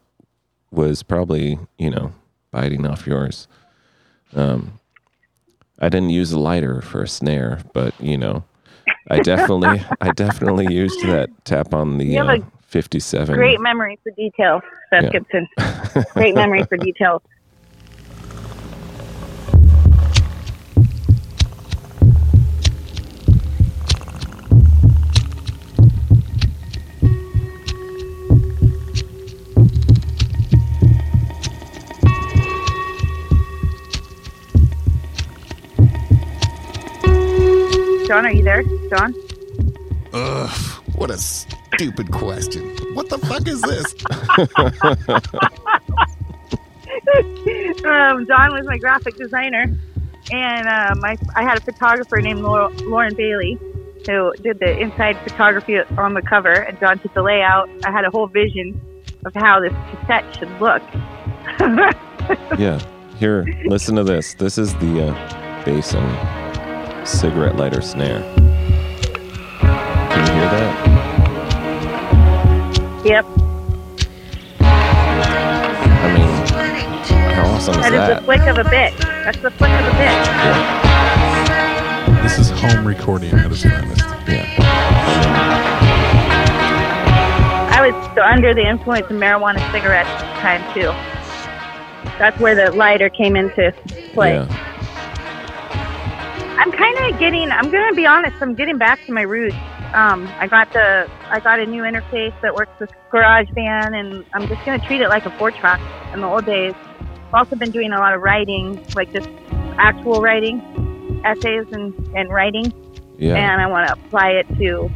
was 0.70 1.02
probably, 1.02 1.58
you 1.78 1.90
know, 1.90 2.12
biting 2.50 2.86
off 2.86 3.06
yours. 3.06 3.48
Um, 4.34 4.78
I 5.80 5.88
didn't 5.88 6.10
use 6.10 6.32
a 6.32 6.38
lighter 6.38 6.82
for 6.82 7.02
a 7.02 7.08
snare, 7.08 7.60
but 7.72 7.98
you 8.00 8.16
know, 8.18 8.44
I 9.08 9.18
definitely, 9.22 9.82
I 10.00 10.12
definitely 10.12 10.72
used 10.74 11.00
that 11.06 11.30
tap 11.44 11.72
on 11.72 11.98
the 11.98 12.18
uh, 12.18 12.38
57. 12.62 13.34
Great 13.34 13.60
memory 13.60 13.98
for 14.02 14.10
details, 14.12 14.62
Seth 14.90 15.04
Yeah. 15.04 15.10
Gibson. 15.10 15.48
Great 16.12 16.34
memory 16.34 16.64
for 16.64 16.76
details. 16.76 17.22
John, 38.08 38.24
are 38.24 38.32
you 38.32 38.42
there? 38.42 38.62
John? 38.88 39.14
Ugh, 40.14 40.50
what 40.94 41.10
a 41.10 41.18
stupid 41.18 42.10
question. 42.10 42.74
What 42.94 43.10
the 43.10 43.18
fuck 43.18 43.46
is 43.46 43.60
this? 43.60 43.94
um, 47.84 48.26
John 48.26 48.54
was 48.54 48.64
my 48.64 48.78
graphic 48.78 49.16
designer, 49.16 49.64
and 50.32 50.68
um, 50.68 51.04
I, 51.04 51.18
I 51.36 51.42
had 51.42 51.58
a 51.58 51.60
photographer 51.60 52.18
named 52.22 52.40
Lauren 52.40 53.14
Bailey 53.14 53.58
who 54.06 54.32
did 54.42 54.58
the 54.58 54.78
inside 54.78 55.18
photography 55.18 55.78
on 55.78 56.14
the 56.14 56.22
cover, 56.22 56.54
and 56.54 56.80
John 56.80 56.96
did 56.96 57.12
the 57.12 57.22
layout. 57.22 57.68
I 57.84 57.90
had 57.90 58.06
a 58.06 58.10
whole 58.10 58.26
vision 58.26 58.80
of 59.26 59.34
how 59.34 59.60
this 59.60 59.74
cassette 59.90 60.34
should 60.38 60.60
look. 60.60 60.82
Yeah. 62.58 62.78
Here, 63.18 63.46
listen 63.64 63.96
to 63.96 64.04
this. 64.04 64.34
This 64.34 64.58
is 64.58 64.74
the 64.74 65.08
uh, 65.08 65.64
bass 65.64 65.94
and 65.94 66.37
cigarette 67.08 67.56
lighter 67.56 67.80
snare. 67.80 68.20
Can 69.60 70.26
you 70.26 70.32
hear 70.34 70.48
that? 70.50 70.98
yep, 73.04 73.24
I 74.60 76.12
mean, 76.14 76.28
how 77.32 77.46
awesome 77.46 77.74
is 77.76 77.80
that? 77.82 77.90
that 77.90 78.10
is 78.10 78.18
the 78.18 78.24
flick 78.24 78.42
of 78.42 78.58
a 78.58 78.64
bit. 78.64 78.96
That's 78.98 79.38
the 79.38 79.50
flick 79.52 79.70
of 79.70 79.86
a 79.86 79.90
bit. 79.92 79.98
Yeah. 79.98 80.88
This 82.22 82.38
is 82.38 82.50
home 82.50 82.86
recording 82.86 83.32
at 83.32 83.50
its 83.50 83.62
finest. 83.62 84.00
Yeah. 84.28 84.44
I 87.70 87.90
was 87.90 87.94
so 88.14 88.22
under 88.22 88.52
the 88.52 88.68
influence 88.68 89.06
of 89.06 89.16
marijuana 89.16 89.60
cigarettes 89.72 90.10
at 90.10 90.20
the 90.20 90.40
time 90.40 90.62
too. 90.74 90.92
That's 92.18 92.38
where 92.38 92.54
the 92.54 92.70
lighter 92.72 93.08
came 93.08 93.36
into 93.36 93.72
play. 94.12 94.34
Yeah. 94.34 94.57
I'm 96.58 96.72
kind 96.72 96.98
of 97.14 97.18
getting. 97.20 97.50
I'm 97.50 97.70
gonna 97.70 97.94
be 97.94 98.04
honest. 98.04 98.36
I'm 98.40 98.54
getting 98.54 98.78
back 98.78 99.04
to 99.06 99.12
my 99.12 99.22
roots. 99.22 99.56
Um, 99.94 100.34
I 100.40 100.48
got 100.48 100.72
the. 100.72 101.08
I 101.30 101.38
got 101.40 101.60
a 101.60 101.66
new 101.66 101.82
interface 101.82 102.34
that 102.42 102.54
works 102.54 102.72
with 102.80 102.90
GarageBand, 103.12 103.94
and 103.98 104.24
I'm 104.34 104.48
just 104.48 104.64
gonna 104.64 104.80
treat 104.80 105.00
it 105.00 105.08
like 105.08 105.24
a 105.24 105.30
four 105.38 105.52
track. 105.52 105.80
In 106.12 106.20
the 106.20 106.26
old 106.26 106.46
days, 106.46 106.74
I've 107.00 107.34
also 107.34 107.54
been 107.56 107.70
doing 107.70 107.92
a 107.92 107.98
lot 107.98 108.12
of 108.12 108.22
writing, 108.22 108.84
like 108.96 109.12
just 109.12 109.28
actual 109.78 110.20
writing, 110.20 110.60
essays 111.24 111.66
and 111.70 111.94
and 112.16 112.28
writing, 112.30 112.72
Yeah. 113.18 113.36
and 113.36 113.60
I 113.62 113.66
want 113.68 113.86
to 113.88 113.92
apply 113.94 114.30
it 114.30 114.48
to 114.58 114.90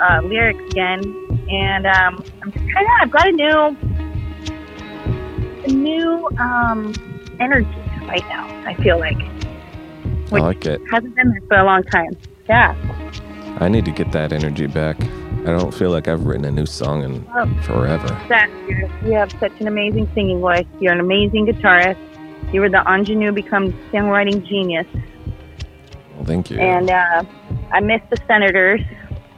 uh, 0.00 0.20
lyrics 0.22 0.62
again. 0.70 1.02
And 1.50 1.86
um, 1.86 2.24
I'm 2.40 2.52
just 2.52 2.64
kind 2.72 2.86
of. 2.86 2.92
I've 3.02 3.10
got 3.10 3.26
a 3.28 3.32
new, 3.32 3.76
a 5.64 5.68
new 5.68 6.28
um, 6.38 6.94
energy 7.40 7.68
right 8.06 8.24
now. 8.28 8.46
I 8.64 8.74
feel 8.74 8.98
like 9.00 9.18
I 10.32 10.38
like 10.38 10.66
it. 10.66 10.80
hasn't 10.90 11.14
been 11.16 11.30
there 11.30 11.40
for 11.48 11.56
a 11.58 11.64
long 11.64 11.82
time. 11.84 12.16
Yeah. 12.48 12.74
I 13.60 13.68
need 13.68 13.84
to 13.84 13.90
get 13.92 14.10
that 14.12 14.32
energy 14.32 14.66
back. 14.66 14.96
I 15.46 15.52
don't 15.56 15.72
feel 15.74 15.90
like 15.90 16.08
I've 16.08 16.24
written 16.24 16.44
a 16.46 16.50
new 16.50 16.66
song 16.66 17.02
in 17.04 17.26
Oh. 17.34 17.46
forever. 17.62 18.18
You 19.04 19.12
have 19.12 19.30
such 19.38 19.52
an 19.60 19.68
amazing 19.68 20.08
singing 20.14 20.40
voice. 20.40 20.66
You're 20.80 20.92
an 20.92 21.00
amazing 21.00 21.46
guitarist. 21.46 21.98
You 22.52 22.60
were 22.60 22.68
the 22.68 22.82
ingenue 22.90 23.32
become 23.32 23.72
songwriting 23.92 24.44
genius. 24.46 24.86
Well, 26.16 26.24
thank 26.24 26.50
you. 26.50 26.58
And 26.58 26.90
uh, 26.90 27.24
I 27.72 27.80
miss 27.80 28.00
the 28.10 28.16
Senators. 28.26 28.80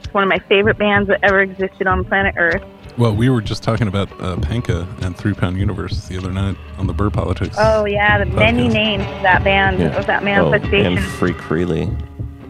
It's 0.03 0.13
one 0.15 0.23
of 0.23 0.29
my 0.29 0.39
favorite 0.49 0.79
bands 0.79 1.09
that 1.09 1.21
ever 1.23 1.41
existed 1.41 1.87
on 1.87 2.05
planet 2.05 2.35
Earth. 2.39 2.63
Well, 2.99 3.15
we 3.15 3.29
were 3.29 3.43
just 3.43 3.63
talking 3.63 3.89
about 3.89 4.11
uh, 4.23 4.37
Panka 4.37 4.87
and 5.03 5.15
Three 5.17 5.35
Pound 5.35 5.59
Universe 5.59 6.07
the 6.09 6.17
other 6.17 6.31
night 6.33 6.57
on 6.79 6.87
the 6.87 6.95
Burr 6.95 7.11
Politics. 7.11 7.55
Oh 7.59 7.85
yeah, 7.85 8.19
the 8.19 8.25
many 8.27 8.69
names 8.69 9.03
of 9.05 9.23
that 9.23 9.45
band 9.45 9.79
Yeah. 9.81 9.97
of 9.99 10.07
that 10.07 10.23
Oh, 10.23 10.53
and 10.53 10.99
Freak 11.05 11.41
Freely. 11.43 11.91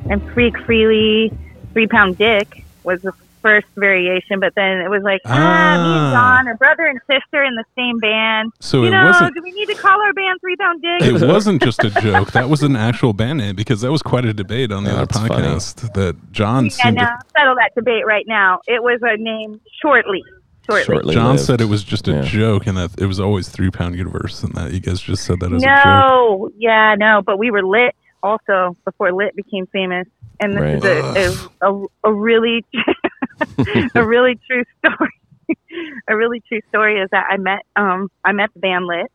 and 0.09 0.23
Freak 0.33 0.57
Freely, 0.61 1.33
Three 1.73 1.89
Pound 1.89 2.17
Dick 2.17 2.65
was 2.85 3.03
the 3.03 3.13
first 3.43 3.67
variation, 3.77 4.39
but 4.41 4.55
then 4.57 4.81
it 4.81 4.89
was 4.89 5.03
like, 5.03 5.21
ah, 5.25 5.31
me 5.31 5.37
Ah. 5.37 6.07
and 6.07 6.15
John 6.47 6.49
are 6.49 6.57
brother 6.57 6.85
and 6.87 7.01
sister 7.11 7.43
in 7.45 7.55
the 7.57 7.65
same 7.77 7.99
band. 7.99 8.53
So 8.61 8.83
you 8.83 8.87
it 8.89 8.91
know, 8.93 9.05
wasn't- 9.07 9.35
do 9.35 9.43
we 9.43 9.51
need 9.53 9.67
to 9.67 9.75
call 9.75 10.01
our 10.01 10.13
band 10.13 10.41
Three 10.41 10.57
Pound 10.57 10.81
Dick? 10.83 11.03
It 11.03 11.27
wasn't 11.27 11.63
just 11.63 11.83
a 11.85 11.91
joke. 12.01 12.31
That 12.33 12.49
was 12.49 12.63
an 12.63 12.77
actual 12.77 13.13
band 13.13 13.39
name 13.39 13.57
because 13.57 13.81
that 13.81 13.91
was 13.91 14.03
quite 14.03 14.25
a 14.25 14.33
debate 14.33 14.71
on 14.71 14.85
the 14.85 14.91
Oh, 14.91 14.95
other 15.03 15.07
that's 15.07 15.19
funny. 15.29 15.45
podcast 15.49 15.93
that 15.95 16.33
John 16.33 16.65
yeah, 16.67 16.71
seemed 16.71 16.97
no, 16.97 17.03
to, 17.03 17.19
settle 17.37 17.55
that 17.57 17.73
debate 17.75 18.07
right 18.07 18.27
now. 18.29 18.61
It 18.69 18.83
was 18.83 19.01
a 19.03 19.17
name 19.17 19.61
shortly. 19.83 20.23
Shortly. 20.67 20.85
Shortly 20.85 21.14
John 21.14 21.37
lived. 21.37 21.40
said 21.46 21.60
it 21.60 21.67
was 21.67 21.85
just 21.85 22.08
a 22.08 22.12
Yeah. 22.12 22.23
joke 22.23 22.67
and 22.67 22.77
that 22.77 22.90
it 22.98 23.06
was 23.06 23.21
always 23.21 23.48
Three 23.48 23.71
Pound 23.71 23.94
Universe 23.94 24.42
and 24.42 24.52
that 24.54 24.73
you 24.73 24.81
guys 24.81 25.00
just 25.00 25.25
said 25.25 25.40
that 25.40 25.52
as 25.52 25.62
a 25.62 25.67
joke. 25.67 25.77
No, 25.77 26.50
yeah, 26.58 26.94
no, 26.98 27.23
but 27.25 27.38
we 27.38 27.50
were 27.50 27.64
lit 27.64 27.94
also 28.23 28.77
before 28.85 29.12
lit 29.12 29.35
became 29.37 29.67
famous, 29.73 30.06
and 30.40 30.56
this 30.56 30.62
Right. 30.62 30.75
is 30.75 30.85
a, 30.85 31.48
a, 31.67 31.73
a, 31.73 31.87
a 32.04 32.12
really 32.12 32.64
a 33.94 34.04
really 34.04 34.38
true 34.46 34.64
story. 34.85 35.10
a 36.08 36.17
really 36.17 36.42
true 36.48 36.60
story 36.69 36.98
is 37.00 37.08
that 37.12 37.27
I 37.31 37.37
met 37.37 37.60
um 37.77 38.08
I 38.25 38.33
met 38.33 38.50
the 38.54 38.60
band 38.60 38.87
lit 38.87 39.06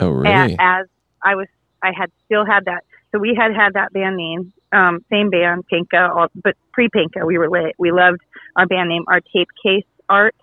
Oh, 0.00 0.10
really? 0.10 0.30
and 0.34 0.52
as 0.60 0.86
I 1.24 1.34
was 1.34 1.46
I 1.82 1.92
had 1.96 2.10
still 2.26 2.44
had 2.44 2.66
that 2.66 2.82
so 3.12 3.18
we 3.18 3.34
had 3.34 3.54
had 3.54 3.72
that 3.74 3.92
band 3.92 4.16
name 4.16 4.52
um 4.72 5.00
same 5.10 5.30
band 5.30 5.64
Pinka 5.70 6.10
all, 6.14 6.28
but 6.42 6.54
pre 6.72 6.88
Pinka 6.90 7.24
we 7.24 7.38
were 7.38 7.48
lit 7.48 7.74
we 7.78 7.90
loved 7.90 8.20
our 8.56 8.66
band 8.66 8.88
name 8.90 9.04
our 9.08 9.20
tape 9.20 9.48
case 9.64 9.84
art 10.08 10.34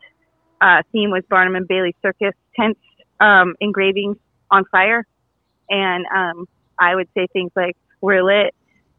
uh 0.64 0.82
theme 0.92 1.12
was 1.12 1.24
Barnum 1.30 1.56
and 1.56 1.68
Bailey 1.68 1.96
Circus 2.02 2.34
tents 2.56 2.80
um 3.20 3.56
engravings 3.60 4.18
on 4.50 4.66
fire. 4.66 5.06
And 5.70 6.06
um 6.16 6.48
I 6.80 6.96
would 6.96 7.10
say 7.16 7.28
things 7.34 7.52
like 7.56 7.76
we're 8.02 8.24
lit 8.24 8.54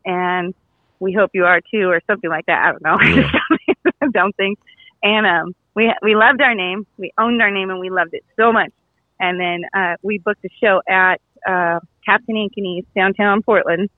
and 0.05 0.55
we 1.01 1.13
hope 1.13 1.31
you 1.35 1.45
are 1.45 1.61
too 1.61 1.89
or 1.91 2.01
something 2.07 2.31
like 2.31 2.47
that. 2.47 2.61
I 2.65 2.73
don't 2.73 2.83
know. 2.83 4.11
Dumb 4.13 4.33
things. 4.33 4.59
And 5.03 5.27
um 5.27 5.55
we 5.75 5.93
we 6.03 6.15
loved 6.15 6.41
our 6.41 6.55
name. 6.55 6.87
We 6.99 7.13
owned 7.19 7.43
our 7.43 7.51
name 7.51 7.71
and 7.71 7.81
we 7.81 7.91
loved 7.91 8.15
it 8.15 8.25
so 8.37 8.53
much. 8.53 8.73
And 9.21 9.41
then 9.41 9.63
uh, 9.75 9.97
we 10.03 10.19
booked 10.19 10.45
a 10.45 10.49
show 10.63 10.83
at 10.89 11.21
uh, 11.47 11.81
Captain 12.05 12.37
Ankeny's 12.37 12.85
downtown 12.97 13.43
Portland. 13.43 13.89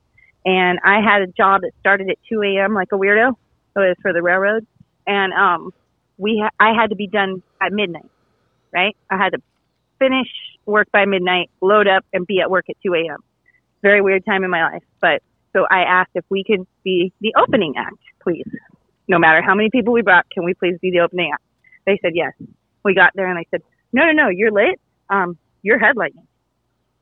And 0.45 0.79
I 0.85 1.01
had 1.01 1.23
a 1.23 1.27
job 1.27 1.63
that 1.63 1.73
started 1.81 2.09
at 2.11 2.19
2 2.29 2.43
a.m. 2.43 2.75
like 2.75 2.89
a 2.93 2.97
weirdo. 2.97 3.31
It 3.31 3.79
was 3.79 3.97
for 4.01 4.13
the 4.13 4.23
railroad, 4.23 4.67
and 5.07 5.33
um, 5.35 5.71
we 6.19 6.43
ha- 6.43 6.55
I 6.59 6.73
had 6.75 6.91
to 6.91 6.97
be 6.97 7.07
done 7.07 7.43
at 7.61 7.73
midnight. 7.73 8.11
Right, 8.73 8.97
I 9.11 9.17
had 9.17 9.31
to 9.31 9.39
finish 9.99 10.29
work 10.67 10.91
by 10.93 11.07
midnight, 11.07 11.51
load 11.61 11.87
up, 11.87 12.05
and 12.13 12.27
be 12.27 12.41
at 12.41 12.51
work 12.51 12.67
at 12.69 12.77
2 12.85 12.95
a.m. 12.95 13.19
Very 13.83 14.03
weird 14.03 14.25
time 14.27 14.45
in 14.45 14.51
my 14.51 14.63
life, 14.71 14.83
but 15.01 15.23
so 15.53 15.67
I 15.71 15.83
asked 15.83 16.11
if 16.15 16.25
we 16.29 16.45
could 16.45 16.67
be 16.85 17.13
the 17.21 17.35
opening 17.39 17.75
act, 17.79 17.97
please. 18.23 18.45
No 19.09 19.19
matter 19.19 19.41
how 19.41 19.55
many 19.55 19.71
people 19.71 19.95
we 19.95 20.03
brought, 20.03 20.29
can 20.31 20.45
we 20.45 20.53
please 20.53 20.77
be 20.83 20.91
the 20.91 21.01
opening 21.01 21.31
act? 21.33 21.43
They 21.87 21.99
said 22.03 22.13
yes. 22.15 22.33
We 22.85 22.95
got 22.95 23.13
there 23.15 23.29
and 23.29 23.39
I 23.39 23.45
said, 23.51 23.63
no, 23.93 24.05
no, 24.05 24.13
no, 24.13 24.29
you're 24.29 24.51
lit 24.51 24.81
um, 25.11 25.39
you're 25.63 25.79
headlining. 25.79 26.25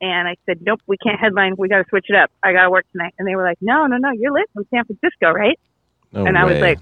And 0.01 0.29
I 0.29 0.37
said, 0.47 0.61
nope, 0.63 0.81
we 0.87 0.97
can't 0.99 1.19
headline. 1.19 1.55
We 1.57 1.69
got 1.69 1.79
to 1.79 1.85
switch 1.89 2.07
it 2.09 2.17
up. 2.17 2.31
I 2.43 2.53
got 2.53 2.65
to 2.65 2.71
work 2.71 2.87
tonight. 2.93 3.15
And 3.19 3.27
they 3.27 3.37
were 3.37 3.45
like, 3.45 3.59
no, 3.61 3.87
no, 3.87 3.97
no, 3.97 4.11
you're 4.11 4.33
lit 4.33 4.51
from 4.53 4.67
San 4.71 4.85
Francisco, 4.85 5.31
right? 5.31 5.59
no 6.13 6.27
and 6.27 6.37
I 6.37 6.45
was 6.45 6.61
like, 6.61 6.79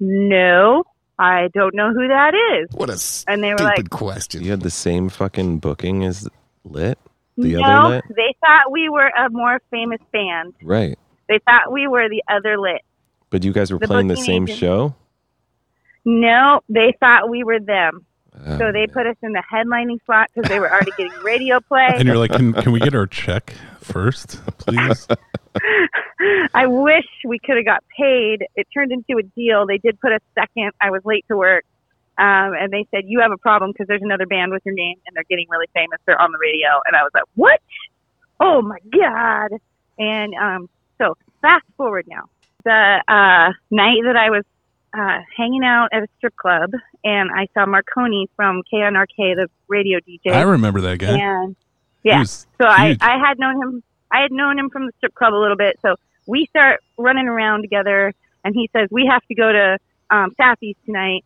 no, 0.00 0.84
I 1.18 1.48
don't 1.52 1.74
know 1.74 1.92
who 1.92 2.06
that 2.08 2.34
is. 2.34 2.68
What 2.72 2.90
a 2.90 3.30
And 3.30 3.42
they 3.42 3.52
were 3.52 3.58
stupid 3.58 3.76
like, 3.78 3.90
question. 3.90 4.44
you 4.44 4.50
had 4.52 4.60
the 4.62 4.70
same 4.70 5.08
fucking 5.08 5.58
booking 5.58 6.04
as 6.04 6.28
Lit? 6.64 6.98
The 7.36 7.54
no, 7.54 7.62
other 7.62 7.94
Lit? 7.96 8.04
they 8.16 8.34
thought 8.40 8.70
we 8.70 8.88
were 8.88 9.08
a 9.08 9.28
more 9.30 9.60
famous 9.70 10.00
band. 10.12 10.54
Right. 10.62 10.98
They 11.28 11.38
thought 11.40 11.72
we 11.72 11.86
were 11.88 12.08
the 12.08 12.22
other 12.28 12.58
lit. 12.58 12.82
But 13.30 13.44
you 13.44 13.52
guys 13.52 13.70
were 13.72 13.78
The 13.78 13.86
playing 13.86 14.08
the 14.08 14.16
same 14.16 14.44
agent- 14.44 14.58
show? 14.58 14.94
No, 16.04 16.60
they 16.68 16.94
thought 17.00 17.28
we 17.28 17.44
were 17.44 17.60
them. 17.60 18.04
Oh, 18.46 18.58
So 18.58 18.72
they 18.72 18.86
put 18.86 19.06
us 19.06 19.16
in 19.22 19.32
the 19.32 19.42
headlining 19.52 19.98
slot 20.06 20.30
because 20.32 20.48
they 20.48 20.60
were 20.60 20.70
already 20.70 20.92
getting 20.96 21.12
radio 21.22 21.60
play. 21.60 21.88
And 21.94 22.06
you're 22.06 22.16
like, 22.16 22.30
can, 22.30 22.52
can 22.54 22.72
we 22.72 22.78
get 22.80 22.94
our 22.94 23.06
check 23.06 23.52
first, 23.80 24.40
please? 24.58 25.06
I 26.54 26.66
wish 26.66 27.06
we 27.24 27.38
could 27.38 27.56
have 27.56 27.64
got 27.64 27.84
paid. 27.96 28.44
It 28.56 28.66
turned 28.72 28.92
into 28.92 29.18
a 29.18 29.22
deal. 29.22 29.66
They 29.66 29.78
did 29.78 30.00
put 30.00 30.12
a 30.12 30.20
second. 30.34 30.72
I 30.80 30.90
was 30.90 31.02
late 31.04 31.24
to 31.28 31.36
work. 31.36 31.64
Um, 32.18 32.54
and 32.54 32.72
they 32.72 32.86
said, 32.90 33.04
you 33.06 33.20
have 33.20 33.30
a 33.30 33.36
problem 33.36 33.70
because 33.70 33.86
there's 33.86 34.02
another 34.02 34.26
band 34.26 34.50
with 34.50 34.62
your 34.66 34.74
name 34.74 34.96
and 35.06 35.14
they're 35.14 35.24
getting 35.28 35.46
really 35.48 35.68
famous. 35.72 36.00
They're 36.04 36.20
on 36.20 36.32
the 36.32 36.38
radio. 36.38 36.68
And 36.86 36.96
I 36.96 37.02
was 37.02 37.12
like, 37.14 37.24
what? 37.36 37.60
Oh 38.40 38.60
my 38.60 38.78
God. 38.92 39.60
And, 39.98 40.34
um, 40.34 40.68
so 40.98 41.16
fast 41.40 41.64
forward 41.76 42.06
now. 42.08 42.24
The, 42.64 43.02
uh, 43.06 43.52
night 43.70 44.00
that 44.04 44.16
I 44.16 44.30
was, 44.30 44.44
uh, 44.92 45.20
hanging 45.36 45.62
out 45.64 45.90
at 45.92 46.02
a 46.02 46.08
strip 46.16 46.34
club 46.34 46.72
and 47.04 47.30
I 47.30 47.46
saw 47.54 47.66
Marconi 47.66 48.28
from 48.34 48.62
KNRK, 48.72 49.36
the 49.36 49.48
radio 49.68 50.00
DJ. 50.00 50.32
I 50.32 50.42
remember 50.42 50.80
that 50.80 50.98
guy. 50.98 51.18
And 51.18 51.54
yeah, 52.02 52.22
so 52.24 52.46
I. 52.60 52.96
I 53.00 53.18
had 53.18 53.38
known 53.38 53.60
him. 53.60 53.82
I 54.10 54.22
had 54.22 54.32
known 54.32 54.58
him 54.58 54.70
from 54.70 54.86
the 54.86 54.92
strip 54.98 55.14
club 55.14 55.34
a 55.34 55.36
little 55.36 55.56
bit. 55.56 55.78
So 55.82 55.96
we 56.28 56.46
start 56.46 56.80
running 56.96 57.26
around 57.26 57.62
together, 57.62 58.14
and 58.44 58.54
he 58.54 58.70
says 58.72 58.88
we 58.92 59.08
have 59.10 59.24
to 59.26 59.34
go 59.34 59.50
to 59.50 59.78
um, 60.10 60.34
Sassy's 60.36 60.76
tonight. 60.86 61.24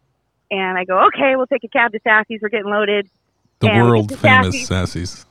And 0.50 0.78
I 0.78 0.84
go, 0.84 1.06
okay, 1.06 1.34
we'll 1.36 1.46
take 1.46 1.64
a 1.64 1.68
cab 1.68 1.92
to 1.92 2.00
Sassy's. 2.04 2.40
We're 2.40 2.50
getting 2.50 2.70
loaded. 2.70 3.08
the 3.60 3.70
and 3.70 3.86
world 3.86 4.18
famous 4.18 4.66
Sassy's. 4.66 5.26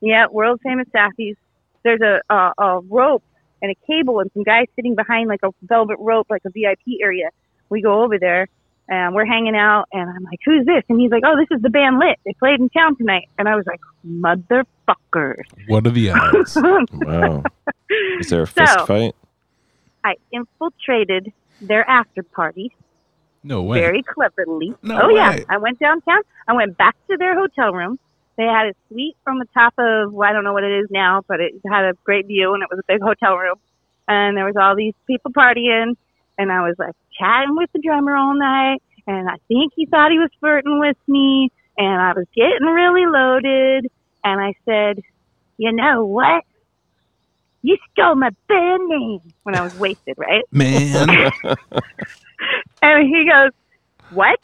Yeah, 0.00 0.26
world 0.30 0.60
famous 0.62 0.88
Sassy's. 0.92 1.36
There's 1.84 2.00
a, 2.00 2.20
a 2.28 2.52
a 2.58 2.80
rope 2.80 3.22
and 3.62 3.70
a 3.70 3.74
cable 3.86 4.20
and 4.20 4.30
some 4.34 4.42
guys 4.42 4.66
sitting 4.76 4.94
behind 4.94 5.28
like 5.28 5.42
a 5.42 5.50
velvet 5.62 5.96
rope, 6.00 6.26
like 6.28 6.42
a 6.44 6.50
VIP 6.50 7.00
area. 7.00 7.30
We 7.70 7.80
go 7.80 8.02
over 8.02 8.18
there 8.18 8.48
and 8.88 9.14
we're 9.14 9.24
hanging 9.24 9.56
out 9.56 9.86
and 9.92 10.08
I'm 10.08 10.22
like, 10.24 10.40
Who's 10.44 10.66
this? 10.66 10.82
And 10.88 11.00
he's 11.00 11.10
like, 11.10 11.22
Oh, 11.26 11.36
this 11.36 11.48
is 11.56 11.62
the 11.62 11.70
band 11.70 11.98
lit. 11.98 12.18
They 12.24 12.34
played 12.38 12.60
in 12.60 12.68
town 12.70 12.96
tonight 12.96 13.28
and 13.38 13.48
I 13.48 13.56
was 13.56 13.64
like, 13.66 13.80
Motherfuckers. 14.06 15.44
What 15.68 15.86
are 15.86 15.90
the 15.90 16.10
odds? 16.10 16.56
Wow. 16.92 17.42
Is 18.18 18.28
there 18.30 18.42
a 18.42 18.46
fist 18.46 18.72
So- 18.74 18.86
fight? 18.86 19.14
I 20.04 20.16
infiltrated 20.32 21.32
their 21.62 21.88
after 21.88 22.22
party 22.22 22.72
No 23.42 23.62
way. 23.62 23.80
very 23.80 24.02
cleverly. 24.02 24.74
No 24.82 25.00
oh 25.04 25.08
yeah. 25.08 25.38
I 25.48 25.56
went 25.56 25.78
downtown. 25.78 26.20
I 26.46 26.52
went 26.52 26.76
back 26.76 26.94
to 27.10 27.16
their 27.16 27.34
hotel 27.34 27.72
room. 27.72 27.98
They 28.36 28.44
had 28.44 28.66
a 28.66 28.74
suite 28.88 29.16
from 29.24 29.38
the 29.38 29.46
top 29.54 29.72
of 29.78 30.12
well, 30.12 30.28
I 30.28 30.32
don't 30.34 30.44
know 30.44 30.52
what 30.52 30.64
it 30.64 30.78
is 30.78 30.88
now, 30.90 31.22
but 31.26 31.40
it 31.40 31.54
had 31.70 31.84
a 31.86 31.94
great 32.04 32.26
view 32.26 32.52
and 32.52 32.62
it 32.62 32.68
was 32.70 32.80
a 32.80 32.92
big 32.92 33.00
hotel 33.00 33.36
room. 33.36 33.54
And 34.06 34.36
there 34.36 34.44
was 34.44 34.56
all 34.60 34.76
these 34.76 34.92
people 35.06 35.30
partying, 35.32 35.96
and 36.38 36.50
I 36.50 36.62
was 36.62 36.74
like 36.78 36.94
chatting 37.18 37.56
with 37.56 37.70
the 37.72 37.80
drummer 37.80 38.16
all 38.16 38.34
night. 38.34 38.82
And 39.06 39.28
I 39.28 39.36
think 39.48 39.72
he 39.76 39.86
thought 39.86 40.10
he 40.10 40.18
was 40.18 40.30
flirting 40.40 40.80
with 40.80 40.96
me, 41.06 41.50
and 41.76 42.00
I 42.00 42.12
was 42.14 42.26
getting 42.34 42.66
really 42.66 43.06
loaded. 43.06 43.90
And 44.24 44.40
I 44.40 44.54
said, 44.64 45.02
"You 45.58 45.72
know 45.72 46.06
what? 46.06 46.44
You 47.62 47.76
stole 47.92 48.14
my 48.14 48.30
band 48.48 48.88
name." 48.88 49.20
When 49.42 49.54
I 49.54 49.62
was 49.62 49.74
wasted, 49.74 50.16
right? 50.16 50.44
Man. 50.50 51.30
And 52.82 53.08
he 53.08 53.26
goes, 53.26 53.50
"What?" 54.10 54.38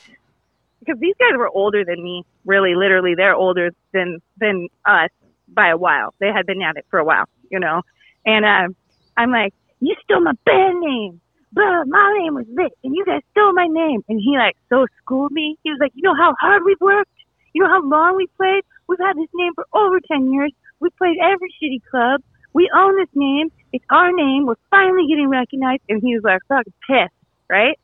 Because 0.79 0.99
these 0.99 1.15
guys 1.19 1.37
were 1.37 1.49
older 1.49 1.85
than 1.85 2.03
me. 2.03 2.25
Really, 2.47 2.75
literally, 2.75 3.15
they're 3.15 3.35
older 3.35 3.71
than 3.93 4.21
than 4.39 4.69
us 4.87 5.11
by 5.49 5.69
a 5.69 5.77
while. 5.77 6.15
They 6.21 6.33
had 6.33 6.47
been 6.47 6.63
at 6.63 6.77
it 6.77 6.87
for 6.89 6.99
a 6.99 7.05
while, 7.05 7.27
you 7.51 7.61
know. 7.61 7.83
And 8.25 8.47
uh, 8.47 8.69
I'm 9.17 9.31
like, 9.31 9.53
"You 9.81 9.95
stole 10.05 10.23
my 10.23 10.33
band 10.47 10.81
name." 10.81 11.21
But 11.53 11.87
my 11.87 12.17
name 12.19 12.35
was 12.35 12.47
Lit, 12.49 12.73
and 12.85 12.95
you 12.95 13.05
guys 13.05 13.23
stole 13.33 13.53
my 13.53 13.67
name. 13.67 14.05
And 14.09 14.21
he 14.21 14.37
like 14.37 14.57
so 14.69 14.87
schooled 15.03 15.33
me. 15.33 15.59
He 15.65 15.71
was 15.71 15.79
like, 15.81 15.93
"You 15.95 16.03
know 16.03 16.15
how 16.15 16.35
hard 16.41 16.63
we've 16.65 16.81
worked. 16.81 17.11
You 17.53 17.63
know 17.63 17.69
how 17.69 17.83
long 17.83 18.17
we 18.17 18.29
played. 18.37 18.63
We've 18.87 19.01
had 19.01 19.17
this 19.17 19.31
name 19.35 19.53
for 19.55 19.67
over 19.75 20.01
ten 20.01 20.33
years. 20.33 20.53
We 20.81 20.91
played 20.91 21.19
every 21.21 21.53
shitty 21.61 21.83
club. 21.91 22.23
We 22.53 22.71
own 22.75 22.97
this 22.97 23.11
name. 23.15 23.51
It's 23.73 23.85
our 23.91 24.13
name. 24.13 24.47
We're 24.47 24.63
finally 24.71 25.07
getting 25.09 25.29
recognized." 25.29 25.83
And 25.89 26.01
he 26.03 26.15
was 26.15 26.23
like, 26.25 26.41
"Fucking 26.49 26.73
pissed, 26.87 27.15
right?" 27.49 27.79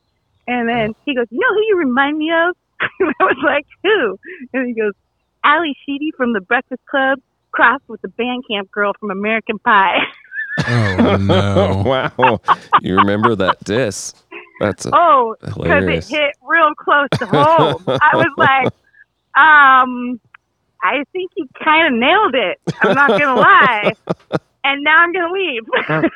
And 0.47 0.69
then 0.69 0.95
he 1.05 1.14
goes, 1.14 1.27
You 1.31 1.41
know 1.41 1.55
who 1.55 1.62
you 1.69 1.77
remind 1.79 2.19
me 2.19 2.31
of? 2.31 2.57
I 2.81 3.25
was 3.25 3.37
like, 3.45 3.67
Who? 3.83 4.19
And 4.53 4.69
he 4.69 4.75
goes, 4.75 4.93
Ally 5.45 5.73
Sheedy 5.85 6.12
from 6.17 6.33
the 6.33 6.41
Breakfast 6.41 6.85
Club, 6.87 7.21
crossed 7.53 7.89
with 7.89 8.03
the 8.03 8.09
band 8.09 8.45
camp 8.51 8.71
girl 8.71 8.93
from 8.99 9.11
American 9.11 9.59
Pie. 9.59 9.99
Oh 10.66 11.16
no. 11.20 11.82
wow. 12.18 12.40
You 12.80 12.96
remember 12.96 13.34
that 13.36 13.62
diss. 13.64 14.14
That's 14.61 14.86
a, 14.86 14.90
oh, 14.94 15.36
because 15.40 15.84
it 15.84 16.04
hit 16.07 16.34
real 16.42 16.74
close 16.74 17.09
to 17.18 17.26
home. 17.26 17.84
I 17.86 18.11
was 18.14 18.32
like, 18.38 18.66
um, 19.36 20.18
I 20.82 21.04
think 21.12 21.30
you 21.36 21.46
kind 21.62 21.92
of 21.92 22.00
nailed 22.00 22.34
it. 22.34 22.59
I'm 22.80 22.94
not 22.94 23.09
going 23.09 23.20
to 23.20 23.34
lie. 23.34 23.92
and 24.64 24.82
now 24.82 24.98
I'm 24.98 25.12
gonna 25.12 25.32
leave. 25.32 25.62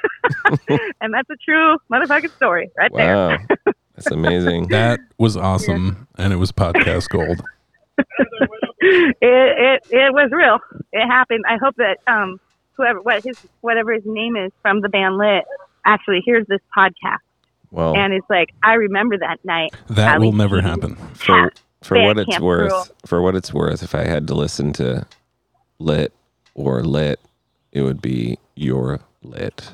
and 1.00 1.14
that's 1.14 1.30
a 1.30 1.36
true 1.44 1.76
motherfucking 1.92 2.34
story 2.36 2.70
right 2.76 2.90
there. 2.94 3.46
That's 3.94 4.10
amazing. 4.10 4.68
That 4.68 5.00
was 5.18 5.36
awesome, 5.36 6.08
and 6.16 6.32
it 6.32 6.36
was 6.36 6.50
podcast 6.50 7.08
gold. 7.10 7.42
it, 7.98 9.16
it 9.20 9.82
it 9.90 10.12
was 10.12 10.30
real. 10.32 10.58
It 10.92 11.06
happened. 11.06 11.44
I 11.48 11.58
hope 11.62 11.76
that 11.76 11.98
um 12.06 12.40
whoever 12.80 13.00
what 13.02 13.22
his 13.22 13.38
whatever 13.60 13.92
his 13.92 14.02
name 14.06 14.36
is 14.36 14.50
from 14.62 14.80
the 14.80 14.88
band 14.88 15.18
Lit 15.18 15.44
actually 15.84 16.20
hears 16.24 16.46
this 16.48 16.60
podcast 16.76 17.18
Well, 17.70 17.96
and 17.96 18.12
it's 18.12 18.28
like 18.30 18.50
I 18.62 18.74
remember 18.74 19.18
that 19.18 19.44
night. 19.44 19.74
That 19.88 20.20
will 20.20 20.32
never 20.32 20.60
happen. 20.60 20.96
for 21.14 21.52
for 21.82 22.00
what 22.02 22.18
it's 22.18 22.30
Camp 22.30 22.44
worth, 22.44 22.70
Cruel. 22.70 22.86
for 23.06 23.22
what 23.22 23.34
it's 23.34 23.52
worth, 23.54 23.82
if 23.82 23.94
I 23.94 24.04
had 24.04 24.26
to 24.28 24.34
listen 24.34 24.72
to 24.74 25.06
lit 25.78 26.12
or 26.54 26.82
lit, 26.82 27.20
it 27.72 27.82
would 27.82 28.02
be 28.02 28.38
your 28.54 29.00
lit. 29.22 29.72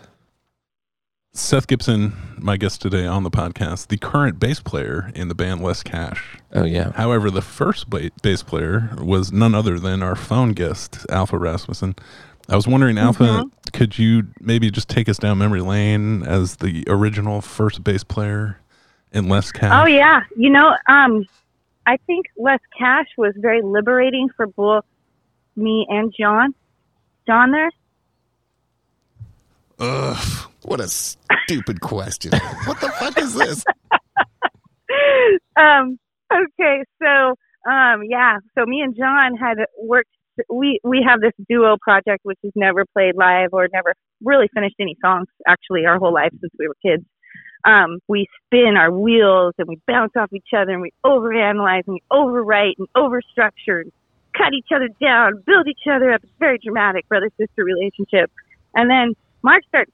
Seth 1.32 1.66
Gibson, 1.66 2.14
my 2.38 2.57
guest 2.57 2.80
today 2.80 3.04
on 3.04 3.22
the 3.22 3.30
podcast, 3.30 3.88
the 3.88 3.98
current 3.98 4.40
bass 4.40 4.59
player 4.61 5.11
in 5.14 5.28
the 5.28 5.34
band 5.34 5.62
Les 5.62 5.82
Cash. 5.82 6.38
Oh 6.54 6.64
yeah. 6.64 6.92
However, 6.92 7.30
the 7.30 7.42
first 7.42 7.90
ba- 7.90 8.11
bass 8.22 8.42
player 8.42 8.90
was 8.98 9.32
none 9.32 9.54
other 9.54 9.78
than 9.78 10.02
our 10.02 10.16
phone 10.16 10.52
guest, 10.52 11.04
Alpha 11.11 11.36
Rasmussen. 11.36 11.94
I 12.49 12.57
was 12.57 12.66
wondering, 12.66 12.99
Alpha, 12.99 13.24
Mm-hmm. 13.24 13.49
could 13.72 13.99
you 13.99 14.24
maybe 14.40 14.70
just 14.70 14.88
take 14.88 15.09
us 15.09 15.18
down 15.18 15.38
memory 15.38 15.61
lane 15.61 16.22
as 16.22 16.57
the 16.57 16.84
original 16.86 17.40
first 17.40 17.82
bass 17.82 18.05
player 18.05 18.59
in 19.12 19.28
Les 19.28 19.51
Cash? 19.53 19.72
Oh 19.72 19.86
yeah, 19.86 20.20
you 20.36 20.51
know, 20.51 20.74
um, 20.88 21.24
I 21.86 21.97
think 22.07 22.26
Les 22.36 22.59
Cash 22.78 23.07
was 23.18 23.34
very 23.36 23.62
liberating 23.62 24.28
for 24.36 24.47
both 24.47 24.84
me 25.57 25.86
and 25.88 26.12
John. 26.18 26.55
John 27.26 27.51
there. 27.51 27.70
Ugh, 29.78 30.51
what 30.62 30.80
a 30.80 30.88
stupid 30.88 31.80
question. 31.80 32.32
What 32.64 32.80
the 32.80 32.88
fuck 32.99 33.18
is 33.18 33.34
this? 33.34 33.64
um, 35.57 35.99
okay, 36.32 36.82
so 37.03 37.34
um, 37.70 38.03
yeah, 38.05 38.38
so 38.57 38.64
me 38.64 38.80
and 38.80 38.97
John 38.97 39.36
had 39.36 39.59
worked. 39.80 40.11
We 40.49 40.80
we 40.84 41.05
have 41.07 41.20
this 41.20 41.32
duo 41.49 41.76
project 41.80 42.20
which 42.24 42.39
has 42.43 42.53
never 42.55 42.84
played 42.84 43.16
live 43.16 43.51
or 43.53 43.68
never 43.72 43.95
really 44.22 44.49
finished 44.55 44.76
any 44.80 44.97
songs 45.03 45.26
actually 45.47 45.87
our 45.87 45.99
whole 45.99 46.12
life 46.12 46.32
since 46.41 46.53
we 46.59 46.68
were 46.68 46.76
kids. 46.82 47.05
Um, 47.64 47.99
we 48.07 48.26
spin 48.45 48.76
our 48.76 48.93
wheels 48.93 49.55
and 49.59 49.66
we 49.66 49.78
bounce 49.89 50.12
off 50.16 50.32
each 50.32 50.51
other 50.57 50.72
and 50.72 50.82
we 50.82 50.93
overanalyze 51.05 51.82
and 51.87 51.95
we 51.95 52.03
overwrite 52.12 52.74
and 52.78 52.87
overstructure 52.97 53.80
and 53.82 53.93
cut 54.37 54.53
each 54.53 54.68
other 54.74 54.89
down, 55.01 55.43
build 55.47 55.66
each 55.66 55.87
other 55.91 56.12
up. 56.12 56.22
It's 56.22 56.32
very 56.39 56.59
dramatic 56.59 57.09
brother 57.09 57.30
sister 57.39 57.64
relationship. 57.64 58.30
And 58.74 58.89
then 58.91 59.14
Mark 59.43 59.62
starts 59.68 59.91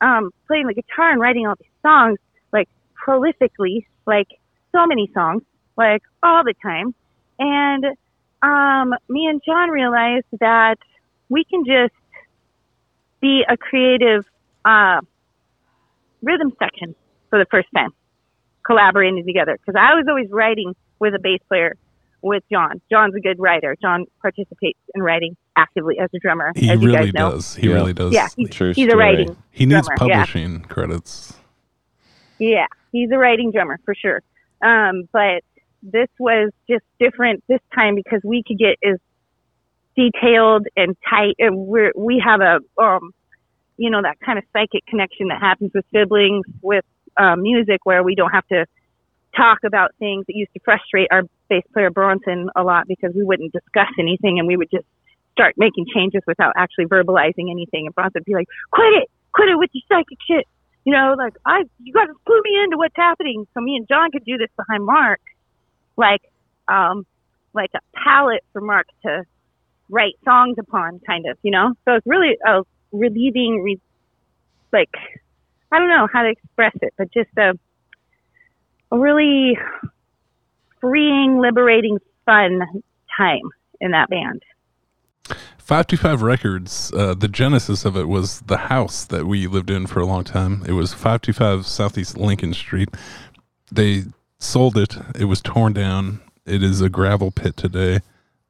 um, 0.00 0.30
playing 0.46 0.68
the 0.68 0.74
guitar 0.74 1.10
and 1.10 1.20
writing 1.20 1.46
all 1.46 1.56
these 1.58 1.68
songs 1.82 2.18
like 2.52 2.68
prolifically, 3.06 3.86
like 4.06 4.28
so 4.72 4.86
many 4.86 5.10
songs, 5.12 5.42
like 5.76 6.02
all 6.22 6.42
the 6.44 6.54
time. 6.62 6.94
And 7.38 7.84
um, 8.42 8.94
me 9.08 9.26
and 9.26 9.40
John 9.44 9.70
realized 9.70 10.26
that 10.40 10.76
we 11.28 11.44
can 11.44 11.64
just 11.64 11.94
be 13.20 13.44
a 13.48 13.56
creative 13.56 14.24
uh, 14.64 15.00
rhythm 16.22 16.52
section 16.58 16.94
for 17.28 17.38
the 17.38 17.46
first 17.50 17.68
time, 17.74 17.90
collaborating 18.64 19.24
together. 19.26 19.56
Because 19.58 19.78
I 19.78 19.94
was 19.94 20.06
always 20.08 20.28
writing 20.30 20.74
with 20.98 21.14
a 21.14 21.18
bass 21.18 21.40
player 21.48 21.76
with 22.22 22.42
John. 22.50 22.80
John's 22.90 23.14
a 23.14 23.20
good 23.20 23.38
writer. 23.38 23.76
John 23.80 24.04
participates 24.20 24.78
in 24.94 25.02
writing 25.02 25.36
actively 25.56 25.98
as 25.98 26.10
a 26.14 26.18
drummer, 26.18 26.52
he 26.54 26.70
as 26.70 26.80
you 26.80 26.86
really 26.88 27.06
guys 27.06 27.12
know. 27.14 27.30
does. 27.32 27.54
He 27.56 27.68
Yeah. 27.68 27.74
really 27.74 27.92
does. 27.94 28.12
Yeah, 28.12 28.28
he's, 28.36 28.50
True 28.50 28.72
he's 28.74 28.92
a 28.92 28.96
writing. 28.96 29.36
he 29.50 29.66
needs 29.66 29.86
drummer, 29.86 30.10
yeah. 30.10 30.16
publishing 30.24 30.60
credits. 30.62 31.34
Yeah, 32.38 32.66
he's 32.92 33.10
a 33.10 33.18
writing 33.18 33.52
drummer 33.52 33.78
for 33.84 33.94
sure. 33.94 34.22
Um, 34.62 35.08
but 35.12 35.42
this 35.82 36.08
was 36.18 36.50
just 36.68 36.84
different 36.98 37.42
this 37.48 37.60
time 37.74 37.94
because 37.94 38.20
we 38.24 38.42
could 38.46 38.58
get 38.58 38.76
as 38.84 38.98
detailed 39.96 40.66
and 40.76 40.96
tight, 41.08 41.34
and 41.38 41.56
we're 41.56 41.92
we 41.96 42.22
have 42.24 42.40
a 42.40 42.60
um, 42.80 43.12
you 43.80 43.88
know, 43.88 44.02
that 44.02 44.20
kind 44.20 44.38
of 44.38 44.44
psychic 44.52 44.84
connection 44.86 45.28
that 45.28 45.40
happens 45.40 45.70
with 45.74 45.86
siblings 45.90 46.44
with 46.60 46.84
uh, 47.16 47.34
music, 47.34 47.80
where 47.84 48.02
we 48.02 48.14
don't 48.14 48.30
have 48.30 48.46
to 48.48 48.66
talk 49.34 49.58
about 49.64 49.94
things 49.98 50.26
that 50.26 50.36
used 50.36 50.52
to 50.52 50.60
frustrate 50.62 51.08
our 51.10 51.22
bass 51.48 51.62
player 51.72 51.90
Bronson 51.90 52.50
a 52.54 52.62
lot 52.62 52.86
because 52.86 53.12
we 53.14 53.24
wouldn't 53.24 53.52
discuss 53.52 53.88
anything 53.98 54.38
and 54.38 54.46
we 54.46 54.58
would 54.58 54.70
just 54.70 54.84
start 55.32 55.54
making 55.56 55.86
changes 55.94 56.20
without 56.26 56.52
actually 56.58 56.84
verbalizing 56.84 57.50
anything. 57.50 57.86
And 57.86 57.94
Bronson 57.94 58.20
would 58.20 58.24
be 58.26 58.34
like, 58.34 58.48
"Quit 58.70 58.92
it, 58.92 59.10
quit 59.32 59.48
it 59.48 59.56
with 59.56 59.70
your 59.72 59.82
psychic 59.88 60.18
shit." 60.28 60.46
You 60.84 60.92
know, 60.92 61.14
like 61.16 61.32
I, 61.46 61.64
you 61.82 61.94
got 61.94 62.04
to 62.04 62.14
clue 62.26 62.40
me 62.44 62.62
into 62.62 62.76
what's 62.76 62.96
happening. 62.96 63.46
So 63.54 63.62
me 63.62 63.76
and 63.76 63.88
John 63.88 64.10
could 64.10 64.26
do 64.26 64.36
this 64.36 64.50
behind 64.58 64.84
Mark, 64.84 65.20
like, 66.00 66.22
um, 66.68 67.06
like 67.52 67.70
a 67.74 67.80
palette 67.94 68.44
for 68.52 68.60
Mark 68.60 68.86
to 69.02 69.24
write 69.88 70.14
songs 70.24 70.56
upon, 70.58 71.00
kind 71.00 71.26
of. 71.26 71.38
You 71.42 71.52
know, 71.52 71.74
so 71.84 71.94
it's 71.94 72.06
really 72.06 72.36
a 72.46 72.62
relieving, 72.92 73.62
re- 73.62 73.80
like, 74.72 74.90
I 75.70 75.78
don't 75.78 75.88
know 75.88 76.08
how 76.12 76.22
to 76.22 76.30
express 76.30 76.74
it, 76.82 76.94
but 76.98 77.12
just 77.12 77.30
a, 77.38 77.52
a 78.90 78.98
really 78.98 79.56
freeing, 80.80 81.38
liberating, 81.38 81.98
fun 82.24 82.60
time 83.16 83.50
in 83.80 83.92
that 83.92 84.08
band. 84.08 84.42
525 85.58 86.22
Records, 86.22 86.92
uh, 86.96 87.14
the 87.14 87.28
genesis 87.28 87.84
of 87.84 87.96
it 87.96 88.08
was 88.08 88.40
the 88.40 88.56
house 88.56 89.04
that 89.04 89.26
we 89.26 89.46
lived 89.46 89.70
in 89.70 89.86
for 89.86 90.00
a 90.00 90.06
long 90.06 90.24
time. 90.24 90.64
It 90.66 90.72
was 90.72 90.92
525 90.92 91.64
Southeast 91.64 92.16
Lincoln 92.16 92.54
Street. 92.54 92.88
They 93.70 94.04
sold 94.40 94.76
it, 94.76 94.96
it 95.14 95.26
was 95.26 95.40
torn 95.40 95.72
down. 95.72 96.20
It 96.44 96.62
is 96.64 96.80
a 96.80 96.88
gravel 96.88 97.30
pit 97.30 97.56
today. 97.56 98.00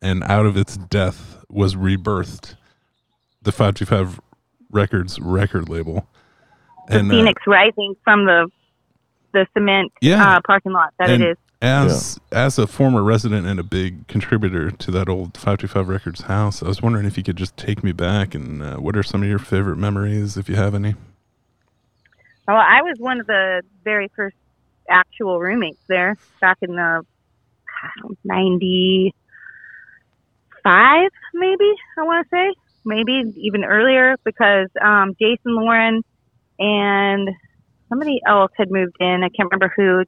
And 0.01 0.23
out 0.25 0.47
of 0.47 0.57
its 0.57 0.79
death 0.79 1.45
was 1.51 1.75
rebirthed 1.75 2.55
the 3.43 3.53
525 3.53 4.21
Records 4.71 5.19
record 5.21 5.69
label. 5.69 6.07
The 6.89 6.99
And 7.01 7.11
uh, 7.11 7.15
Phoenix 7.15 7.43
Rising 7.47 7.95
from 8.05 8.25
the 8.25 8.49
the 9.33 9.47
cement 9.53 9.93
Yeah. 10.01 10.37
uh, 10.37 10.41
parking 10.45 10.73
lot 10.73 10.93
that 10.99 11.11
and 11.11 11.23
it 11.23 11.31
is. 11.33 11.37
As 11.63 12.19
as 12.33 12.59
a 12.59 12.67
former 12.67 13.03
resident 13.03 13.47
and 13.47 13.61
a 13.61 13.63
big 13.63 14.07
contributor 14.09 14.71
to 14.71 14.91
that 14.93 15.09
old 15.09 15.37
525 15.37 15.89
Records 15.89 16.21
house, 16.23 16.63
I 16.63 16.69
was 16.69 16.81
wondering 16.81 17.05
if 17.05 17.19
you 17.19 17.23
could 17.23 17.37
just 17.37 17.57
take 17.57 17.85
me 17.85 17.93
back 17.93 18.35
and 18.35 18.63
uh, 18.63 18.77
what 18.77 18.97
are 18.97 19.03
some 19.03 19.23
of 19.23 19.29
your 19.29 19.39
favorite 19.39 19.77
memories, 19.77 20.37
if 20.39 20.49
you 20.49 20.57
have 20.57 20.75
any? 20.75 20.95
Well, 22.49 22.57
I 22.57 22.81
was 22.83 22.97
one 22.99 23.21
of 23.21 23.27
the 23.27 23.63
very 23.85 24.09
first 24.17 24.37
actual 24.91 25.39
roommates 25.39 25.83
there 25.89 26.17
back 26.41 26.59
in 26.63 26.75
the 26.75 27.05
ninety 28.25 29.15
five, 30.63 31.11
maybe 31.35 31.73
I 31.99 32.03
want 32.03 32.27
to 32.27 32.37
say, 32.37 32.55
maybe 32.85 33.33
even 33.37 33.65
earlier, 33.65 34.17
because 34.25 34.69
um, 34.83 35.15
Jason 35.19 35.55
Lauren 35.55 36.03
and 36.59 37.29
somebody 37.89 38.21
else 38.27 38.53
had 38.57 38.71
moved 38.71 38.97
in. 39.01 39.23
I 39.25 39.29
can't 39.29 39.51
remember 39.51 39.73
who, 39.75 40.05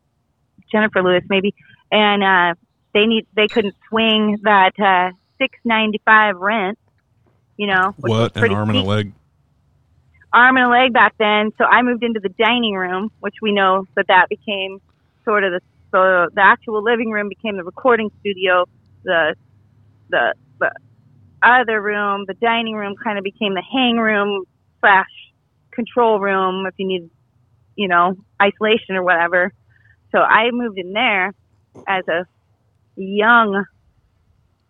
Jennifer 0.71 1.03
Lewis 1.03 1.25
maybe, 1.29 1.55
and 1.91 2.23
uh, 2.23 2.55
they 2.95 3.07
need 3.07 3.27
they 3.35 3.49
couldn't 3.49 3.75
swing 3.89 4.39
that 4.43 4.73
uh, 4.79 5.17
six 5.39 5.59
ninety 5.65 6.01
five 6.05 6.37
rent. 6.37 6.79
You 7.57 7.69
know, 7.69 7.95
What 7.99 8.35
an 8.35 8.41
pretty 8.41 8.55
arm 8.55 8.71
and 8.71 8.79
a 8.79 8.83
leg. 8.83 9.13
Arm 10.33 10.57
and 10.57 10.67
a 10.67 10.69
leg 10.69 10.93
back 10.93 11.15
then. 11.19 11.51
So 11.59 11.65
I 11.65 11.83
moved 11.83 12.03
into 12.03 12.21
the 12.21 12.31
dining 12.31 12.75
room, 12.75 13.11
which 13.21 13.35
we 13.43 13.53
know 13.53 13.87
that 13.97 14.07
that 14.09 14.29
became 14.29 14.79
sort 15.25 15.45
of 15.45 15.53
the 15.53 15.61
so 15.93 16.29
the 16.35 16.41
actual 16.43 16.83
living 16.83 17.11
room 17.11 17.29
became 17.29 17.57
the 17.57 17.65
recording 17.65 18.11
studio. 18.21 18.65
The 19.05 19.35
the 20.09 20.35
the 20.59 20.71
other 21.43 21.83
room, 21.83 22.25
the 22.27 22.35
dining 22.35 22.75
room, 22.75 22.95
kind 23.03 23.19
of 23.19 23.25
became 23.25 23.55
the 23.55 23.63
hang 23.63 23.97
room 23.97 24.45
slash 24.81 25.11
control 25.73 26.19
room 26.19 26.67
if 26.67 26.75
you 26.79 26.87
need, 26.87 27.11
you 27.77 27.89
know, 27.89 28.15
isolation 28.41 28.97
or 28.97 29.03
whatever. 29.03 29.53
So 30.13 30.19
I 30.19 30.51
moved 30.51 30.79
in 30.79 30.93
there 30.93 31.33
as 31.87 32.07
a 32.09 32.25
young. 32.97 33.65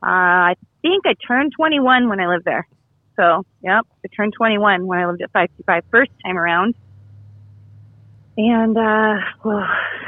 Uh, 0.03 0.07
I 0.07 0.55
think 0.83 1.05
I 1.07 1.15
turned 1.27 1.53
21 1.57 2.09
when 2.09 2.21
I 2.21 2.27
lived 2.27 2.45
there. 2.45 2.67
So, 3.23 3.45
yep, 3.63 3.85
I 4.05 4.09
turned 4.17 4.33
21 4.37 4.87
when 4.87 4.99
I 4.99 5.07
lived 5.07 5.23
at 5.23 5.31
525 5.33 5.83
first 5.93 6.11
time 6.27 6.37
around. 6.37 6.75
And, 8.37 8.77
uh, 8.77 9.15
well, 9.45 9.67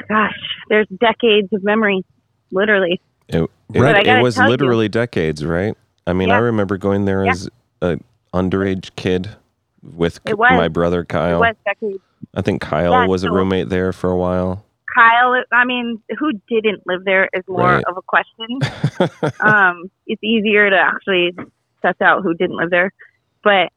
gosh, 0.09 0.33
there's 0.69 0.89
decades 1.01 1.49
of 1.53 1.63
memory, 1.63 2.03
literally. 2.51 3.01
It, 3.29 3.49
it, 3.73 4.07
it 4.07 4.23
was 4.23 4.35
tell 4.35 4.45
you- 4.45 4.51
literally 4.51 4.89
decades, 4.89 5.45
right? 5.45 5.77
I 6.07 6.13
mean, 6.13 6.31
I 6.31 6.39
remember 6.39 6.77
going 6.77 7.05
there 7.05 7.25
Yeah. 7.25 7.31
as 7.31 7.49
an 7.81 8.03
underage 8.35 8.91
kid 8.97 9.31
with 9.83 10.19
my 10.27 10.69
brother 10.69 11.05
Kyle. 11.05 11.43
It 11.43 11.49
was 11.49 11.57
decades. 11.65 12.03
I 12.35 12.43
think 12.43 12.61
Kyle 12.63 12.93
Yeah, 12.93 13.07
was 13.07 13.23
a 13.23 13.31
roommate 13.31 13.69
there 13.69 13.93
for 13.93 14.11
a 14.11 14.17
while. 14.17 14.65
Kyle, 14.95 15.43
I 15.53 15.65
mean, 15.65 16.03
who 16.19 16.33
didn't 16.49 16.83
live 16.87 17.05
there 17.05 17.29
is 17.33 17.43
more 17.49 17.77
Right. 17.77 17.85
of 17.87 17.97
a 17.97 18.03
question. 18.03 19.31
um, 19.41 19.85
it's 20.07 20.23
easier 20.23 20.69
to 20.69 20.77
actually 20.77 21.33
suss 21.85 21.97
out 22.01 22.23
who 22.23 22.35
didn't 22.35 22.57
live 22.57 22.71
there. 22.71 22.93
But 23.43 23.71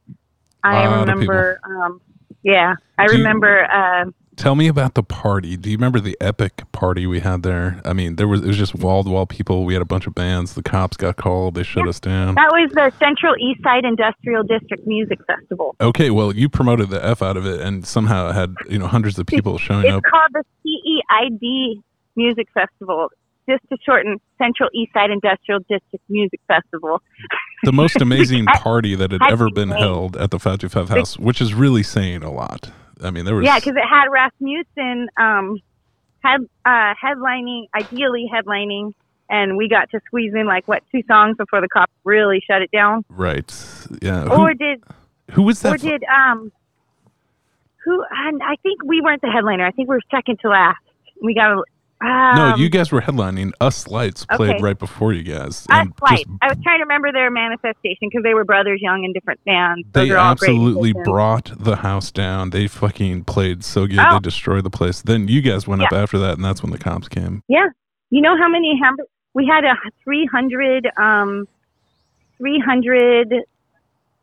I 0.64 1.00
remember. 1.00 1.60
Um, 1.64 2.00
yeah, 2.42 2.74
I 2.98 3.06
Do 3.06 3.12
you- 3.12 3.18
remember. 3.18 3.64
Uh, 3.70 4.06
Tell 4.36 4.54
me 4.54 4.68
about 4.68 4.94
the 4.94 5.02
party. 5.02 5.56
Do 5.56 5.68
you 5.68 5.76
remember 5.76 5.98
the 5.98 6.16
epic 6.20 6.62
party 6.70 7.08
we 7.08 7.18
had 7.18 7.42
there? 7.42 7.80
I 7.84 7.92
mean, 7.92 8.14
there 8.14 8.28
was 8.28 8.40
it 8.42 8.46
was 8.46 8.56
just 8.56 8.72
wall 8.76 9.02
to 9.02 9.10
wall 9.10 9.26
people. 9.26 9.64
We 9.64 9.72
had 9.72 9.82
a 9.82 9.84
bunch 9.84 10.06
of 10.06 10.14
bands. 10.14 10.54
The 10.54 10.62
cops 10.62 10.96
got 10.96 11.16
called. 11.16 11.56
They 11.56 11.64
shut 11.64 11.88
us 11.88 11.98
down. 11.98 12.36
that 12.36 12.50
was 12.52 12.70
the 12.72 12.92
Central 13.00 13.34
East 13.40 13.64
Side 13.64 13.84
Industrial 13.84 14.44
District 14.44 14.86
Music 14.86 15.18
Festival. 15.26 15.74
Okay, 15.80 16.10
well, 16.10 16.32
you 16.32 16.48
promoted 16.48 16.88
the 16.90 17.04
f 17.04 17.20
out 17.20 17.36
of 17.36 17.46
it, 17.46 17.60
and 17.60 17.84
somehow 17.84 18.30
it 18.30 18.34
had 18.34 18.54
you 18.70 18.78
know 18.78 18.86
hundreds 18.86 19.18
of 19.18 19.26
people 19.26 19.58
showing 19.58 19.88
up. 19.88 19.98
It's 19.98 20.06
up. 20.06 20.10
called 20.12 20.30
the 20.32 20.44
CEID 20.64 21.82
Music 22.14 22.46
Festival, 22.54 23.08
just 23.50 23.64
to 23.70 23.76
shorten 23.84 24.20
Central 24.38 24.68
East 24.72 24.92
Side 24.94 25.10
Industrial 25.10 25.58
District 25.68 26.04
Music 26.08 26.38
Festival. 26.46 27.02
The 27.64 27.72
most 27.72 27.96
amazing 28.00 28.46
party 28.46 28.94
that 28.94 29.10
had 29.12 29.22
ever 29.30 29.50
been 29.50 29.70
held 29.70 30.16
at 30.16 30.30
the 30.30 30.38
Five 30.38 30.58
Two 30.58 30.68
Five 30.68 30.88
House, 30.88 31.18
which 31.18 31.40
is 31.40 31.54
really 31.54 31.82
saying 31.82 32.22
a 32.22 32.30
lot. 32.30 32.70
I 33.02 33.10
mean, 33.10 33.24
there 33.24 33.34
was 33.34 33.44
Yeah, 33.44 33.56
because 33.58 33.76
it 33.76 33.86
had 33.88 34.06
Rasmussen 34.10 35.08
um, 35.16 35.58
head, 36.24 36.40
uh, 36.64 36.94
headlining, 37.02 37.66
ideally 37.74 38.28
headlining, 38.32 38.92
and 39.30 39.56
we 39.56 39.68
got 39.68 39.90
to 39.90 40.00
squeeze 40.06 40.32
in 40.34 40.46
like 40.46 40.66
what 40.66 40.82
two 40.90 41.02
songs 41.08 41.36
before 41.36 41.60
the 41.60 41.68
cops 41.68 41.92
really 42.04 42.42
shut 42.46 42.62
it 42.62 42.70
down. 42.70 43.04
right. 43.08 43.52
Yeah. 44.02 44.24
Who, 44.24 44.42
Or 44.42 44.54
did 44.54 44.82
who 45.32 45.42
was 45.42 45.60
that? 45.62 45.74
or 45.74 45.76
did 45.76 46.02
um 46.04 46.50
who? 47.84 48.04
And 48.10 48.42
I 48.42 48.56
think 48.62 48.82
we 48.84 49.00
weren't 49.00 49.22
the 49.22 49.30
headliner. 49.30 49.64
I 49.66 49.70
think 49.70 49.88
we 49.88 49.96
were 49.96 50.00
second 50.10 50.38
to 50.40 50.48
last. 50.48 50.78
We 51.22 51.34
got 51.34 51.52
a 51.52 51.62
um, 52.00 52.36
no, 52.36 52.54
you 52.56 52.68
guys 52.68 52.92
were 52.92 53.00
headlining. 53.00 53.52
Us 53.60 53.88
Lights 53.88 54.24
played 54.26 54.56
okay. 54.56 54.62
right 54.62 54.78
before 54.78 55.12
you 55.12 55.24
guys. 55.24 55.48
Us 55.48 55.66
and 55.70 55.92
Light. 56.00 56.18
just- 56.18 56.38
I 56.42 56.48
was 56.48 56.58
trying 56.62 56.78
to 56.78 56.84
remember 56.84 57.10
their 57.10 57.30
manifestation 57.30 58.08
because 58.08 58.22
they 58.22 58.34
were 58.34 58.44
brothers 58.44 58.80
young 58.80 59.04
in 59.04 59.12
different 59.12 59.44
bands. 59.44 59.86
Those 59.92 60.08
They 60.08 60.14
are 60.14 60.18
all 60.18 60.34
great 60.36 60.50
absolutely 60.50 60.92
brought 60.92 61.52
the 61.58 61.76
house 61.76 62.12
down. 62.12 62.50
They 62.50 62.68
fucking 62.68 63.24
played 63.24 63.64
so 63.64 63.86
good. 63.86 63.98
Oh. 63.98 64.14
They 64.14 64.20
destroyed 64.20 64.64
the 64.64 64.70
place. 64.70 65.02
Then 65.02 65.26
you 65.26 65.40
guys 65.40 65.66
went 65.66 65.82
up 65.82 65.92
after 65.92 66.18
that, 66.18 66.34
and 66.34 66.44
that's 66.44 66.62
when 66.62 66.70
the 66.70 66.78
cops 66.78 67.08
came. 67.08 67.42
Yeah. 67.48 67.66
You 68.10 68.22
know 68.22 68.36
how 68.36 68.48
many 68.48 68.80
we 69.34 69.46
had 69.46 69.64
a 69.64 69.74
300 70.04 70.90
um 70.96 71.46
300 72.38 73.44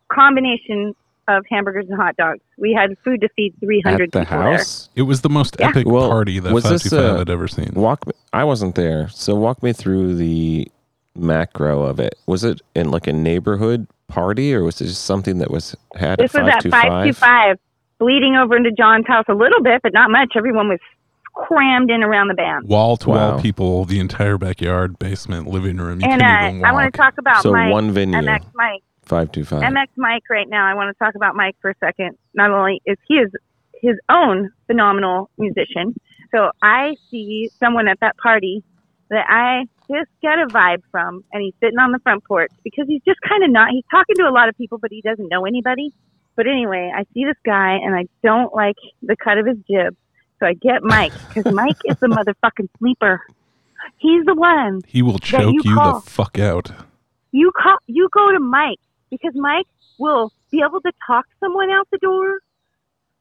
combination 0.07 0.95
of 1.27 1.43
hamburgers 1.49 1.85
and 1.89 1.99
hot 1.99 2.15
dogs. 2.17 2.39
We 2.57 2.73
had 2.73 2.97
food 3.03 3.21
to 3.21 3.29
feed 3.35 3.53
300 3.59 4.03
At 4.03 4.11
the 4.11 4.19
people 4.21 4.37
there. 4.43 4.51
house? 4.57 4.89
It 4.95 5.03
was 5.03 5.21
the 5.21 5.29
most 5.29 5.55
Yeah. 5.59 5.69
epic 5.69 5.87
Well, 5.87 6.09
party 6.09 6.39
that 6.39 6.53
was 6.53 6.63
Five 6.63 6.71
this, 6.73 6.87
Five 6.89 6.99
uh, 6.99 7.17
had 7.19 7.29
ever 7.29 7.47
seen. 7.47 7.71
Walk. 7.75 8.05
me- 8.07 8.13
I 8.33 8.43
wasn't 8.43 8.75
there, 8.75 9.07
so 9.09 9.35
walk 9.35 9.63
me 9.63 9.73
through 9.73 10.15
the 10.15 10.67
macro 11.15 11.83
of 11.83 11.99
it. 11.99 12.15
Was 12.27 12.43
it 12.43 12.61
in 12.75 12.91
like 12.91 13.07
a 13.07 13.13
neighborhood 13.13 13.87
party, 14.07 14.53
or 14.53 14.63
was 14.63 14.81
it 14.81 14.85
just 14.85 15.05
something 15.05 15.39
that 15.39 15.49
was 15.49 15.75
had 15.95 16.19
This 16.19 16.35
at 16.35 16.43
was 16.43 16.53
at 16.53 16.63
525 16.63 17.57
bleeding 17.97 18.35
over 18.35 18.55
into 18.57 18.71
John's 18.71 19.07
house 19.07 19.25
a 19.29 19.33
little 19.33 19.61
bit, 19.63 19.81
but 19.81 19.93
not 19.93 20.11
much. 20.11 20.33
Everyone 20.35 20.67
was 20.67 20.79
crammed 21.33 21.89
in 21.89 22.03
around 22.03 22.27
the 22.27 22.33
band. 22.33 22.67
Wall 22.67 22.97
to 22.97 23.09
wall 23.09 23.17
Wow. 23.35 23.39
people, 23.39 23.85
the 23.85 23.99
entire 23.99 24.37
backyard, 24.37 24.99
basement, 24.99 25.47
living 25.47 25.77
room. 25.77 25.99
You 26.01 26.07
and 26.09 26.21
couldn't 26.21 26.35
uh, 26.35 26.47
even 26.49 26.59
walk. 26.61 26.69
I 26.69 26.73
want 26.73 26.93
to 26.93 26.97
talk 26.97 27.17
about 27.17 27.41
So 27.43 27.51
Mike, 27.51 27.71
one 27.71 27.91
venue, 27.91 28.17
MX 28.19 28.45
Mike. 28.53 28.83
Five 29.05 29.31
two 29.31 29.45
five. 29.45 29.61
MX 29.61 29.87
Mike 29.95 30.23
right 30.29 30.47
now. 30.47 30.65
I 30.65 30.73
want 30.73 30.95
to 30.95 31.03
talk 31.03 31.15
about 31.15 31.35
Mike 31.35 31.55
for 31.61 31.71
a 31.71 31.75
second. 31.79 32.17
Not 32.33 32.51
only 32.51 32.81
is 32.85 32.97
he 33.07 33.15
is 33.15 33.31
his 33.81 33.95
own 34.09 34.51
phenomenal 34.67 35.29
musician, 35.37 35.95
so 36.31 36.51
I 36.61 36.95
see 37.09 37.49
someone 37.59 37.87
at 37.87 37.99
that 38.01 38.17
party 38.17 38.63
that 39.09 39.25
I 39.29 39.65
just 39.87 40.09
get 40.21 40.39
a 40.39 40.47
vibe 40.47 40.81
from, 40.91 41.23
and 41.31 41.43
he's 41.43 41.53
sitting 41.59 41.77
on 41.77 41.91
the 41.91 41.99
front 41.99 42.23
porch 42.23 42.51
because 42.63 42.87
he's 42.87 43.01
just 43.03 43.21
kind 43.21 43.43
of 43.43 43.51
not. 43.51 43.69
He's 43.69 43.85
talking 43.91 44.15
to 44.17 44.23
a 44.23 44.31
lot 44.31 44.49
of 44.49 44.57
people, 44.57 44.77
but 44.77 44.91
he 44.91 45.01
doesn't 45.01 45.29
know 45.29 45.45
anybody. 45.45 45.93
But 46.35 46.47
anyway, 46.47 46.91
I 46.93 47.03
see 47.13 47.23
this 47.23 47.37
guy, 47.45 47.75
and 47.75 47.95
I 47.95 48.07
don't 48.23 48.53
like 48.53 48.75
the 49.01 49.15
cut 49.15 49.37
of 49.37 49.45
his 49.45 49.57
jib, 49.69 49.95
so 50.39 50.45
I 50.45 50.53
get 50.53 50.83
Mike 50.83 51.13
because 51.33 51.51
Mike 51.53 51.77
is 51.85 51.97
the 51.99 52.07
motherfucking 52.07 52.67
sleeper. 52.79 53.21
He's 53.97 54.25
the 54.25 54.35
one 54.35 54.81
he 54.87 55.01
will 55.01 55.19
choke 55.19 55.53
you 55.53 55.61
you, 55.63 55.75
the 55.75 56.01
fuck 56.05 56.39
out. 56.39 56.71
you 57.31 57.51
call 57.51 57.77
you 57.87 58.09
go 58.11 58.31
to 58.31 58.39
Mike 58.39 58.79
because 59.21 59.35
Mike 59.35 59.65
will 59.99 60.31
be 60.51 60.61
able 60.67 60.81
to 60.81 60.91
talk 61.07 61.25
someone 61.39 61.69
out 61.71 61.87
the 61.91 61.97
door 61.99 62.39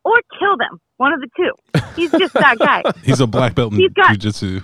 or 0.05 0.21
kill 0.39 0.57
them. 0.57 0.81
One 0.97 1.13
of 1.13 1.21
the 1.21 1.29
two. 1.37 1.81
He's 1.97 2.11
just 2.13 2.35
that 2.35 2.59
guy. 2.59 2.83
He's 3.05 3.21
a 3.21 3.27
black 3.27 3.55
belt 3.55 3.73
in 3.73 3.79
He's 3.81 3.93
got- 3.93 4.17
jujitsu. 4.17 4.63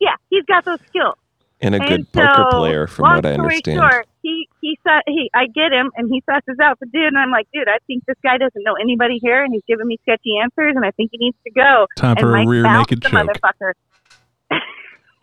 Yeah, 0.00 0.14
he's 0.28 0.44
got 0.44 0.64
those 0.66 0.80
skills. 0.88 1.14
and 1.62 1.74
a 1.74 1.78
and 1.80 1.88
good 1.88 2.12
poker 2.12 2.48
so, 2.50 2.58
player, 2.58 2.86
from 2.86 3.04
long 3.04 3.14
what 3.16 3.26
I 3.26 3.32
story 3.32 3.46
understand. 3.46 3.78
Short, 3.80 4.06
he 4.22 4.46
he 4.60 4.78
sa- 4.86 5.00
he 5.06 5.30
I 5.34 5.46
get 5.46 5.72
him 5.72 5.90
and 5.96 6.10
he 6.10 6.22
susses 6.28 6.60
out 6.62 6.78
the 6.80 6.86
dude 6.92 7.04
and 7.06 7.16
I'm 7.18 7.30
like, 7.30 7.48
dude, 7.54 7.66
I 7.66 7.78
think 7.86 8.04
this 8.04 8.16
guy 8.22 8.36
doesn't 8.36 8.62
know 8.62 8.74
anybody 8.74 9.18
here 9.22 9.42
and 9.42 9.54
he's 9.54 9.62
giving 9.66 9.86
me 9.86 9.96
sketchy 10.02 10.36
answers 10.42 10.74
and 10.76 10.84
I 10.84 10.90
think 10.90 11.12
he 11.12 11.18
needs 11.18 11.36
to 11.46 11.50
go. 11.50 11.86
Time 11.96 12.10
and 12.10 12.20
for 12.20 12.28
a 12.36 12.38
Mike 12.40 12.48
rear 12.48 12.62
naked 12.62 13.02
the 13.02 13.08
choke. 13.08 13.26
motherfucker. 13.26 13.72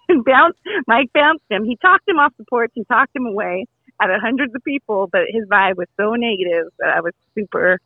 and 0.09 0.25
bounced 0.25 0.59
Mike 0.87 1.11
bounced 1.13 1.43
him. 1.49 1.65
He 1.65 1.77
talked 1.77 2.07
him 2.07 2.17
off 2.17 2.33
the 2.39 2.45
porch 2.49 2.71
and 2.75 2.87
talked 2.87 3.15
him 3.15 3.25
away 3.27 3.67
out 4.01 4.09
of 4.09 4.21
hundreds 4.21 4.53
of 4.55 4.63
people, 4.63 5.07
but 5.11 5.21
his 5.29 5.45
vibe 5.47 5.77
was 5.77 5.87
so 5.97 6.13
negative 6.15 6.71
that 6.79 6.89
I 6.89 7.01
was 7.01 7.13
super 7.35 7.79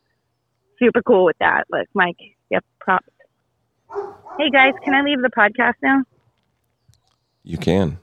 super 0.80 1.01
cool 1.01 1.26
with 1.26 1.38
that. 1.39 1.66
Like 1.70 1.88
Mike, 1.93 2.20
yep, 2.49 2.64
props. 2.80 3.08
Hey 4.38 4.49
guys, 4.51 4.74
can 4.84 4.93
I 4.93 5.01
leave 5.01 5.22
the 5.22 5.30
podcast 5.30 5.76
now? 5.82 6.03
You 7.43 7.58
can. 7.58 7.99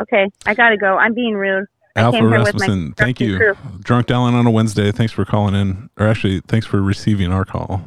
Okay, 0.00 0.26
I 0.44 0.54
gotta 0.54 0.76
go. 0.76 0.96
I'm 0.96 1.14
being 1.14 1.34
rude. 1.34 1.66
Alpha 1.96 2.18
came 2.18 2.28
here 2.28 2.38
with 2.38 2.54
my 2.54 2.66
Rasmussen, 2.66 2.92
thank 2.92 3.20
you. 3.20 3.36
crew. 3.38 3.56
Drunk 3.80 4.06
Dallin 4.06 4.34
on 4.34 4.46
a 4.46 4.50
Wednesday. 4.50 4.92
Thanks 4.92 5.12
for 5.12 5.24
calling 5.24 5.54
in. 5.54 5.88
Or 5.98 6.06
actually, 6.06 6.40
thanks 6.40 6.66
for 6.66 6.82
receiving 6.82 7.32
our 7.32 7.46
call 7.46 7.80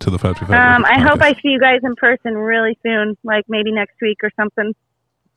to 0.00 0.10
the 0.10 0.18
525. 0.18 0.50
Um, 0.50 0.84
I 0.84 0.90
Records 0.90 1.10
hope. 1.10 1.22
I 1.22 1.32
see 1.40 1.48
you 1.48 1.60
guys 1.60 1.80
in 1.82 1.94
person 1.96 2.36
really 2.36 2.78
soon, 2.84 3.16
like 3.24 3.44
maybe 3.48 3.72
next 3.72 3.96
week 4.00 4.18
or 4.22 4.30
something. 4.36 4.72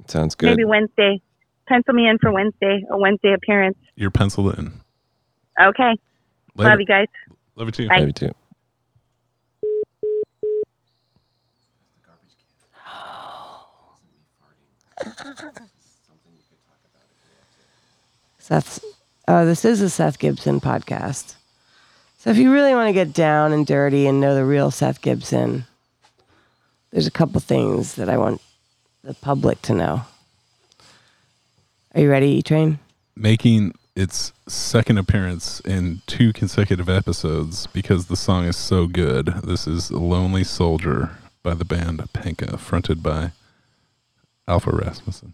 Sounds 0.05 0.35
good. 0.35 0.45
Maybe 0.45 0.63
Wednesday. 0.63 1.21
Pencil 1.69 1.93
me 1.93 2.07
in 2.09 2.17
for 2.17 2.31
Wednesday, 2.31 2.83
a 2.89 2.97
Wednesday 2.97 3.31
appearance. 3.31 3.77
You're 3.95 4.09
penciled 4.09 4.57
in. 4.57 4.73
Okay. 5.61 5.95
Later. 6.55 6.69
Love 6.71 6.79
you 6.79 6.85
guys. 6.87 7.07
Love 7.55 7.67
you 7.67 7.71
too. 7.71 7.87
Bye. 7.87 7.99
you 7.99 8.11
too. 8.11 8.31
Seth's. 18.39 18.83
Oh, 19.27 19.35
uh, 19.35 19.45
this 19.45 19.63
is 19.63 19.79
a 19.79 19.91
Seth 19.91 20.17
Gibson 20.17 20.59
podcast. 20.59 21.35
So 22.17 22.31
if 22.31 22.37
you 22.37 22.51
really 22.51 22.73
want 22.73 22.87
to 22.87 22.93
get 22.93 23.13
down 23.13 23.53
and 23.53 23.65
dirty 23.65 24.07
and 24.07 24.19
know 24.19 24.33
the 24.33 24.43
real 24.43 24.71
Seth 24.71 25.03
Gibson, 25.03 25.65
there's 26.89 27.05
a 27.05 27.11
couple 27.11 27.39
things 27.39 27.93
that 27.93 28.09
I 28.09 28.17
want 28.17 28.41
the 29.03 29.13
public 29.13 29.61
to 29.63 29.75
know. 29.75 30.01
Are 31.95 32.01
you 32.01 32.09
ready, 32.09 32.27
E 32.27 32.41
Train? 32.43 32.77
Making 33.15 33.73
its 33.95 34.31
second 34.47 34.99
appearance 34.99 35.59
in 35.61 36.01
two 36.05 36.31
consecutive 36.33 36.87
episodes 36.87 37.65
because 37.67 38.05
the 38.05 38.15
song 38.15 38.45
is 38.45 38.55
so 38.55 38.85
good. 38.85 39.25
This 39.43 39.65
is 39.65 39.89
Lonely 39.91 40.43
Soldier 40.43 41.17
by 41.41 41.55
the 41.55 41.65
band 41.65 41.97
Panka, 42.13 42.59
fronted 42.59 43.01
by 43.01 43.31
Alpha 44.47 44.71
Rasmussen. 44.71 45.33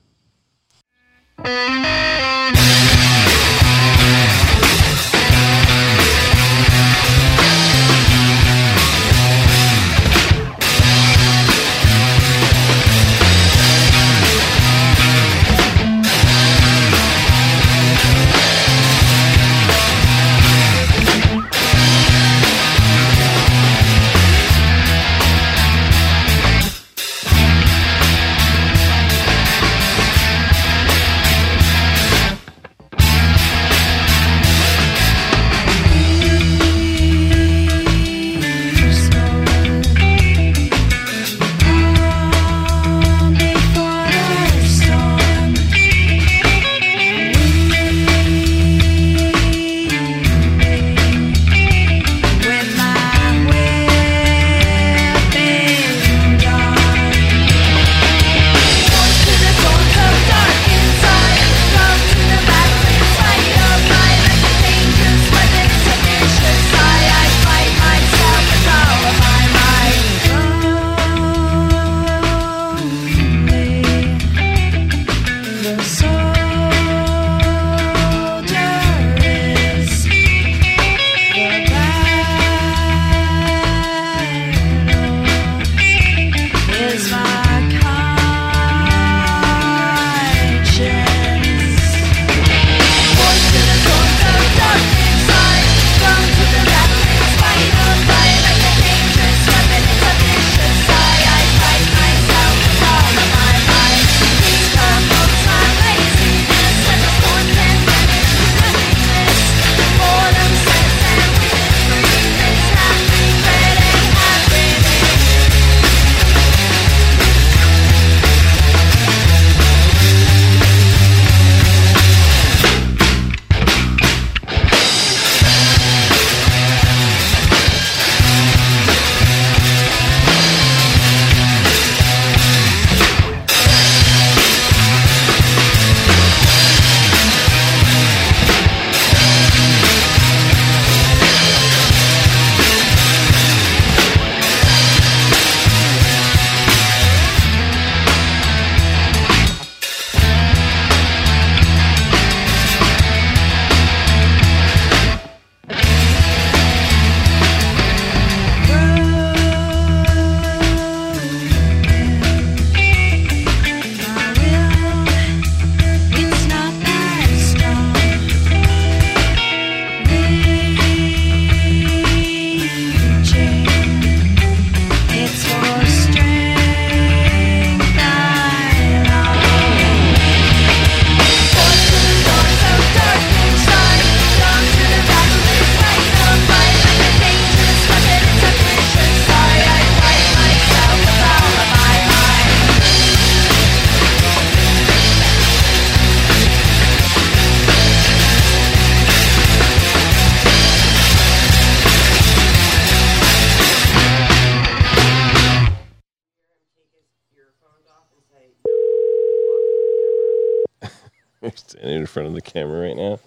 In 212.05 212.07
front 212.07 212.27
of 212.27 212.35
the 212.35 212.41
camera 212.41 212.87
right 212.87 212.95
now. 212.95 213.19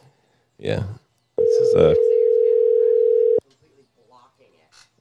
Yeah, 0.57 0.85
this 1.37 1.49
is 1.49 1.75
a 1.75 1.97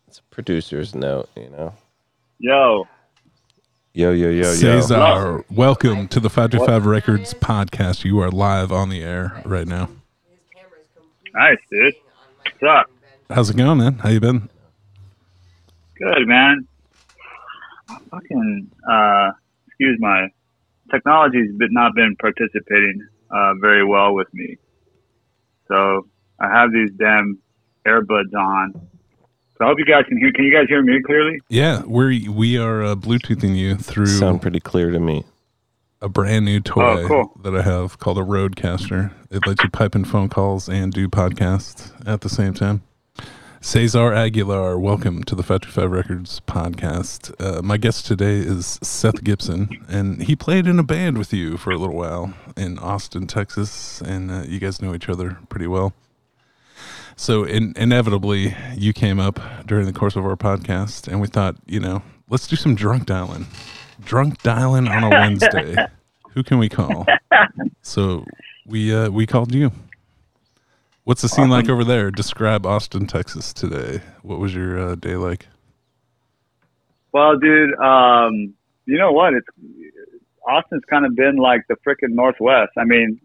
it's 0.07 0.17
a 0.17 0.23
producer's 0.31 0.95
note, 0.95 1.29
you 1.35 1.49
know. 1.51 1.75
Yo, 2.39 2.87
Yo 3.93 4.11
yo 4.11 4.29
yo 4.29 4.41
yo. 4.41 4.53
Cesar, 4.53 5.45
welcome 5.51 6.07
to 6.07 6.19
the 6.19 6.29
525 6.29 6.87
Records 6.87 7.33
podcast. 7.35 8.03
You 8.03 8.19
are 8.19 8.31
live 8.31 8.71
on 8.71 8.89
the 8.89 9.03
air 9.03 9.43
right 9.45 9.67
now. 9.67 9.89
nice, 11.35 11.57
dude. 11.69 11.93
What's 12.41 12.63
up? 12.63 12.89
How's 13.29 13.51
it 13.51 13.57
going, 13.57 13.77
man? 13.77 13.99
How 13.99 14.09
you 14.09 14.19
been? 14.19 14.49
Good, 15.99 16.27
man. 16.27 16.67
Fucking, 18.09 18.71
uh, 18.89 19.31
excuse 19.67 19.99
my 19.99 20.29
technology's 20.89 21.53
been 21.53 21.73
not 21.73 21.93
been 21.93 22.15
participating 22.15 23.07
uh, 23.31 23.53
very 23.61 23.85
well 23.85 24.13
with 24.13 24.27
me. 24.33 24.57
So 25.67 26.07
I 26.39 26.49
have 26.49 26.71
these 26.71 26.91
damn 26.97 27.39
earbuds 27.85 28.33
on. 28.37 28.73
So 29.57 29.65
I 29.65 29.67
hope 29.67 29.79
you 29.79 29.85
guys 29.85 30.03
can 30.07 30.17
hear. 30.17 30.31
Can 30.31 30.45
you 30.45 30.53
guys 30.53 30.67
hear 30.67 30.83
me 30.83 31.01
clearly? 31.01 31.39
Yeah, 31.49 31.81
we 31.85 32.29
we 32.29 32.57
are 32.57 32.83
uh, 32.83 32.95
Bluetoothing 32.95 33.55
you 33.55 33.75
through 33.75 34.05
Sound 34.05 34.41
pretty 34.41 34.59
clear 34.59 34.91
to 34.91 34.99
me. 34.99 35.25
a 35.99 36.07
brand 36.07 36.45
new 36.45 36.59
toy 36.59 37.01
Oh, 37.03 37.07
cool. 37.07 37.39
that 37.43 37.55
I 37.55 37.63
have 37.63 37.97
called 37.97 38.19
a 38.19 38.21
RODECaster. 38.21 39.11
It 39.31 39.47
lets 39.47 39.63
you 39.63 39.69
pipe 39.71 39.95
in 39.95 40.05
phone 40.05 40.29
calls 40.29 40.69
and 40.69 40.93
do 40.93 41.07
podcasts 41.09 41.91
at 42.07 42.21
the 42.21 42.29
same 42.29 42.53
time. 42.53 42.83
Cesar 43.67 44.13
Aguilar, 44.13 44.79
welcome 44.79 45.25
to 45.25 45.35
the 45.35 45.43
Factory 45.43 45.73
Five 45.73 45.91
Records 45.91 46.39
podcast. 46.47 47.35
Uh, 47.37 47.61
my 47.61 47.75
guest 47.75 48.05
today 48.05 48.37
is 48.37 48.79
Seth 48.81 49.25
Gibson, 49.25 49.85
and 49.89 50.23
he 50.23 50.37
played 50.37 50.67
in 50.67 50.79
a 50.79 50.83
band 50.83 51.17
with 51.17 51.33
you 51.33 51.57
for 51.57 51.71
a 51.71 51.77
little 51.77 51.97
while 51.97 52.33
in 52.55 52.79
Austin, 52.79 53.27
Texas, 53.27 53.99
and 53.99 54.31
uh, 54.31 54.43
you 54.47 54.59
guys 54.59 54.81
know 54.81 54.95
each 54.95 55.09
other 55.09 55.37
pretty 55.49 55.67
well. 55.67 55.91
So, 57.17 57.43
in, 57.43 57.73
inevitably, 57.75 58.55
you 58.73 58.93
came 58.93 59.19
up 59.19 59.37
during 59.65 59.85
the 59.85 59.91
course 59.91 60.15
of 60.15 60.25
our 60.25 60.37
podcast, 60.37 61.09
and 61.09 61.19
we 61.19 61.27
thought, 61.27 61.57
you 61.65 61.81
know, 61.81 62.03
let's 62.29 62.47
do 62.47 62.55
some 62.55 62.73
drunk 62.73 63.05
dialing. 63.05 63.47
Drunk 64.01 64.41
dialing 64.43 64.87
on 64.87 65.03
a 65.03 65.09
Wednesday. 65.19 65.75
Who 66.31 66.41
can 66.41 66.57
we 66.57 66.69
call? 66.69 67.05
So 67.81 68.23
we 68.65 68.95
uh, 68.95 69.09
we 69.09 69.25
called 69.25 69.53
you. 69.53 69.73
What's 71.07 71.21
the 71.21 71.29
scene 71.29 71.49
like 71.49 71.69
over 71.69 71.85
there? 71.85 72.11
Describe 72.11 72.65
Austin, 72.65 73.07
Texas 73.07 73.53
today. 73.53 74.01
What 74.23 74.39
was 74.39 74.53
your 74.53 74.77
uh, 74.77 74.95
day 74.95 75.15
like? 75.15 75.47
Well, 77.13 77.37
dude, 77.39 77.73
um, 77.79 78.53
you 78.85 78.97
know 78.97 79.13
what? 79.13 79.33
It's 79.33 79.47
Austin's 80.45 80.83
kind 80.89 81.05
of 81.05 81.15
been 81.15 81.37
like 81.37 81.61
the 81.69 81.77
frickin' 81.77 82.09
Northwest. 82.09 82.73
I 82.77 82.83
mean, 82.83 83.21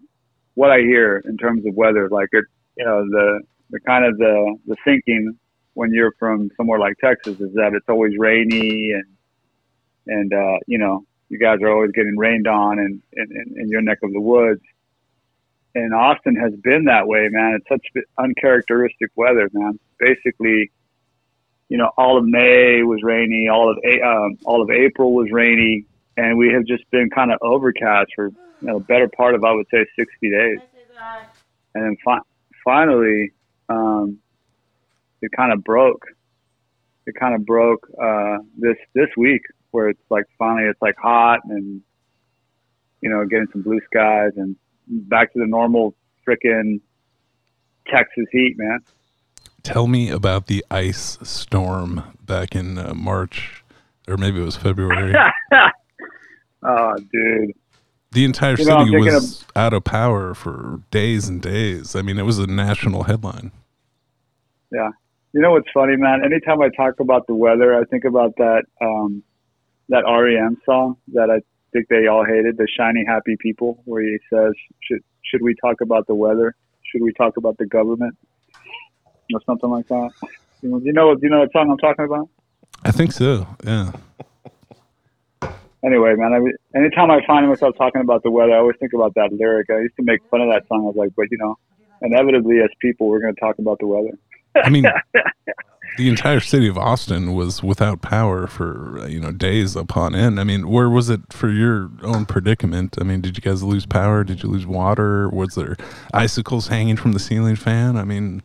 what 0.55 0.71
I 0.71 0.79
hear 0.79 1.25
in 1.27 1.37
terms 1.37 1.67
of 1.67 1.75
weather, 1.75 2.09
like 2.09 2.29
it, 2.31 2.45
you 2.77 2.85
know, 2.85 3.03
the 3.03 3.41
the 3.71 3.81
kind 3.81 4.05
of 4.05 4.17
the 4.17 4.57
the 4.69 4.77
thinking 4.85 5.37
when 5.75 5.93
you're 5.93 6.13
from 6.21 6.51
somewhere 6.57 6.79
like 6.79 6.95
Texas 6.99 7.41
is 7.41 7.53
that 7.55 7.73
it's 7.75 7.89
always 7.89 8.17
rainy 8.17 8.93
and 8.93 9.05
and 10.07 10.33
uh, 10.33 10.59
you 10.69 10.79
know 10.79 11.05
you 11.31 11.39
guys 11.41 11.59
are 11.63 11.73
always 11.73 11.91
getting 11.91 12.17
rained 12.17 12.47
on 12.47 12.79
in, 12.79 13.03
in- 13.15 13.55
in 13.59 13.69
your 13.71 13.83
neck 13.83 13.99
of 14.05 14.13
the 14.13 14.21
woods. 14.21 14.63
And 15.75 15.95
Austin 15.95 16.37
has 16.37 16.53
been 16.63 16.85
that 16.85 17.07
way, 17.07 17.29
man. 17.31 17.59
It's 17.59 17.69
such 17.69 18.05
uncharacteristic 18.19 19.11
weather, 19.17 19.49
man. 19.53 19.79
Basically, 19.99 20.71
you 21.69 21.79
know, 21.79 21.91
all 21.97 22.19
of 22.19 22.27
May 22.27 22.83
was 22.83 23.03
rainy, 23.03 23.49
all 23.49 23.71
of 23.71 23.79
A- 23.83 24.03
um, 24.03 24.37
all 24.45 24.61
of 24.61 24.71
April 24.71 25.15
was 25.15 25.31
rainy, 25.31 25.87
and 26.19 26.37
we 26.37 26.53
have 26.53 26.67
just 26.67 26.89
been 26.91 27.09
kind 27.09 27.33
of 27.33 27.39
overcast 27.41 28.11
for 28.15 28.27
you 28.29 28.35
know 28.61 28.79
the 28.79 28.85
better 28.85 29.09
part 29.09 29.35
of 29.35 29.45
I 29.45 29.53
would 29.53 29.67
say 29.71 29.87
60 29.99 30.31
days. 30.31 30.59
And 31.75 31.85
then 31.85 31.97
fi- 32.05 32.21
finally, 32.63 33.33
um, 33.71 34.19
it 35.23 35.33
kind 35.35 35.53
of 35.53 35.65
broke. 35.65 36.05
It 37.07 37.15
kind 37.19 37.35
of 37.35 37.47
broke 37.47 37.89
uh, 38.01 38.39
this 38.59 38.77
this 38.95 39.09
week, 39.17 39.43
where 39.71 39.89
it's 39.89 40.11
like 40.11 40.27
finally 40.39 40.69
it's 40.69 40.83
like 40.83 40.97
hot 40.97 41.41
and 41.45 41.81
you 43.01 43.09
know 43.09 43.25
getting 43.25 43.49
some 43.53 43.63
blue 43.63 43.81
skies 43.87 44.33
and 44.37 44.57
back 44.87 45.33
to 45.33 45.39
the 45.39 45.47
normal 45.47 45.95
frickin' 46.27 46.81
Texas 47.87 48.27
heat, 48.31 48.55
man. 48.57 48.81
Tell 49.63 49.87
me 49.87 50.11
about 50.11 50.47
the 50.47 50.65
ice 50.71 51.19
storm 51.23 52.17
back 52.21 52.55
in 52.55 52.79
uh, 52.79 52.95
March, 52.95 53.63
or 54.09 54.17
maybe 54.17 54.41
it 54.41 54.45
was 54.45 54.57
February. 54.57 55.15
oh, 56.63 56.97
dude. 57.13 57.53
The 58.13 58.25
entire 58.25 58.53
You 58.53 58.65
city 58.65 58.77
thinking 58.77 59.05
was 59.05 59.45
out 59.57 59.73
of 59.73 59.85
power 59.85 60.35
for 60.35 60.81
days 60.91 61.29
and 61.29 61.41
days. 61.41 61.97
I 61.97 62.03
mean, 62.03 62.19
it 62.19 62.25
was 62.25 62.39
a 62.39 62.47
national 62.47 63.05
headline. 63.05 63.53
Yeah. 64.71 64.91
You 65.33 65.41
know 65.41 65.53
what's 65.53 65.71
funny, 65.73 65.97
man? 65.97 66.23
Anytime 66.25 66.61
I 66.61 66.69
talk 66.77 67.01
about 67.01 67.27
the 67.27 67.35
weather, 67.35 67.75
I 67.75 67.85
think 67.85 68.05
about 68.05 68.37
that 68.37 68.65
um, 68.83 69.23
that 69.89 70.05
REM 70.05 70.59
song 70.67 70.99
that 71.15 71.31
I 71.31 71.41
think 71.73 71.89
they 71.89 72.07
all 72.07 72.25
hated, 72.25 72.57
"The 72.57 72.69
Shiny 72.77 73.05
Happy 73.07 73.37
People," 73.39 73.83
where 73.85 74.03
he 74.03 74.19
says, 74.33 74.53
"Should 74.81 75.03
should 75.23 75.43
we 75.43 75.55
talk 75.55 75.81
about 75.81 76.07
the 76.07 76.15
weather? 76.15 76.55
Should 76.91 77.03
we 77.03 77.13
talk 77.13 77.37
about 77.37 77.57
the 77.59 77.67
government?" 77.67 78.17
Or 79.33 79.41
something 79.47 79.71
like 79.71 79.89
that. 79.89 80.11
You 80.63 80.71
know, 80.71 80.79
do 80.79 80.87
you 80.87 80.93
know 80.93 81.15
do 81.15 81.21
you 81.23 81.31
know 81.31 81.41
what 81.41 81.53
song 81.53 81.71
I'm 81.71 81.79
talking 81.79 82.05
about? 82.05 82.29
I 82.85 82.91
think 82.91 83.13
so. 83.13 83.47
Yeah. 83.65 83.93
Anyway, 85.85 86.15
man, 86.15 86.33
I, 86.33 86.79
anytime 86.79 87.11
I 87.11 87.25
find 87.27 87.49
myself 87.49 87.75
talking 87.77 88.03
about 88.03 88.23
the 88.23 88.31
weather, 88.31 88.53
I 88.53 88.59
always 88.59 88.77
think 88.79 88.93
about 88.93 89.15
that 89.15 89.33
lyric. 89.33 89.69
I 89.69 89.81
used 89.81 89.97
to 89.97 90.05
make 90.05 90.21
fun 90.31 90.41
of 90.41 90.49
that 90.49 90.63
song. 90.69 90.83
I 90.83 90.85
was 90.85 90.97
like, 90.97 91.11
but 91.17 91.27
you 91.33 91.39
know, 91.39 91.59
inevitably 92.03 92.61
as 92.61 92.71
people, 92.81 93.09
we're 93.09 93.21
going 93.21 93.35
to 93.35 93.41
talk 93.41 93.59
about 93.59 93.81
the 93.81 93.89
weather. 93.89 94.17
I 94.55 94.69
mean, 94.69 94.85
the 95.99 96.09
entire 96.09 96.41
city 96.41 96.69
of 96.69 96.79
Austin 96.79 97.35
was 97.35 97.63
without 97.63 98.01
power 98.01 98.47
for 98.47 98.99
uh, 99.01 99.07
you 99.07 99.21
know 99.21 99.33
days 99.33 99.77
upon 99.77 100.15
end. 100.15 100.41
I 100.41 100.45
mean, 100.45 100.69
where 100.69 100.89
was 100.89 101.11
it 101.11 101.21
for 101.33 101.51
your 101.51 101.91
own 102.03 102.25
predicament? 102.27 102.97
I 103.01 103.05
mean, 103.05 103.21
did 103.21 103.37
you 103.37 103.43
guys 103.43 103.63
lose 103.63 103.87
power? 103.87 104.25
Did 104.25 104.43
you 104.43 104.49
lose 104.49 104.67
water? 104.67 105.29
Was 105.29 105.55
there 105.55 105.77
icicles 106.15 106.69
hanging 106.69 106.97
from 106.97 107.13
the 107.13 107.19
ceiling 107.19 107.57
fan? 107.57 107.97
I 107.97 108.05
mean, 108.05 108.43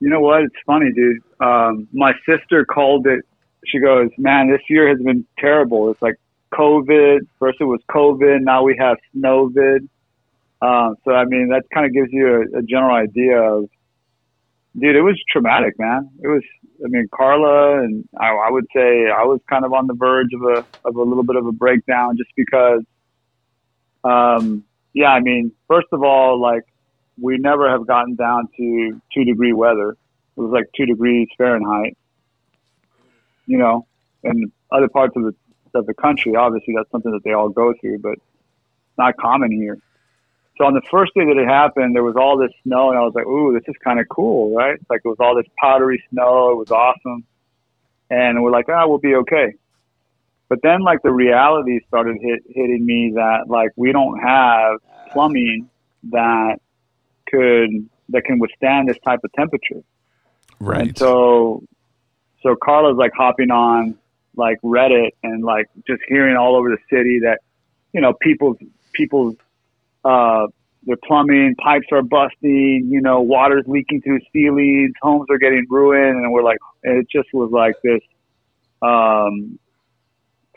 You 0.00 0.10
know 0.10 0.20
what? 0.20 0.42
It's 0.42 0.54
funny, 0.66 0.92
dude. 0.92 1.22
Um, 1.40 1.88
my 1.92 2.12
sister 2.28 2.64
called 2.64 3.06
it. 3.06 3.24
She 3.66 3.78
goes, 3.80 4.10
"Man, 4.18 4.50
this 4.50 4.60
year 4.68 4.88
has 4.88 4.98
been 5.02 5.24
terrible. 5.38 5.90
It's 5.90 6.02
like 6.02 6.16
COVID. 6.52 7.20
First 7.38 7.60
it 7.60 7.64
was 7.64 7.80
COVID. 7.90 8.42
Now 8.42 8.62
we 8.62 8.76
have 8.78 8.98
snowvid. 9.14 9.88
Um, 10.62 10.96
so 11.04 11.12
I 11.12 11.24
mean, 11.24 11.48
that 11.48 11.64
kind 11.72 11.86
of 11.86 11.92
gives 11.92 12.12
you 12.12 12.26
a, 12.54 12.58
a 12.58 12.62
general 12.62 12.94
idea 12.96 13.40
of, 13.40 13.68
dude. 14.78 14.96
It 14.96 15.02
was 15.02 15.20
traumatic, 15.30 15.78
man. 15.78 16.10
It 16.22 16.28
was. 16.28 16.42
I 16.84 16.88
mean, 16.88 17.08
Carla 17.14 17.82
and 17.82 18.06
I, 18.20 18.28
I 18.28 18.50
would 18.50 18.66
say 18.74 19.08
I 19.10 19.24
was 19.24 19.40
kind 19.48 19.64
of 19.64 19.72
on 19.72 19.86
the 19.86 19.94
verge 19.94 20.28
of 20.34 20.42
a 20.42 20.64
of 20.86 20.96
a 20.96 21.02
little 21.02 21.24
bit 21.24 21.36
of 21.36 21.46
a 21.46 21.52
breakdown, 21.52 22.16
just 22.16 22.30
because. 22.36 22.82
Um, 24.04 24.64
yeah, 24.92 25.08
I 25.08 25.20
mean, 25.20 25.52
first 25.68 25.88
of 25.92 26.02
all, 26.02 26.40
like 26.40 26.62
we 27.20 27.38
never 27.38 27.68
have 27.68 27.86
gotten 27.86 28.14
down 28.14 28.48
to 28.56 29.00
two 29.12 29.24
degree 29.24 29.52
weather. 29.52 29.96
It 30.36 30.40
was 30.40 30.52
like 30.52 30.66
two 30.76 30.86
degrees 30.86 31.28
Fahrenheit. 31.36 31.96
You 33.46 33.58
know, 33.58 33.86
and 34.24 34.50
other 34.70 34.88
parts 34.88 35.14
of 35.16 35.22
the 35.22 35.34
of 35.74 35.86
the 35.86 35.94
country, 35.94 36.34
obviously 36.36 36.74
that's 36.76 36.90
something 36.90 37.12
that 37.12 37.22
they 37.24 37.32
all 37.32 37.48
go 37.48 37.74
through, 37.80 37.98
but 37.98 38.18
not 38.98 39.16
common 39.16 39.52
here. 39.52 39.78
So 40.58 40.64
on 40.64 40.74
the 40.74 40.82
first 40.90 41.12
day 41.14 41.24
that 41.24 41.36
it 41.36 41.46
happened, 41.46 41.94
there 41.94 42.02
was 42.02 42.16
all 42.16 42.38
this 42.38 42.52
snow, 42.62 42.90
and 42.90 42.98
I 42.98 43.02
was 43.02 43.14
like, 43.14 43.26
"Ooh, 43.26 43.52
this 43.52 43.64
is 43.68 43.74
kind 43.84 44.00
of 44.00 44.08
cool, 44.08 44.54
right?" 44.54 44.74
It's 44.74 44.90
like 44.90 45.02
it 45.04 45.08
was 45.08 45.18
all 45.20 45.36
this 45.36 45.46
powdery 45.58 46.02
snow. 46.10 46.52
It 46.52 46.56
was 46.56 46.70
awesome, 46.70 47.24
and 48.10 48.42
we're 48.42 48.50
like, 48.50 48.68
"Ah, 48.68 48.86
we'll 48.86 48.98
be 48.98 49.14
okay." 49.16 49.54
But 50.48 50.62
then, 50.62 50.82
like 50.82 51.02
the 51.02 51.12
reality 51.12 51.80
started 51.88 52.18
hit, 52.20 52.42
hitting 52.48 52.86
me 52.86 53.12
that 53.16 53.48
like 53.48 53.70
we 53.76 53.92
don't 53.92 54.18
have 54.20 54.78
plumbing 55.10 55.68
that 56.10 56.60
could 57.26 57.88
that 58.10 58.24
can 58.24 58.38
withstand 58.38 58.88
this 58.88 58.98
type 59.04 59.20
of 59.24 59.32
temperature. 59.32 59.82
right? 60.60 60.88
And 60.88 60.98
so, 60.98 61.64
so 62.42 62.54
Carla's 62.56 62.96
like 62.96 63.12
hopping 63.16 63.50
on 63.50 63.98
like 64.36 64.60
Reddit 64.62 65.10
and 65.22 65.42
like 65.42 65.66
just 65.86 66.02
hearing 66.06 66.36
all 66.36 66.56
over 66.56 66.70
the 66.70 66.78
city 66.90 67.20
that, 67.20 67.40
you 67.92 68.00
know, 68.00 68.12
people's, 68.12 68.58
people's, 68.92 69.34
uh, 70.06 70.46
their 70.84 70.96
plumbing 71.04 71.54
pipes 71.62 71.86
are 71.90 72.02
busting, 72.02 72.88
you 72.88 73.00
know, 73.00 73.20
water's 73.20 73.64
leaking 73.66 74.02
through 74.02 74.20
ceilings, 74.32 74.92
homes 75.02 75.26
are 75.30 75.38
getting 75.38 75.66
ruined. 75.68 76.24
And 76.24 76.32
we're 76.32 76.44
like, 76.44 76.58
and 76.84 76.98
it 76.98 77.08
just 77.10 77.28
was 77.32 77.50
like 77.50 77.74
this, 77.82 78.00
um, 78.82 79.58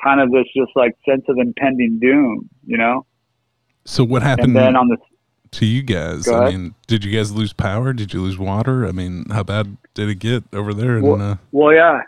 kind 0.04 0.22
of 0.22 0.32
this 0.32 0.45
just 0.56 0.72
like 0.76 0.95
sense 1.08 1.24
of 1.28 1.38
impending 1.39 2.00
doom, 2.00 2.50
you 2.66 2.78
know? 2.78 3.06
so 3.86 4.04
what 4.04 4.22
happened? 4.22 4.56
And 4.56 4.56
then 4.56 4.76
on 4.76 4.88
the, 4.88 4.97
to 5.52 5.66
you 5.66 5.82
guys? 5.82 6.28
I 6.28 6.52
mean, 6.52 6.76
did 6.86 7.04
you 7.04 7.12
guys 7.12 7.32
lose 7.32 7.54
power? 7.54 7.91
Did 7.91 8.14
you 8.14 8.22
lose 8.22 8.38
water? 8.38 8.86
I 8.86 8.91
mean, 8.91 9.26
how 9.32 9.41
bad 9.41 9.78
did 9.95 10.08
it 10.10 10.20
get 10.20 10.43
over 10.54 10.76
there? 10.76 10.97
In, 10.97 11.04
Well- 11.04 11.22
uh, 11.22 11.38
Well, 11.52 11.74
yeah, 11.74 12.02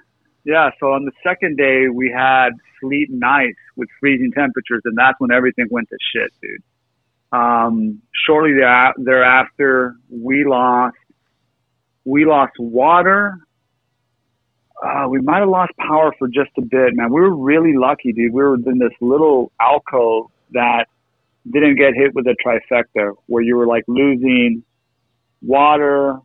yeah. 0.44 0.70
So 0.80 0.94
on 0.94 1.06
the 1.06 1.12
second 1.24 1.58
day, 1.58 1.88
we 1.88 2.14
had 2.16 2.50
sleet 2.80 3.10
and 3.10 3.24
ice 3.24 3.56
with 3.76 3.90
freezing 4.00 4.32
temperatures, 4.32 4.82
and 4.86 4.96
that's 4.96 5.20
when 5.20 5.32
everything 5.32 5.66
went 5.72 5.90
to 5.90 5.98
shit, 6.14 6.32
dude. 6.40 6.62
Um, 7.32 8.02
shortly 8.26 8.54
thereafter, 8.54 9.96
we 10.10 10.46
lost 10.46 10.96
we 12.04 12.26
lost 12.26 12.54
water. 12.58 13.38
Uh, 14.84 15.08
we 15.08 15.22
might 15.22 15.40
have 15.40 15.50
lost 15.50 15.72
power 15.78 16.12
for 16.18 16.28
just 16.28 16.50
a 16.58 16.62
bit, 16.62 16.96
man. 16.96 17.12
We 17.14 17.22
were 17.22 17.36
really 17.36 17.78
lucky, 17.78 18.12
dude. 18.14 18.34
We 18.34 18.42
were 18.42 18.56
in 18.56 18.80
this 18.80 18.94
little 19.00 19.52
alcove 19.62 20.32
that 20.52 20.86
didn't 21.52 21.76
get 21.76 21.94
hit 21.96 22.16
with 22.16 22.26
a 22.28 22.36
trifecta, 22.44 23.14
where 23.28 23.44
you 23.44 23.56
were 23.56 23.68
like 23.68 23.84
losing 23.88 24.64
water, 25.42 26.18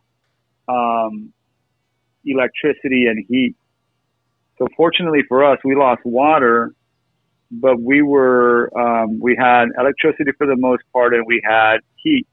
um, 0.67 1.31
electricity, 2.25 3.05
and 3.05 3.23
heat. 3.27 3.55
So 4.57 4.67
fortunately 4.75 5.21
for 5.29 5.43
us, 5.45 5.59
we 5.63 5.75
lost 5.75 6.01
water, 6.03 6.73
but 7.51 7.79
we 7.79 8.01
were 8.01 8.69
um, 8.77 9.19
we 9.19 9.35
had 9.37 9.65
electricity 9.79 10.31
for 10.37 10.47
the 10.47 10.55
most 10.57 10.83
part, 10.93 11.13
and 11.13 11.25
we 11.25 11.41
had 11.43 11.77
heat 11.95 12.27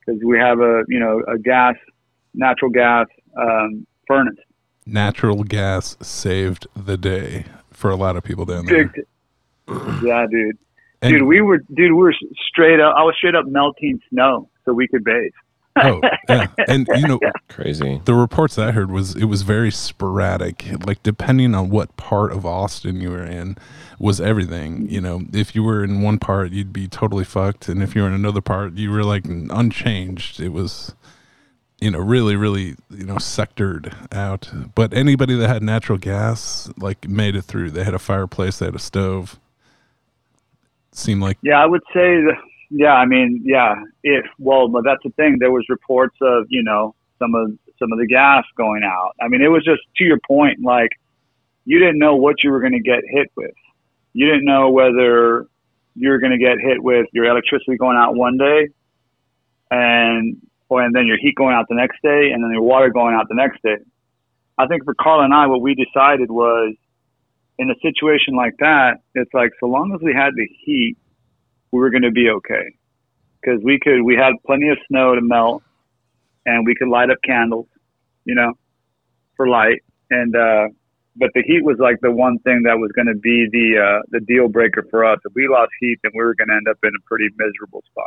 because 0.00 0.20
we 0.24 0.38
have 0.38 0.60
a 0.60 0.82
you 0.88 0.98
know 0.98 1.22
a 1.28 1.38
gas, 1.38 1.74
natural 2.34 2.70
gas 2.70 3.06
um, 3.40 3.86
furnace. 4.06 4.38
Natural 4.86 5.42
gas 5.42 5.96
saved 6.00 6.66
the 6.76 6.96
day 6.96 7.44
for 7.72 7.90
a 7.90 7.96
lot 7.96 8.16
of 8.16 8.22
people 8.22 8.44
down 8.44 8.66
there. 8.66 8.92
Yeah, 10.02 10.26
dude. 10.30 10.58
And- 11.02 11.12
dude, 11.12 11.22
we 11.22 11.40
were 11.40 11.58
dude, 11.58 11.92
we 11.92 11.92
were 11.92 12.14
straight 12.48 12.80
up. 12.80 12.94
I 12.96 13.02
was 13.02 13.14
straight 13.18 13.34
up 13.34 13.46
melting 13.46 14.00
snow 14.10 14.48
so 14.64 14.72
we 14.72 14.88
could 14.88 15.04
bathe. 15.04 15.32
Oh, 15.82 16.00
yeah. 16.28 16.48
And 16.68 16.88
you 16.94 17.06
know, 17.06 17.20
Crazy. 17.48 18.00
the 18.04 18.14
reports 18.14 18.56
that 18.56 18.68
I 18.68 18.72
heard 18.72 18.90
was 18.90 19.14
it 19.16 19.24
was 19.26 19.42
very 19.42 19.70
sporadic. 19.70 20.64
Like 20.86 21.02
depending 21.02 21.54
on 21.54 21.70
what 21.70 21.96
part 21.96 22.32
of 22.32 22.46
Austin 22.46 23.00
you 23.00 23.10
were 23.10 23.24
in, 23.24 23.56
was 23.98 24.20
everything. 24.20 24.88
You 24.90 25.00
know, 25.00 25.22
if 25.32 25.54
you 25.54 25.62
were 25.62 25.84
in 25.84 26.02
one 26.02 26.18
part, 26.18 26.52
you'd 26.52 26.72
be 26.72 26.88
totally 26.88 27.24
fucked, 27.24 27.68
and 27.68 27.82
if 27.82 27.94
you 27.94 28.02
were 28.02 28.08
in 28.08 28.14
another 28.14 28.40
part, 28.40 28.74
you 28.74 28.90
were 28.90 29.04
like 29.04 29.24
unchanged. 29.26 30.40
It 30.40 30.50
was, 30.50 30.94
you 31.80 31.90
know, 31.90 31.98
really, 31.98 32.36
really, 32.36 32.76
you 32.90 33.04
know, 33.04 33.16
sectored 33.16 33.92
out. 34.14 34.50
But 34.74 34.94
anybody 34.94 35.36
that 35.36 35.48
had 35.48 35.62
natural 35.62 35.98
gas, 35.98 36.70
like, 36.78 37.08
made 37.08 37.36
it 37.36 37.42
through. 37.42 37.70
They 37.72 37.84
had 37.84 37.94
a 37.94 37.98
fireplace, 37.98 38.58
they 38.58 38.66
had 38.66 38.74
a 38.74 38.78
stove. 38.78 39.38
Seemed 40.92 41.20
like 41.20 41.36
Yeah, 41.42 41.62
I 41.62 41.66
would 41.66 41.82
say 41.92 42.22
that. 42.22 42.38
Yeah, 42.70 42.94
I 42.94 43.06
mean, 43.06 43.42
yeah. 43.44 43.74
If 44.02 44.24
well, 44.38 44.68
but 44.68 44.84
that's 44.84 45.02
the 45.04 45.10
thing. 45.10 45.38
There 45.38 45.52
was 45.52 45.64
reports 45.68 46.16
of 46.20 46.46
you 46.48 46.62
know 46.62 46.94
some 47.18 47.34
of 47.34 47.50
some 47.78 47.92
of 47.92 47.98
the 47.98 48.06
gas 48.06 48.44
going 48.56 48.82
out. 48.84 49.12
I 49.20 49.28
mean, 49.28 49.42
it 49.42 49.48
was 49.48 49.64
just 49.64 49.82
to 49.96 50.04
your 50.04 50.18
point. 50.26 50.58
Like 50.64 50.90
you 51.64 51.78
didn't 51.78 51.98
know 51.98 52.16
what 52.16 52.36
you 52.42 52.50
were 52.50 52.60
going 52.60 52.72
to 52.72 52.80
get 52.80 53.00
hit 53.08 53.30
with. 53.36 53.54
You 54.12 54.26
didn't 54.26 54.44
know 54.44 54.70
whether 54.70 55.46
you 55.94 56.08
were 56.10 56.18
going 56.18 56.32
to 56.32 56.38
get 56.38 56.56
hit 56.60 56.82
with 56.82 57.06
your 57.12 57.26
electricity 57.26 57.76
going 57.76 57.96
out 57.96 58.14
one 58.14 58.36
day, 58.36 58.68
and 59.70 60.40
or 60.68 60.82
and 60.82 60.94
then 60.94 61.06
your 61.06 61.18
heat 61.18 61.34
going 61.36 61.54
out 61.54 61.66
the 61.68 61.76
next 61.76 62.00
day, 62.02 62.30
and 62.32 62.42
then 62.42 62.50
your 62.52 62.62
water 62.62 62.90
going 62.90 63.14
out 63.14 63.28
the 63.28 63.34
next 63.34 63.62
day. 63.62 63.76
I 64.58 64.66
think 64.66 64.84
for 64.84 64.94
Carl 64.94 65.22
and 65.22 65.34
I, 65.34 65.46
what 65.46 65.60
we 65.60 65.74
decided 65.74 66.30
was 66.30 66.74
in 67.58 67.70
a 67.70 67.74
situation 67.82 68.34
like 68.34 68.54
that, 68.60 68.98
it's 69.14 69.32
like 69.34 69.50
so 69.60 69.66
long 69.66 69.92
as 69.94 70.00
we 70.02 70.14
had 70.14 70.30
the 70.34 70.46
heat, 70.64 70.96
we 71.72 71.80
were 71.80 71.90
going 71.90 72.02
to 72.02 72.10
be 72.10 72.28
okay 72.30 72.76
because 73.40 73.60
we 73.62 73.78
could 73.78 74.02
we 74.02 74.14
had 74.14 74.32
plenty 74.44 74.68
of 74.68 74.78
snow 74.88 75.14
to 75.14 75.20
melt, 75.20 75.62
and 76.44 76.66
we 76.66 76.74
could 76.74 76.88
light 76.88 77.10
up 77.10 77.18
candles, 77.24 77.66
you 78.24 78.34
know, 78.34 78.52
for 79.36 79.48
light. 79.48 79.82
And 80.10 80.34
uh, 80.34 80.68
but 81.16 81.30
the 81.34 81.42
heat 81.42 81.64
was 81.64 81.76
like 81.78 82.00
the 82.00 82.10
one 82.10 82.38
thing 82.40 82.62
that 82.64 82.78
was 82.78 82.90
going 82.92 83.06
to 83.06 83.14
be 83.14 83.46
the 83.50 83.80
uh, 83.82 84.02
the 84.10 84.20
deal 84.20 84.48
breaker 84.48 84.84
for 84.90 85.04
us. 85.04 85.18
If 85.24 85.32
we 85.34 85.48
lost 85.48 85.70
heat, 85.80 85.98
then 86.02 86.12
we 86.14 86.24
were 86.24 86.34
going 86.34 86.48
to 86.48 86.54
end 86.54 86.68
up 86.68 86.78
in 86.82 86.90
a 86.90 87.02
pretty 87.06 87.28
miserable 87.36 87.82
spot. 87.90 88.04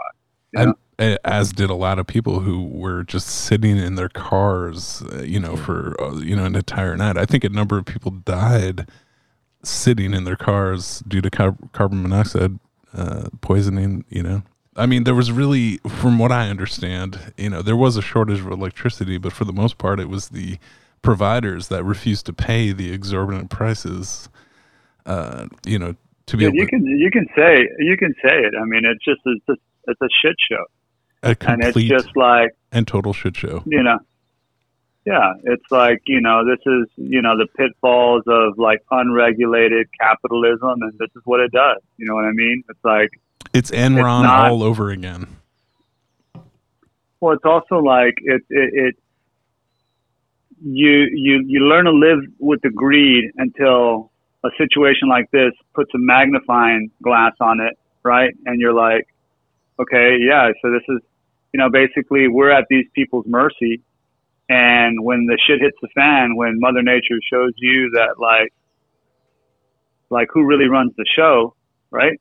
you 0.53 0.66
know? 0.66 0.74
and 0.97 1.18
as 1.24 1.53
did 1.53 1.70
a 1.70 1.76
lot 1.76 1.97
of 1.99 2.07
people 2.07 2.41
who 2.41 2.66
were 2.66 3.03
just 3.03 3.28
sitting 3.28 3.78
in 3.78 3.95
their 3.95 4.10
cars, 4.10 5.01
uh, 5.14 5.22
you 5.22 5.39
know, 5.39 5.55
for 5.55 5.95
uh, 6.01 6.18
you 6.18 6.36
know 6.36 6.45
an 6.45 6.55
entire 6.55 6.95
night. 6.95 7.18
I 7.18 7.26
think 7.26 7.43
a 7.43 7.49
number 7.49 7.78
of 7.78 7.86
people 7.86 8.12
died 8.12 8.88
sitting 9.64 10.14
in 10.14 10.24
their 10.24 10.38
cars 10.38 11.03
due 11.07 11.22
to 11.22 11.30
car- 11.30 11.57
carbon 11.74 12.01
monoxide 12.01 12.60
uh, 12.93 13.29
poisoning. 13.41 14.05
You 14.09 14.23
know, 14.23 14.43
I 14.75 14.85
mean, 14.85 15.03
there 15.03 15.15
was 15.15 15.31
really, 15.31 15.77
from 15.87 16.19
what 16.19 16.31
I 16.31 16.49
understand, 16.49 17.33
you 17.37 17.49
know, 17.49 17.61
there 17.61 17.75
was 17.75 17.97
a 17.97 18.01
shortage 18.01 18.39
of 18.39 18.47
electricity, 18.47 19.17
but 19.17 19.33
for 19.33 19.45
the 19.45 19.53
most 19.53 19.77
part, 19.77 19.99
it 19.99 20.09
was 20.09 20.29
the 20.29 20.57
providers 21.01 21.67
that 21.69 21.83
refused 21.83 22.25
to 22.27 22.33
pay 22.33 22.71
the 22.71 22.91
exorbitant 22.91 23.49
prices. 23.49 24.29
Uh, 25.05 25.47
you 25.65 25.79
know, 25.79 25.95
to 26.27 26.37
be 26.37 26.45
able 26.45 26.55
you 26.55 26.65
to, 26.65 26.69
can 26.69 26.85
you 26.85 27.09
can 27.11 27.27
say 27.35 27.67
you 27.79 27.97
can 27.97 28.13
say 28.23 28.37
it. 28.37 28.53
I 28.59 28.65
mean, 28.65 28.83
it's 28.85 29.03
just 29.03 29.21
it's 29.25 29.45
just 29.47 29.61
it's 29.87 30.01
a 30.01 30.09
shit 30.21 30.35
show, 30.51 30.65
a 31.23 31.29
and 31.29 31.63
it's 31.63 31.73
complete 31.73 31.89
just 31.89 32.15
like 32.15 32.51
and 32.71 32.87
total 32.87 33.13
shit 33.13 33.35
show. 33.35 33.63
you 33.65 33.81
know 33.81 33.97
yeah 35.05 35.33
it's 35.43 35.63
like 35.71 36.01
you 36.05 36.21
know 36.21 36.43
this 36.45 36.59
is 36.65 36.87
you 36.97 37.21
know 37.21 37.37
the 37.37 37.47
pitfalls 37.57 38.23
of 38.27 38.57
like 38.57 38.79
unregulated 38.91 39.87
capitalism 39.99 40.81
and 40.81 40.91
this 40.99 41.09
is 41.15 41.21
what 41.25 41.39
it 41.39 41.51
does 41.51 41.77
you 41.97 42.05
know 42.05 42.15
what 42.15 42.25
i 42.25 42.31
mean 42.31 42.63
it's 42.69 42.83
like 42.83 43.09
It's 43.53 43.71
Enron 43.71 44.23
not- 44.23 44.49
all 44.51 44.63
over 44.63 44.89
again. 44.91 45.27
well 47.19 47.33
it's 47.33 47.45
also 47.45 47.77
like 47.77 48.15
it 48.21 48.41
it, 48.49 48.69
it 48.73 48.95
you 50.61 51.07
you 51.13 51.43
you 51.47 51.59
learn 51.61 51.85
to 51.85 51.91
live 51.91 52.19
with 52.39 52.61
the 52.61 52.69
greed 52.69 53.31
until 53.37 54.11
a 54.43 54.49
situation 54.57 55.07
like 55.07 55.29
this 55.31 55.53
puts 55.73 55.93
a 55.93 55.97
magnifying 55.97 56.91
glass 57.01 57.33
on 57.39 57.59
it 57.61 57.77
right 58.03 58.33
and 58.45 58.59
you're 58.59 58.73
like 58.73 59.07
okay 59.79 60.17
yeah 60.19 60.49
so 60.61 60.69
this 60.71 60.83
is 60.89 60.99
you 61.53 61.57
know 61.57 61.69
basically 61.69 62.27
we're 62.27 62.51
at 62.51 62.65
these 62.69 62.85
people's 62.93 63.25
mercy 63.25 63.81
and 64.49 65.03
when 65.03 65.27
the 65.27 65.37
shit 65.47 65.61
hits 65.61 65.77
the 65.81 65.87
fan 65.95 66.35
when 66.35 66.59
mother 66.59 66.81
nature 66.81 67.19
shows 67.31 67.53
you 67.57 67.91
that 67.93 68.19
like 68.19 68.51
like 70.09 70.27
who 70.33 70.45
really 70.45 70.67
runs 70.67 70.91
the 70.97 71.05
show 71.15 71.55
right? 71.91 72.19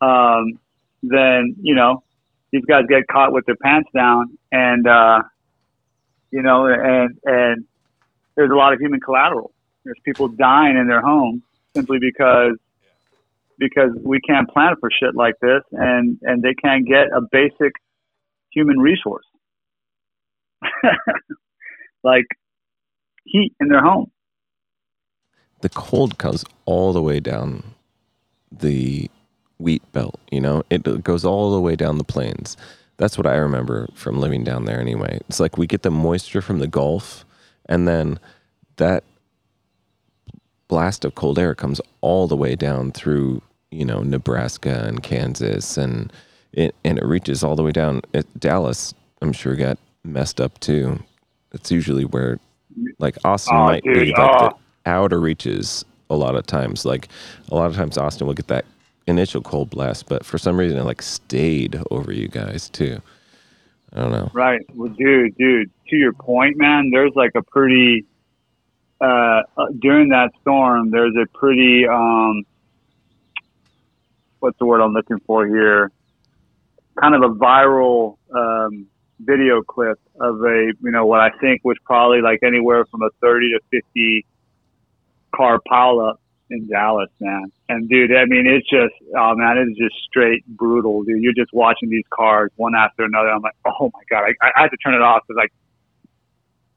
Um 0.00 0.58
then 1.02 1.56
you 1.60 1.74
know 1.74 2.02
these 2.52 2.64
guys 2.64 2.84
get 2.88 3.06
caught 3.10 3.32
with 3.32 3.44
their 3.46 3.56
pants 3.56 3.90
down 3.94 4.38
and 4.52 4.86
uh 4.86 5.22
you 6.30 6.42
know 6.42 6.66
and 6.66 7.18
and 7.24 7.64
there's 8.36 8.50
a 8.50 8.54
lot 8.54 8.72
of 8.72 8.80
human 8.80 9.00
collateral. 9.00 9.52
There's 9.84 9.98
people 10.04 10.28
dying 10.28 10.76
in 10.76 10.86
their 10.88 11.00
homes 11.00 11.42
simply 11.74 11.98
because 11.98 12.56
because 13.58 13.90
we 14.02 14.20
can't 14.20 14.48
plan 14.50 14.74
for 14.78 14.90
shit 14.90 15.14
like 15.14 15.34
this 15.40 15.62
and 15.72 16.18
and 16.22 16.42
they 16.42 16.54
can't 16.54 16.86
get 16.86 17.06
a 17.12 17.20
basic 17.32 17.72
human 18.52 18.78
resource 18.78 19.24
like 22.04 22.26
heat 23.24 23.54
in 23.60 23.68
their 23.68 23.82
home. 23.82 24.10
The 25.62 25.68
cold 25.70 26.18
comes 26.18 26.44
all 26.66 26.92
the 26.92 27.02
way 27.02 27.20
down 27.20 27.64
the 28.52 29.10
wheat 29.58 29.82
belt 29.92 30.20
you 30.30 30.40
know? 30.40 30.62
It 30.70 31.04
goes 31.04 31.24
all 31.24 31.52
the 31.52 31.60
way 31.60 31.76
down 31.76 31.98
the 31.98 32.04
plains. 32.04 32.56
That's 32.98 33.18
what 33.18 33.26
i 33.26 33.36
remember 33.36 33.88
from 33.94 34.20
living 34.20 34.44
down 34.44 34.64
there 34.66 34.80
anyway. 34.80 35.20
It's 35.28 35.40
like 35.40 35.58
we 35.58 35.66
get 35.66 35.82
the 35.82 35.90
moisture 35.90 36.42
from 36.42 36.58
the 36.60 36.68
gulf 36.68 37.24
and 37.66 37.88
then 37.88 38.18
that 38.76 39.04
blast 40.68 41.04
of 41.04 41.14
cold 41.14 41.38
air 41.38 41.54
comes 41.54 41.80
all 42.00 42.26
the 42.26 42.36
way 42.36 42.56
down 42.56 42.92
through 42.92 43.42
you 43.70 43.84
know 43.84 44.00
nebraska 44.02 44.84
and 44.86 45.02
kansas 45.02 45.76
and 45.78 46.12
it 46.52 46.74
and 46.84 46.98
it 46.98 47.04
reaches 47.04 47.44
all 47.44 47.56
the 47.56 47.62
way 47.62 47.72
down. 47.72 48.02
At 48.14 48.26
dallas 48.40 48.94
i'm 49.22 49.32
sure 49.32 49.56
got 49.56 49.78
messed 50.06 50.40
up 50.40 50.58
too 50.60 50.98
it's 51.52 51.70
usually 51.70 52.04
where 52.04 52.38
like 52.98 53.16
austin 53.24 53.56
Oh, 53.56 53.64
might 53.66 53.84
be 53.84 54.06
like 54.12 54.18
oh. 54.18 54.48
the 54.84 54.90
outer 54.90 55.20
reaches 55.20 55.84
a 56.10 56.14
lot 56.16 56.34
of 56.36 56.46
times 56.46 56.84
like 56.84 57.08
a 57.50 57.54
lot 57.54 57.66
of 57.66 57.76
times 57.76 57.98
austin 57.98 58.26
will 58.26 58.34
get 58.34 58.48
that 58.48 58.64
initial 59.06 59.40
cold 59.42 59.70
blast 59.70 60.08
but 60.08 60.24
for 60.24 60.38
some 60.38 60.58
reason 60.58 60.78
it 60.78 60.84
like 60.84 61.02
stayed 61.02 61.80
over 61.90 62.12
you 62.12 62.28
guys 62.28 62.68
too 62.68 63.00
i 63.92 64.00
don't 64.00 64.12
know 64.12 64.30
Right. 64.34 64.60
Well, 64.74 64.90
dude, 64.90 65.36
dude, 65.36 65.70
to 65.88 65.96
your 65.96 66.12
point, 66.12 66.56
man, 66.58 66.90
there's 66.90 67.12
like 67.14 67.30
a 67.36 67.42
pretty, 67.42 68.04
uh, 69.00 69.04
uh, 69.56 69.66
during 69.78 70.08
that 70.10 70.32
storm, 70.40 70.90
there's 70.90 71.14
a 71.16 71.26
pretty, 71.38 71.86
um, 71.88 72.42
what's 74.40 74.58
the 74.58 74.66
word 74.66 74.80
I'm 74.80 74.92
looking 74.92 75.20
for 75.20 75.46
here? 75.46 75.90
Kind 77.00 77.14
of 77.14 77.22
a 77.22 77.28
viral, 77.34 78.16
um, 78.34 78.86
video 79.20 79.62
clip 79.62 79.98
of 80.20 80.42
a, 80.42 80.72
you 80.82 80.90
know, 80.90 81.06
what 81.06 81.20
I 81.20 81.30
think 81.40 81.64
was 81.64 81.76
probably 81.84 82.20
like 82.20 82.40
anywhere 82.42 82.84
from 82.86 83.02
a 83.02 83.10
30 83.20 83.52
to 83.52 83.60
50 83.70 84.26
car 85.34 85.60
pileup 85.70 86.16
in 86.50 86.68
Dallas, 86.68 87.10
man. 87.20 87.50
And 87.68 87.88
dude, 87.88 88.14
I 88.14 88.24
mean, 88.26 88.46
it's 88.46 88.68
just, 88.68 88.94
oh 89.16 89.34
man, 89.34 89.58
it's 89.58 89.78
just 89.78 89.94
straight 90.08 90.46
brutal, 90.46 91.02
dude. 91.02 91.22
You're 91.22 91.34
just 91.34 91.52
watching 91.52 91.90
these 91.90 92.04
cars 92.10 92.50
one 92.56 92.74
after 92.74 93.04
another. 93.04 93.30
I'm 93.30 93.42
like, 93.42 93.56
oh 93.66 93.90
my 93.92 94.02
god, 94.10 94.24
I, 94.42 94.46
I 94.46 94.62
had 94.62 94.68
to 94.68 94.76
turn 94.76 94.94
it 94.94 95.02
off 95.02 95.22
because 95.26 95.38
like 95.38 95.52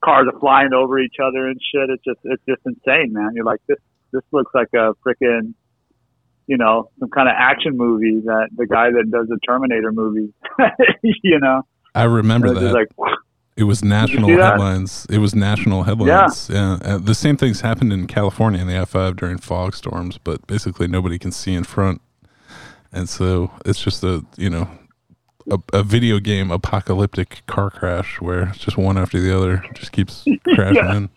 cars 0.04 0.28
are 0.32 0.40
flying 0.40 0.74
over 0.74 1.00
each 1.00 1.18
other 1.24 1.48
and 1.48 1.60
shit. 1.72 1.90
It's 1.90 2.04
just, 2.04 2.20
it's 2.24 2.44
just 2.48 2.62
insane, 2.66 3.14
man. 3.14 3.32
You're 3.34 3.46
like, 3.46 3.62
this, 3.68 3.78
this 4.12 4.24
looks 4.32 4.54
like 4.56 4.70
a 4.74 4.96
freaking, 5.06 5.54
you 6.48 6.58
know, 6.58 6.90
some 7.00 7.10
kind 7.10 7.30
of 7.30 7.36
action 7.38 7.78
movie 7.78 8.22
that 8.26 8.50
the 8.56 8.66
guy 8.66 8.90
that 8.90 9.12
does 9.12 9.28
the 9.28 9.38
Terminator 9.46 9.92
movie, 9.92 10.34
you 11.04 11.40
know, 11.40 11.64
I 11.96 12.04
remember 12.04 12.54
that. 12.54 12.74
like 12.74 12.88
It 13.58 13.64
was 13.66 13.84
national 13.84 14.30
headlines. 14.30 15.06
It 15.10 15.18
was 15.18 15.36
national 15.36 15.84
headlines. 15.84 16.50
Yeah. 16.50 16.78
Uh, 16.82 16.98
the 16.98 17.14
same 17.14 17.36
things 17.36 17.60
happened 17.60 17.92
in 17.92 18.08
California 18.08 18.62
in 18.62 18.68
the 18.68 18.74
F5 18.74 19.18
during 19.18 19.38
fog 19.38 19.76
storms, 19.76 20.18
but 20.18 20.48
basically 20.48 20.88
nobody 20.88 21.20
can 21.20 21.34
see 21.34 21.54
in 21.54 21.66
front. 21.66 22.00
And 22.94 23.10
so 23.10 23.52
it's 23.66 23.82
just 23.84 24.02
a, 24.02 24.26
you 24.38 24.50
know, 24.50 24.70
a, 25.52 25.60
a 25.74 25.84
video 25.84 26.20
game 26.20 26.52
apocalyptic 26.52 27.42
car 27.48 27.70
crash 27.70 28.22
where 28.22 28.44
it's 28.48 28.60
just 28.60 28.78
one 28.78 28.98
after 28.98 29.20
the 29.20 29.36
other 29.36 29.62
just 29.74 29.92
keeps 29.92 30.24
crashing 30.56 30.76
Yeah. 30.78 30.96
in. 30.96 31.10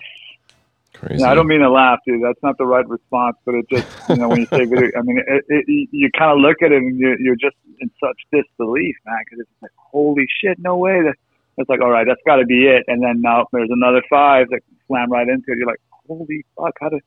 Crazy. 1.05 1.25
I 1.25 1.35
don't 1.35 1.49
mean 1.49 1.61
to 1.61 1.71
laugh, 1.71 1.99
dude. 2.07 2.23
That's 2.23 2.41
not 2.45 2.59
the 2.59 2.65
right 2.65 2.89
response. 2.89 3.37
But 3.45 3.57
it 3.57 3.69
just, 3.69 4.09
you 4.09 4.17
know, 4.17 4.29
when 4.29 4.41
you 4.41 4.47
say 4.47 4.65
video, 4.65 4.91
I 4.97 5.03
mean, 5.03 5.19
it, 5.19 5.45
it, 5.49 5.89
you 5.91 6.09
kind 6.17 6.31
of 6.31 6.39
look 6.39 6.63
at 6.63 6.71
it 6.71 6.77
and 6.77 6.97
you're, 6.97 7.19
you're 7.21 7.35
just 7.35 7.57
in 7.81 7.91
such 7.99 8.17
disbelief, 8.31 8.95
man, 9.05 9.17
because 9.25 9.41
it's 9.41 9.63
like, 9.63 9.73
holy 9.77 10.27
shit, 10.41 10.59
no 10.61 10.77
way. 10.77 11.03
That 11.03 11.15
it's 11.59 11.69
like, 11.69 11.81
all 11.81 11.91
right, 11.91 12.07
that's 12.07 12.21
got 12.25 12.37
to 12.37 12.47
be 12.47 12.69
it. 12.69 12.85
And 12.87 13.03
then 13.03 13.21
now 13.21 13.47
there's 13.53 13.71
another 13.73 14.01
five 14.09 14.49
that 14.51 14.61
slam 14.87 15.11
right 15.11 15.29
into 15.29 15.51
it. 15.51 15.59
You're 15.59 15.67
like, 15.67 15.83
holy 16.07 16.45
fuck, 16.57 16.75
how 16.81 16.91
do, 16.91 17.01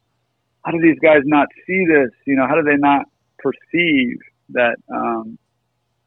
how 0.66 0.72
do 0.72 0.82
these 0.82 1.00
guys 1.00 1.22
not 1.24 1.48
see 1.66 1.86
this? 1.88 2.12
You 2.26 2.36
know, 2.36 2.48
how 2.48 2.56
do 2.56 2.64
they 2.64 2.76
not 2.76 3.06
perceive 3.40 4.20
that? 4.50 4.76
Um, 4.94 5.40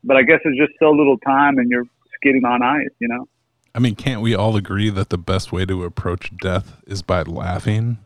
but 0.05 0.19
I 0.19 0.23
guess 0.25 0.41
it's 0.45 0.59
just 0.59 0.79
so 0.79 0.91
little 0.91 1.17
time, 1.19 1.57
and 1.57 1.71
you're 1.71 1.87
skating 2.17 2.45
on 2.45 2.63
ice. 2.63 2.93
You 2.99 3.09
know. 3.09 3.29
I 3.75 3.79
mean, 3.79 3.95
can't 3.95 4.21
we 4.21 4.35
all 4.35 4.57
agree 4.57 4.91
that 4.91 5.11
the 5.11 5.19
best 5.19 5.53
way 5.53 5.65
to 5.67 5.85
approach 5.85 6.33
death 6.39 6.81
is 6.87 7.03
by 7.03 7.23
laughing? 7.23 7.99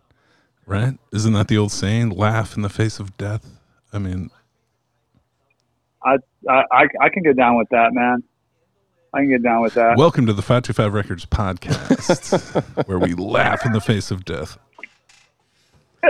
Right? 0.66 0.98
Isn't 1.12 1.32
that 1.32 1.48
the 1.48 1.58
old 1.58 1.72
saying? 1.72 2.10
Laugh 2.10 2.56
in 2.56 2.62
the 2.62 2.68
face 2.68 3.00
of 3.00 3.16
death. 3.16 3.46
I 3.92 3.98
mean, 3.98 4.30
I, 6.04 6.18
I 6.48 6.64
I 6.72 6.86
I 7.00 7.08
can 7.08 7.22
get 7.22 7.36
down 7.36 7.56
with 7.56 7.68
that, 7.70 7.92
man. 7.92 8.22
I 9.14 9.18
can 9.18 9.28
get 9.28 9.42
down 9.42 9.60
with 9.60 9.74
that. 9.74 9.98
welcome 9.98 10.24
to 10.26 10.32
the 10.32 10.40
525 10.40 10.94
Records 10.94 11.26
podcast, 11.26 12.86
where 12.86 12.98
we 12.98 13.12
laugh 13.14 13.66
in 13.66 13.72
the 13.72 13.80
face 13.80 14.10
of 14.10 14.24
death. 14.24 14.56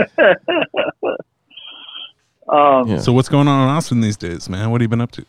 um, 2.48 2.88
Yeah. 2.88 2.98
So, 2.98 3.12
what's 3.12 3.28
going 3.28 3.48
on 3.48 3.68
in 3.68 3.74
Austin 3.74 4.00
these 4.00 4.16
days, 4.16 4.48
man? 4.48 4.70
What 4.70 4.80
have 4.80 4.84
you 4.84 4.88
been 4.88 5.00
up 5.00 5.10
to? 5.12 5.26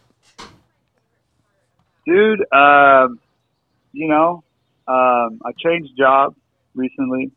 dude, 2.06 2.42
um, 2.52 3.20
you 3.94 4.08
know, 4.08 4.44
um, 4.88 5.40
I 5.46 5.52
changed 5.58 5.96
jobs 5.98 6.36
recently. 6.76 7.32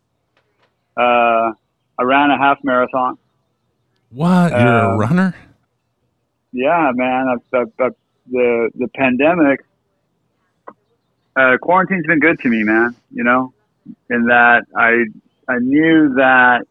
Uh, 0.97 1.53
I 1.99 2.03
ran 2.03 2.31
a 2.31 2.39
half 2.39 2.59
marathon. 2.65 3.19
What? 4.11 4.51
You're 4.51 4.61
a 4.79 4.93
Um, 4.93 4.99
runner? 4.99 5.35
Yeah, 6.53 6.91
man. 6.95 7.29
I've, 7.29 7.61
I've, 7.61 7.73
I've, 7.79 7.95
the 8.31 8.71
the 8.75 8.89
pandemic, 8.89 9.61
uh, 11.37 11.57
quarantine's 11.61 12.07
been 12.07 12.19
good 12.19 12.41
to 12.41 12.49
me, 12.49 12.65
man. 12.65 12.97
You 13.13 13.25
know, 13.25 13.53
in 14.11 14.25
that 14.27 14.65
I 14.75 15.05
I 15.49 15.59
knew 15.59 16.15
that 16.15 16.63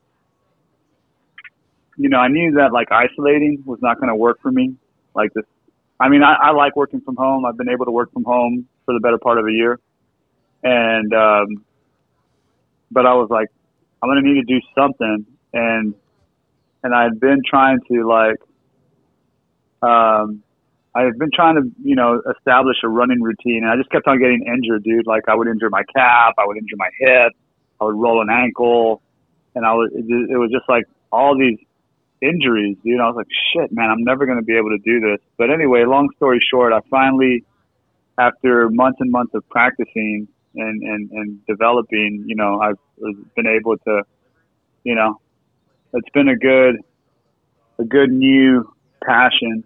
you 1.97 2.09
know 2.09 2.17
I 2.17 2.27
knew 2.27 2.53
that 2.53 2.73
like 2.73 2.91
isolating 2.91 3.63
was 3.65 3.79
not 3.81 3.97
going 3.99 4.09
to 4.09 4.15
work 4.15 4.41
for 4.41 4.51
me. 4.51 4.75
Like 5.13 5.31
this, 5.33 5.45
I 5.99 6.09
mean, 6.09 6.23
I, 6.23 6.33
I 6.33 6.51
like 6.51 6.75
working 6.75 6.99
from 7.01 7.15
home. 7.15 7.45
I've 7.45 7.57
been 7.57 7.69
able 7.69 7.85
to 7.85 7.91
work 7.91 8.11
from 8.11 8.23
home 8.25 8.67
for 8.85 8.93
the 8.93 8.99
better 8.99 9.17
part 9.17 9.37
of 9.37 9.45
a 9.45 9.51
year, 9.51 9.79
and 10.63 11.13
um, 11.13 11.65
but 12.91 13.05
I 13.05 13.13
was 13.13 13.29
like, 13.29 13.49
I'm 14.01 14.09
to 14.09 14.21
need 14.21 14.35
to 14.35 14.43
do 14.43 14.61
something, 14.77 15.25
and 15.53 15.95
and 16.83 16.95
I 16.95 17.03
had 17.03 17.19
been 17.19 17.41
trying 17.47 17.79
to 17.91 18.07
like 18.07 18.39
um, 19.81 20.43
I've 20.95 21.17
been 21.17 21.31
trying 21.33 21.55
to, 21.55 21.63
you 21.83 21.95
know, 21.95 22.21
establish 22.37 22.77
a 22.83 22.87
running 22.87 23.21
routine, 23.21 23.63
and 23.63 23.69
I 23.69 23.75
just 23.75 23.89
kept 23.91 24.07
on 24.07 24.17
getting 24.17 24.43
injured, 24.47 24.83
dude. 24.83 25.05
Like 25.05 25.23
I 25.27 25.35
would 25.35 25.47
injure 25.47 25.69
my 25.69 25.83
calf, 25.93 26.33
I 26.37 26.45
would 26.45 26.57
injure 26.57 26.77
my 26.77 26.89
hip, 26.99 27.33
I 27.81 27.83
would 27.83 27.95
roll 27.95 28.21
an 28.21 28.29
ankle, 28.29 29.01
and 29.55 29.65
I 29.65 29.73
was, 29.73 29.91
it 29.93 30.37
was 30.37 30.49
just 30.51 30.69
like 30.69 30.85
all 31.11 31.37
these 31.37 31.59
injuries, 32.21 32.77
dude. 32.83 33.01
I 33.01 33.07
was 33.07 33.15
like, 33.17 33.27
shit, 33.51 33.73
man, 33.73 33.89
I'm 33.89 34.03
never 34.05 34.25
going 34.25 34.39
to 34.39 34.45
be 34.45 34.55
able 34.55 34.69
to 34.69 34.77
do 34.77 35.01
this. 35.01 35.19
But 35.37 35.51
anyway, 35.51 35.83
long 35.83 36.09
story 36.15 36.39
short, 36.49 36.71
I 36.71 36.79
finally, 36.89 37.43
after 38.17 38.69
months 38.69 38.97
and 38.99 39.11
months 39.11 39.33
of 39.33 39.47
practicing 39.49 40.27
and 40.55 40.83
and 40.83 41.11
and 41.11 41.45
developing, 41.45 42.23
you 42.27 42.35
know, 42.35 42.61
I've 42.61 42.79
been 43.35 43.47
able 43.47 43.77
to, 43.77 44.03
you 44.83 44.95
know, 44.95 45.19
it's 45.93 46.09
been 46.13 46.29
a 46.29 46.35
good, 46.37 46.75
a 47.79 47.83
good 47.83 48.11
new 48.11 48.71
passion 49.05 49.63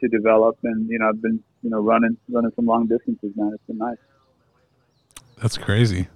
to 0.00 0.08
develop 0.08 0.56
and 0.62 0.88
you 0.88 0.98
know 0.98 1.08
I've 1.08 1.20
been 1.20 1.42
you 1.62 1.70
know 1.70 1.80
running 1.80 2.16
running 2.30 2.52
some 2.54 2.66
long 2.66 2.86
distances 2.86 3.32
man 3.36 3.50
it's 3.52 3.62
been 3.66 3.78
nice 3.78 3.96
That's 5.42 5.58
crazy. 5.58 6.08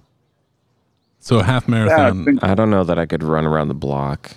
So, 1.19 1.39
a 1.39 1.43
half 1.43 1.69
marathon, 1.69 2.17
it's 2.17 2.25
been, 2.25 2.39
I 2.39 2.53
don't 2.53 2.69
know 2.69 2.83
that 2.83 2.99
I 2.99 3.05
could 3.05 3.23
run 3.23 3.45
around 3.45 3.69
the 3.69 3.73
block 3.73 4.31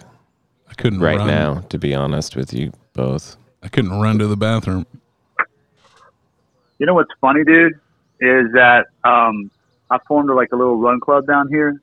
I 0.68 0.74
couldn't 0.74 1.00
right 1.00 1.18
run. 1.18 1.26
now, 1.26 1.60
to 1.68 1.78
be 1.78 1.94
honest 1.94 2.36
with 2.36 2.52
you 2.52 2.72
both. 2.92 3.36
I 3.62 3.68
couldn't 3.68 3.98
run 3.98 4.18
to 4.18 4.26
the 4.26 4.36
bathroom. 4.36 4.86
You 6.78 6.86
know 6.86 6.94
what's 6.94 7.10
funny 7.20 7.44
dude 7.44 7.74
is 8.20 8.52
that 8.52 8.86
um 9.04 9.50
I 9.90 9.98
formed 10.08 10.30
like 10.30 10.48
a 10.52 10.56
little 10.56 10.76
run 10.76 11.00
club 11.00 11.26
down 11.26 11.48
here 11.48 11.80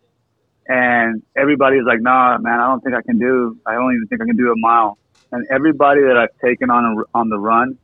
and 0.68 1.22
everybody's 1.36 1.84
like 1.86 2.02
nah 2.02 2.38
man 2.38 2.60
I 2.60 2.68
don't 2.68 2.82
think 2.84 2.96
I 2.96 3.02
can 3.02 3.18
do 3.20 3.58
I 3.66 3.74
don't 3.74 3.94
even 3.94 4.08
think 4.08 4.22
I 4.22 4.26
can 4.26 4.38
do 4.38 4.52
a 4.52 4.58
mile 4.58 4.98
and 5.32 5.46
everybody 5.52 6.02
that 6.02 6.18
I've 6.18 6.38
taken 6.44 6.70
on 6.70 6.84
a, 6.86 7.18
on 7.18 7.30
the 7.30 7.38
run 7.38 7.78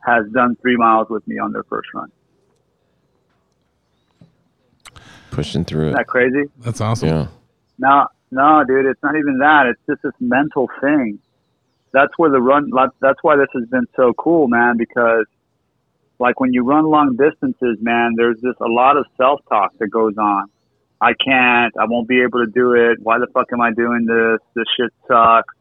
has 0.00 0.24
done 0.32 0.56
three 0.62 0.76
miles 0.76 1.08
with 1.10 1.26
me 1.26 1.38
on 1.38 1.52
their 1.52 1.64
first 1.64 1.88
run 1.94 2.10
Pushing 5.30 5.64
through 5.64 5.88
isn't 5.88 5.94
it. 5.94 5.98
that 5.98 6.06
crazy 6.06 6.44
That's 6.58 6.80
awesome. 6.80 7.08
Yeah. 7.08 7.26
No, 7.78 8.08
no, 8.30 8.64
dude, 8.66 8.86
it's 8.86 9.02
not 9.02 9.16
even 9.16 9.38
that. 9.38 9.66
It's 9.66 9.80
just 9.88 10.02
this 10.02 10.12
mental 10.20 10.68
thing. 10.80 11.18
That's 11.92 12.12
where 12.18 12.30
the 12.30 12.40
run. 12.40 12.70
That's 13.00 13.18
why 13.22 13.36
this 13.36 13.48
has 13.54 13.66
been 13.68 13.86
so 13.96 14.12
cool, 14.14 14.48
man. 14.48 14.76
Because, 14.76 15.26
like, 16.18 16.40
when 16.40 16.52
you 16.52 16.64
run 16.64 16.84
long 16.84 17.16
distances, 17.16 17.78
man, 17.80 18.14
there's 18.16 18.40
just 18.40 18.60
a 18.60 18.66
lot 18.66 18.96
of 18.96 19.06
self-talk 19.16 19.72
that 19.78 19.88
goes 19.88 20.16
on. 20.18 20.50
I 21.00 21.12
can't. 21.14 21.72
I 21.78 21.84
won't 21.84 22.08
be 22.08 22.22
able 22.22 22.44
to 22.44 22.50
do 22.50 22.74
it. 22.74 22.98
Why 23.00 23.18
the 23.18 23.28
fuck 23.32 23.52
am 23.52 23.60
I 23.60 23.72
doing 23.72 24.04
this? 24.06 24.40
This 24.54 24.66
shit 24.76 24.92
sucks. 25.06 25.54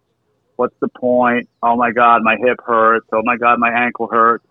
What's 0.55 0.76
the 0.80 0.88
point? 0.88 1.47
Oh 1.62 1.76
my 1.76 1.91
god, 1.91 2.24
my 2.24 2.38
hip 2.38 2.60
hurts. 2.66 3.05
Oh 3.14 3.22
my 3.24 3.38
god, 3.38 3.60
my 3.60 3.70
ankle 3.70 4.08
hurts. 4.08 4.47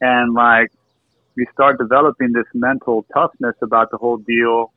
And 0.00 0.32
like, 0.32 0.72
you 1.36 1.44
start 1.52 1.78
developing 1.78 2.32
this 2.32 2.46
mental 2.54 3.04
toughness 3.12 3.56
about 3.60 3.90
the 3.90 3.98
whole 3.98 4.16
deal 4.16 4.72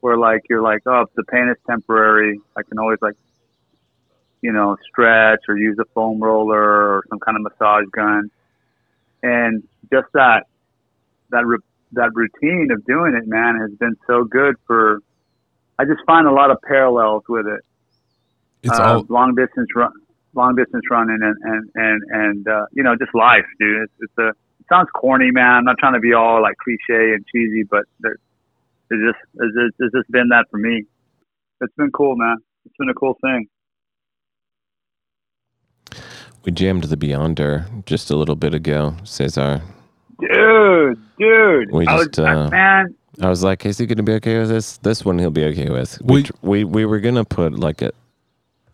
where 0.00 0.16
like 0.16 0.42
you're 0.50 0.62
like, 0.62 0.82
oh, 0.86 1.06
the 1.14 1.22
pain 1.24 1.48
is 1.48 1.56
temporary, 1.68 2.40
I 2.56 2.62
can 2.62 2.78
always 2.78 2.98
like, 3.00 3.14
you 4.42 4.52
know, 4.52 4.76
stretch 4.88 5.40
or 5.48 5.56
use 5.56 5.78
a 5.80 5.84
foam 5.94 6.20
roller 6.20 6.60
or 6.60 7.04
some 7.08 7.18
kind 7.20 7.36
of 7.36 7.42
massage 7.44 7.86
gun, 7.92 8.30
and 9.26 9.62
just 9.92 10.06
that 10.14 10.44
that 11.30 11.44
that 11.92 12.10
routine 12.14 12.68
of 12.70 12.84
doing 12.84 13.14
it, 13.14 13.26
man, 13.26 13.58
has 13.60 13.70
been 13.78 13.96
so 14.06 14.24
good 14.24 14.54
for. 14.66 15.00
I 15.78 15.84
just 15.84 16.00
find 16.06 16.26
a 16.26 16.32
lot 16.32 16.50
of 16.50 16.58
parallels 16.62 17.24
with 17.28 17.46
it. 17.46 17.60
It's 18.62 18.78
uh, 18.78 18.82
all 18.82 19.06
long 19.08 19.34
distance 19.34 19.68
run, 19.74 19.92
long 20.34 20.54
distance 20.54 20.84
running, 20.90 21.18
and 21.20 21.36
and 21.42 21.70
and 21.74 22.02
and 22.10 22.48
uh, 22.48 22.66
you 22.72 22.82
know, 22.82 22.94
just 22.96 23.14
life, 23.14 23.46
dude. 23.58 23.82
It's, 23.82 23.92
it's 24.00 24.18
a. 24.18 24.28
It 24.28 24.66
sounds 24.68 24.88
corny, 24.94 25.30
man. 25.30 25.58
I'm 25.58 25.64
not 25.64 25.78
trying 25.78 25.94
to 25.94 26.00
be 26.00 26.12
all 26.12 26.42
like 26.42 26.56
cliche 26.58 27.14
and 27.14 27.24
cheesy, 27.32 27.62
but 27.62 27.84
there, 28.00 28.16
it's 28.90 29.02
just 29.02 29.24
it's 29.34 29.54
just, 29.54 29.74
it's 29.78 29.94
just 29.94 30.10
been 30.10 30.28
that 30.28 30.46
for 30.50 30.58
me. 30.58 30.84
It's 31.60 31.74
been 31.76 31.90
cool, 31.92 32.16
man. 32.16 32.38
It's 32.64 32.74
been 32.78 32.88
a 32.88 32.94
cool 32.94 33.16
thing. 33.20 33.48
We 36.46 36.52
jammed 36.52 36.84
the 36.84 36.96
Beyonder 36.96 37.84
just 37.86 38.08
a 38.10 38.16
little 38.16 38.36
bit 38.36 38.54
ago, 38.54 38.94
Cesar. 39.02 39.60
Dude, 40.20 40.96
dude. 41.18 41.72
We 41.72 41.86
I 41.88 41.96
was, 41.96 42.06
just, 42.06 42.20
uh, 42.20 42.48
man, 42.50 42.94
I 43.20 43.28
was 43.28 43.42
like, 43.42 43.66
is 43.66 43.78
he 43.78 43.86
going 43.86 43.96
to 43.96 44.04
be 44.04 44.12
okay 44.12 44.38
with 44.38 44.48
this? 44.48 44.76
This 44.78 45.04
one 45.04 45.18
he'll 45.18 45.30
be 45.32 45.44
okay 45.46 45.68
with. 45.70 46.00
We- 46.02 46.14
We, 46.18 46.22
tr- 46.22 46.32
we, 46.42 46.64
we 46.64 46.84
were 46.86 47.00
going 47.00 47.16
to 47.16 47.24
put 47.24 47.58
like 47.58 47.82
a. 47.82 47.90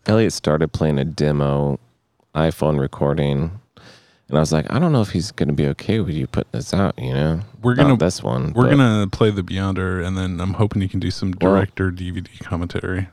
Elliot 0.05 0.33
started 0.33 0.71
playing 0.71 0.99
a 0.99 1.05
demo 1.05 1.79
iPhone 2.35 2.77
recording. 2.79 3.59
And 4.29 4.37
I 4.37 4.39
was 4.41 4.51
like, 4.53 4.71
I 4.71 4.77
don't 4.77 4.91
know 4.91 5.01
if 5.01 5.09
he's 5.11 5.31
going 5.31 5.47
to 5.47 5.53
be 5.55 5.65
okay 5.69 5.99
with 5.99 6.13
you 6.13 6.27
putting 6.27 6.51
this 6.51 6.73
out, 6.75 6.93
you 6.99 7.13
know? 7.13 7.39
We're 7.63 7.73
gonna- 7.75 7.97
this 7.97 8.21
one. 8.21 8.53
We're 8.53 8.69
gonna 8.69 9.07
play 9.07 9.31
the 9.31 9.41
Beyonder, 9.43 10.05
and 10.05 10.15
then 10.17 10.39
I'm 10.41 10.53
hoping 10.53 10.81
you 10.83 10.89
can 10.89 10.99
do 10.99 11.09
some 11.09 11.33
Well- 11.41 11.53
director 11.55 11.89
DVD 11.91 12.27
commentary. 12.43 13.07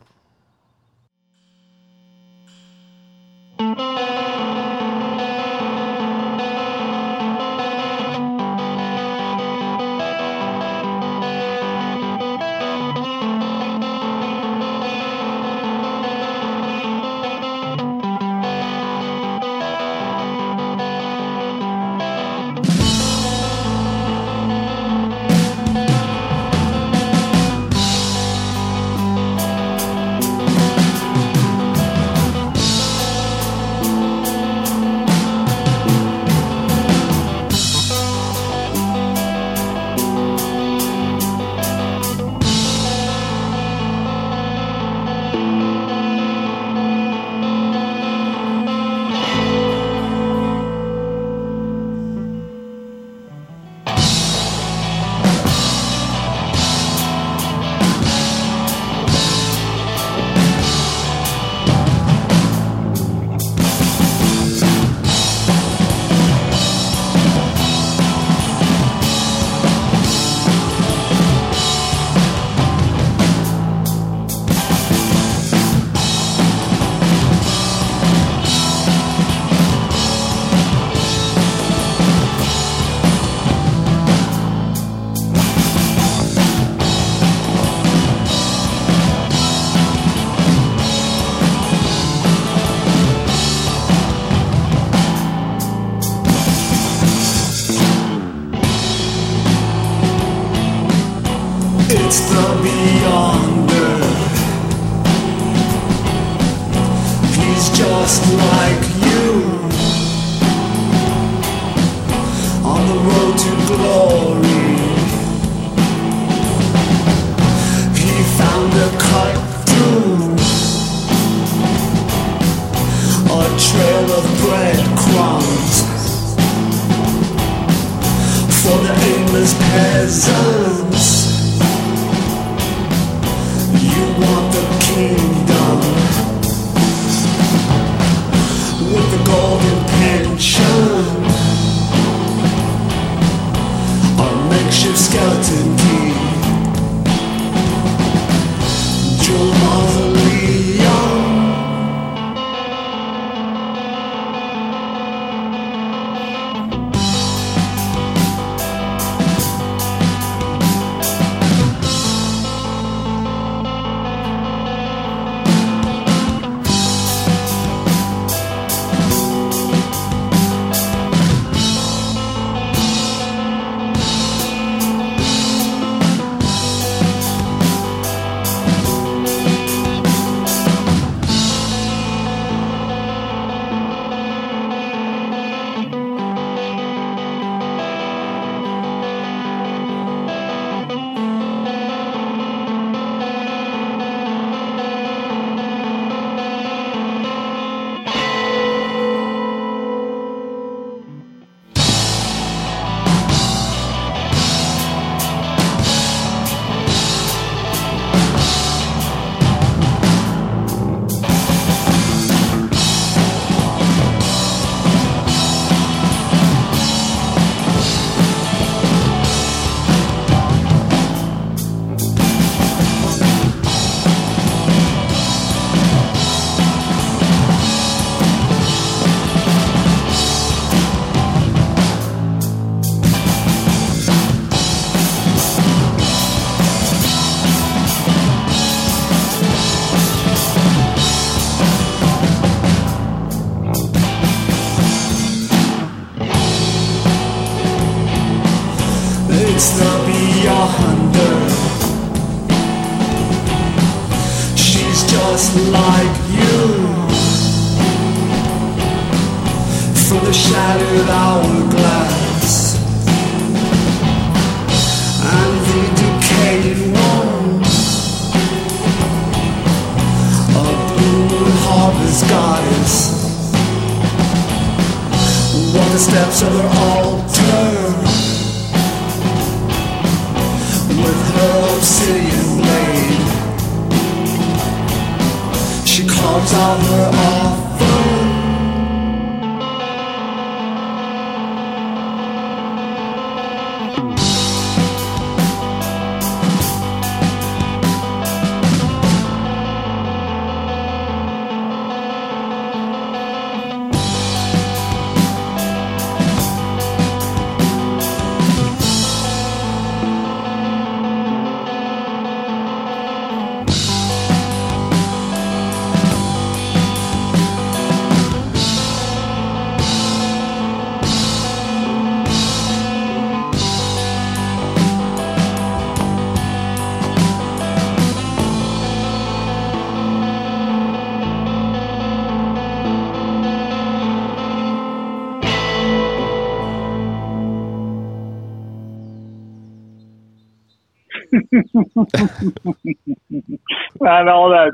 Man, 344.00 344.28
all 344.28 344.50
that 344.50 344.72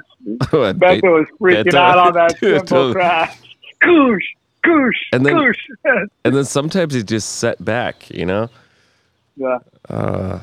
Oh, 0.52 0.73
Becca 0.73 1.06
was 1.06 1.27
freaking 1.40 1.64
Beto- 1.64 1.74
uh, 1.74 1.78
out 1.78 1.98
on 1.98 2.12
that 2.14 2.31
Dude, 2.40 2.56
simple 2.59 2.66
totally. 2.66 2.94
crash. 2.94 3.39
Goosh, 3.82 4.18
goosh, 4.64 4.90
And 5.12 5.24
then- 5.27 5.35
goosh. 5.36 5.56
And 6.24 6.35
then 6.36 6.44
sometimes 6.44 6.94
he 6.94 7.02
just 7.02 7.36
set 7.36 7.64
back, 7.64 8.10
you 8.10 8.27
know? 8.27 8.48
yeah. 9.36 9.59
Uh, 9.89 10.40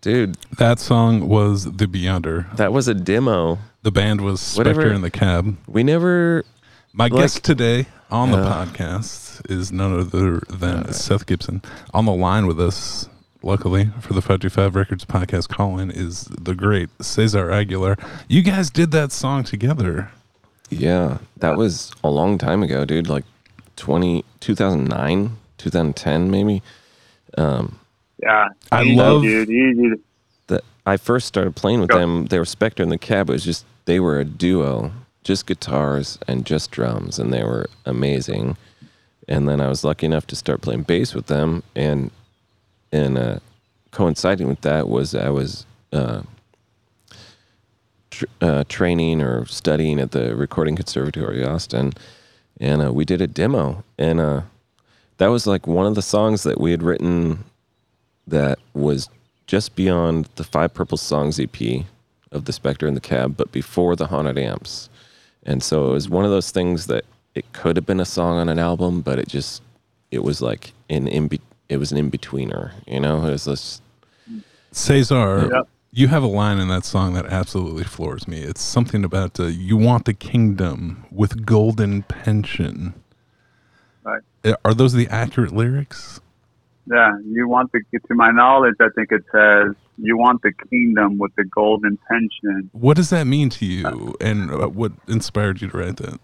dude, 0.00 0.36
That 0.58 0.78
song 0.78 1.28
was 1.28 1.64
The 1.64 1.86
Beyonder. 1.86 2.54
that 2.56 2.72
was 2.72 2.88
a 2.88 2.94
demo. 2.94 3.58
The 3.82 3.90
band 3.92 4.20
was 4.22 4.40
Spectre 4.40 4.70
Whatever- 4.74 4.92
in 4.94 5.02
the 5.02 5.10
Cab. 5.10 5.56
We 5.68 5.82
never. 5.82 6.44
My 6.92 7.04
Like- 7.04 7.12
guest 7.12 7.44
today 7.44 7.86
on 8.10 8.30
the 8.30 8.38
Yeah. 8.38 8.64
podcast 8.66 9.50
is 9.50 9.70
none 9.70 9.92
other 9.98 10.40
than 10.48 10.84
uh, 10.86 10.92
Seth 10.92 11.26
Gibson. 11.26 11.60
On 11.92 12.06
the 12.06 12.12
line 12.14 12.46
with 12.46 12.58
us, 12.60 13.08
luckily 13.46 13.86
for 14.00 14.12
the 14.12 14.20
525 14.20 14.74
Records 14.74 15.04
podcast 15.04 15.48
call 15.48 15.78
in, 15.78 15.90
is 15.90 16.24
the 16.24 16.54
great 16.54 16.90
Cesar 17.00 17.50
Aguilar. 17.50 17.96
You 18.28 18.42
guys 18.42 18.68
did 18.70 18.90
that 18.90 19.12
song 19.12 19.44
together. 19.44 20.10
Yeah, 20.68 21.18
that 21.38 21.56
was 21.56 21.92
a 22.02 22.10
long 22.10 22.38
time 22.38 22.62
ago, 22.62 22.84
dude. 22.84 23.08
Like 23.08 23.24
20, 23.76 24.24
2009, 24.40 25.36
2010, 25.58 26.30
maybe. 26.30 26.62
Um, 27.38 27.78
Yeah. 28.22 28.48
I 28.72 28.82
Easy, 28.82 28.96
love- 28.96 29.22
dude. 29.22 30.00
That 30.48 30.62
I 30.84 30.96
first 30.96 31.26
started 31.26 31.54
playing 31.56 31.80
with 31.80 31.90
Go. 31.90 31.98
them. 31.98 32.26
They 32.26 32.38
were 32.38 32.44
Spectre 32.44 32.82
in 32.82 32.88
the 32.88 32.98
Cab. 32.98 33.30
It 33.30 33.34
was 33.34 33.44
just 33.44 33.64
they 33.84 34.00
were 34.00 34.18
a 34.18 34.24
duo, 34.24 34.90
just 35.22 35.46
guitars 35.46 36.18
and 36.26 36.44
just 36.44 36.70
drums, 36.72 37.18
and 37.18 37.32
they 37.32 37.44
were 37.44 37.68
amazing. 37.84 38.56
And 39.28 39.48
then 39.48 39.60
I 39.60 39.68
was 39.68 39.84
lucky 39.84 40.06
enough 40.06 40.26
to 40.28 40.36
start 40.36 40.60
playing 40.62 40.82
bass 40.82 41.14
with 41.14 41.26
them, 41.26 41.62
and 41.76 42.10
and 42.92 43.18
uh, 43.18 43.38
coinciding 43.90 44.48
with 44.48 44.60
that 44.62 44.88
was 44.88 45.14
I 45.14 45.30
was 45.30 45.66
uh, 45.92 46.22
tr- 48.10 48.24
uh, 48.40 48.64
training 48.68 49.22
or 49.22 49.46
studying 49.46 50.00
at 50.00 50.12
the 50.12 50.34
Recording 50.34 50.76
Conservatory 50.76 51.44
Austin, 51.44 51.92
and 52.60 52.82
uh, 52.82 52.92
we 52.92 53.04
did 53.04 53.20
a 53.20 53.26
demo, 53.26 53.84
and 53.98 54.20
uh, 54.20 54.42
that 55.18 55.28
was 55.28 55.46
like 55.46 55.66
one 55.66 55.86
of 55.86 55.94
the 55.94 56.02
songs 56.02 56.42
that 56.42 56.60
we 56.60 56.70
had 56.70 56.82
written 56.82 57.44
that 58.26 58.58
was 58.74 59.08
just 59.46 59.76
beyond 59.76 60.28
the 60.36 60.44
Five 60.44 60.74
Purple 60.74 60.98
Songs 60.98 61.38
EP 61.38 61.84
of 62.32 62.44
the 62.44 62.52
Spectre 62.52 62.86
in 62.86 62.94
the 62.94 63.00
Cab, 63.00 63.36
but 63.36 63.52
before 63.52 63.96
the 63.96 64.08
Haunted 64.08 64.38
Amps. 64.38 64.88
And 65.44 65.62
so 65.62 65.90
it 65.90 65.92
was 65.92 66.08
one 66.08 66.24
of 66.24 66.30
those 66.30 66.50
things 66.50 66.88
that 66.88 67.04
it 67.34 67.52
could 67.52 67.76
have 67.76 67.86
been 67.86 68.00
a 68.00 68.04
song 68.04 68.38
on 68.38 68.48
an 68.48 68.58
album, 68.58 69.00
but 69.00 69.18
it 69.18 69.28
just 69.28 69.62
it 70.10 70.22
was 70.22 70.40
like 70.40 70.72
an 70.88 71.06
in 71.06 71.28
it 71.68 71.78
was 71.78 71.92
an 71.92 71.98
in 71.98 72.10
betweener, 72.10 72.72
you 72.86 73.00
know. 73.00 73.26
It 73.26 73.30
was 73.32 73.44
this 73.44 73.80
Cesar, 74.72 75.48
Yep. 75.52 75.68
you 75.92 76.08
have 76.08 76.22
a 76.22 76.26
line 76.28 76.58
in 76.58 76.68
that 76.68 76.84
song 76.84 77.14
that 77.14 77.26
absolutely 77.26 77.84
floors 77.84 78.28
me. 78.28 78.40
It's 78.40 78.60
something 78.60 79.04
about 79.04 79.38
uh, 79.40 79.44
you 79.44 79.76
want 79.76 80.04
the 80.04 80.14
kingdom 80.14 81.06
with 81.10 81.46
golden 81.46 82.02
pension. 82.02 82.94
Right. 84.04 84.22
Uh, 84.44 84.54
Are 84.64 84.74
those 84.74 84.92
the 84.92 85.08
accurate 85.08 85.52
lyrics? 85.52 86.20
Yeah, 86.88 87.18
you 87.26 87.48
want 87.48 87.72
the 87.72 87.80
to 88.06 88.14
my 88.14 88.30
knowledge, 88.30 88.74
I 88.80 88.88
think 88.94 89.10
it 89.10 89.24
says 89.32 89.74
you 89.98 90.16
want 90.16 90.42
the 90.42 90.52
kingdom 90.70 91.18
with 91.18 91.34
the 91.36 91.44
golden 91.44 91.98
pension. 92.08 92.70
What 92.72 92.96
does 92.96 93.10
that 93.10 93.26
mean 93.26 93.48
to 93.50 93.66
you, 93.66 94.14
and 94.20 94.50
uh, 94.52 94.68
what 94.68 94.92
inspired 95.08 95.60
you 95.62 95.68
to 95.70 95.76
write 95.78 95.96
that? 95.96 96.20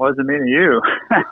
What 0.00 0.16
does 0.16 0.18
it 0.20 0.26
mean 0.26 0.40
to 0.40 0.48
you? 0.48 0.80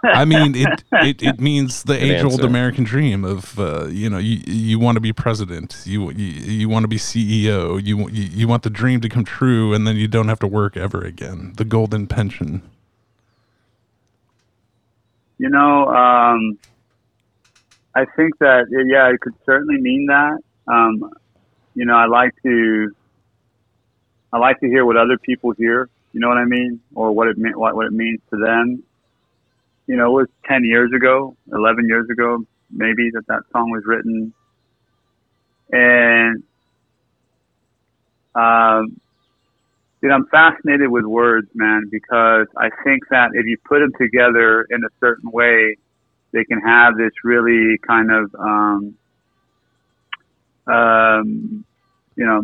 I 0.05 0.27
mean, 0.27 0.55
it 0.55 0.85
it, 0.93 1.23
it 1.23 1.41
means 1.41 1.85
the 1.85 1.95
Good 1.95 2.03
age 2.03 2.23
old. 2.23 2.45
American 2.45 2.85
dream 2.85 3.25
of 3.25 3.59
uh, 3.59 3.87
you 3.87 4.11
know 4.11 4.19
you 4.19 4.43
you 4.45 4.79
want 4.79 4.97
to 4.97 5.01
be 5.01 5.11
president, 5.11 5.81
you 5.87 6.11
you, 6.11 6.27
you 6.27 6.69
want 6.69 6.85
to 6.85 6.89
be 6.89 6.99
CEO, 6.99 7.83
you, 7.83 7.99
you 8.11 8.25
you 8.25 8.47
want 8.47 8.65
the 8.65 8.69
dream 8.69 9.01
to 9.01 9.09
come 9.09 9.25
true, 9.25 9.73
and 9.73 9.87
then 9.87 9.97
you 9.97 10.07
don't 10.07 10.29
have 10.29 10.39
to 10.41 10.47
work 10.47 10.77
ever 10.77 11.01
again. 11.01 11.55
The 11.57 11.65
golden 11.65 12.07
pension. 12.07 12.61
You 15.39 15.49
know, 15.49 15.89
um, 15.89 16.59
I 17.95 18.05
think 18.17 18.37
that 18.41 18.67
yeah, 18.71 19.09
it 19.09 19.19
could 19.23 19.35
certainly 19.47 19.81
mean 19.81 20.09
that. 20.09 20.41
Um, 20.67 21.11
you 21.75 21.87
know, 21.87 21.97
I 21.97 22.05
like 22.05 22.35
to, 22.43 22.95
I 24.31 24.37
like 24.37 24.61
to 24.61 24.67
hear 24.67 24.85
what 24.85 24.99
other 24.99 25.17
people 25.17 25.53
hear. 25.53 25.89
You 26.13 26.21
know 26.21 26.29
what 26.29 26.39
I 26.39 26.45
mean, 26.45 26.81
or 26.95 27.13
what 27.13 27.29
it 27.29 27.39
mean, 27.39 27.59
what 27.59 27.75
what 27.75 27.87
it 27.87 27.93
means 27.93 28.21
to 28.31 28.39
them. 28.39 28.83
You 29.87 29.97
know, 29.97 30.07
it 30.07 30.21
was 30.21 30.29
ten 30.47 30.65
years 30.65 30.91
ago, 30.95 31.37
eleven 31.53 31.87
years 31.87 32.09
ago, 32.11 32.45
maybe 32.71 33.11
that 33.13 33.27
that 33.29 33.43
song 33.53 33.71
was 33.71 33.83
written, 33.87 34.33
and 35.73 36.43
um, 38.35 39.01
Dude, 40.01 40.13
I'm 40.13 40.27
fascinated 40.27 40.91
with 40.91 41.05
words, 41.05 41.49
man, 41.55 41.89
because 41.91 42.47
I 42.57 42.71
think 42.85 43.09
that 43.11 43.31
if 43.33 43.47
you 43.47 43.57
put 43.65 43.81
them 43.81 43.93
together 44.01 44.65
in 44.71 44.85
a 44.85 44.89
certain 45.01 45.31
way, 45.33 45.77
they 46.33 46.45
can 46.45 46.61
have 46.61 46.97
this 46.97 47.11
really 47.25 47.79
kind 47.79 48.13
of, 48.13 48.35
um, 48.39 48.95
um, 50.69 51.65
you 52.15 52.25
know, 52.25 52.43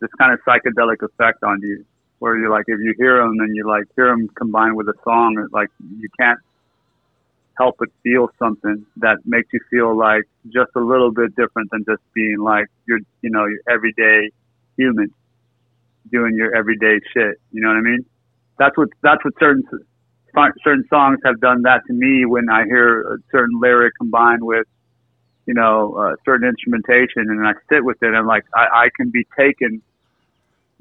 this 0.00 0.10
kind 0.18 0.32
of 0.32 0.40
psychedelic 0.46 1.02
effect 1.02 1.44
on 1.44 1.60
you, 1.62 1.84
where 2.18 2.36
you're 2.38 2.50
like, 2.50 2.64
if 2.68 2.80
you 2.80 2.94
hear 2.96 3.18
them 3.18 3.36
and 3.40 3.54
you 3.54 3.66
like 3.66 3.84
hear 3.96 4.08
them 4.08 4.28
combined 4.28 4.76
with 4.76 4.88
a 4.88 4.94
song, 5.04 5.48
like 5.52 5.68
you 5.98 6.08
can't 6.18 6.38
help 7.56 7.76
but 7.78 7.88
feel 8.02 8.28
something 8.38 8.84
that 8.96 9.18
makes 9.24 9.48
you 9.52 9.60
feel 9.70 9.96
like 9.96 10.24
just 10.46 10.70
a 10.74 10.80
little 10.80 11.12
bit 11.12 11.34
different 11.36 11.70
than 11.70 11.84
just 11.84 12.02
being 12.14 12.38
like 12.38 12.66
your, 12.86 12.98
you 13.22 13.30
know, 13.30 13.46
your 13.46 13.60
everyday 13.68 14.30
human 14.76 15.12
doing 16.10 16.34
your 16.36 16.54
everyday 16.54 17.00
shit. 17.12 17.40
You 17.52 17.60
know 17.60 17.68
what 17.68 17.76
I 17.76 17.80
mean? 17.80 18.04
That's 18.58 18.76
what 18.76 18.88
that's 19.02 19.24
what 19.24 19.34
certain 19.38 19.62
certain 20.64 20.84
songs 20.88 21.18
have 21.24 21.40
done 21.40 21.62
that 21.62 21.82
to 21.86 21.92
me 21.92 22.24
when 22.24 22.48
I 22.48 22.64
hear 22.64 23.02
a 23.02 23.18
certain 23.30 23.60
lyric 23.60 23.94
combined 23.98 24.42
with 24.42 24.66
you 25.46 25.54
know 25.54 25.94
uh, 25.94 26.16
certain 26.24 26.48
instrumentation 26.48 27.30
and 27.30 27.46
I 27.46 27.52
sit 27.68 27.84
with 27.84 28.02
it. 28.02 28.14
I'm 28.14 28.26
like 28.26 28.44
I, 28.54 28.84
I 28.84 28.88
can 28.96 29.10
be 29.10 29.26
taken 29.36 29.82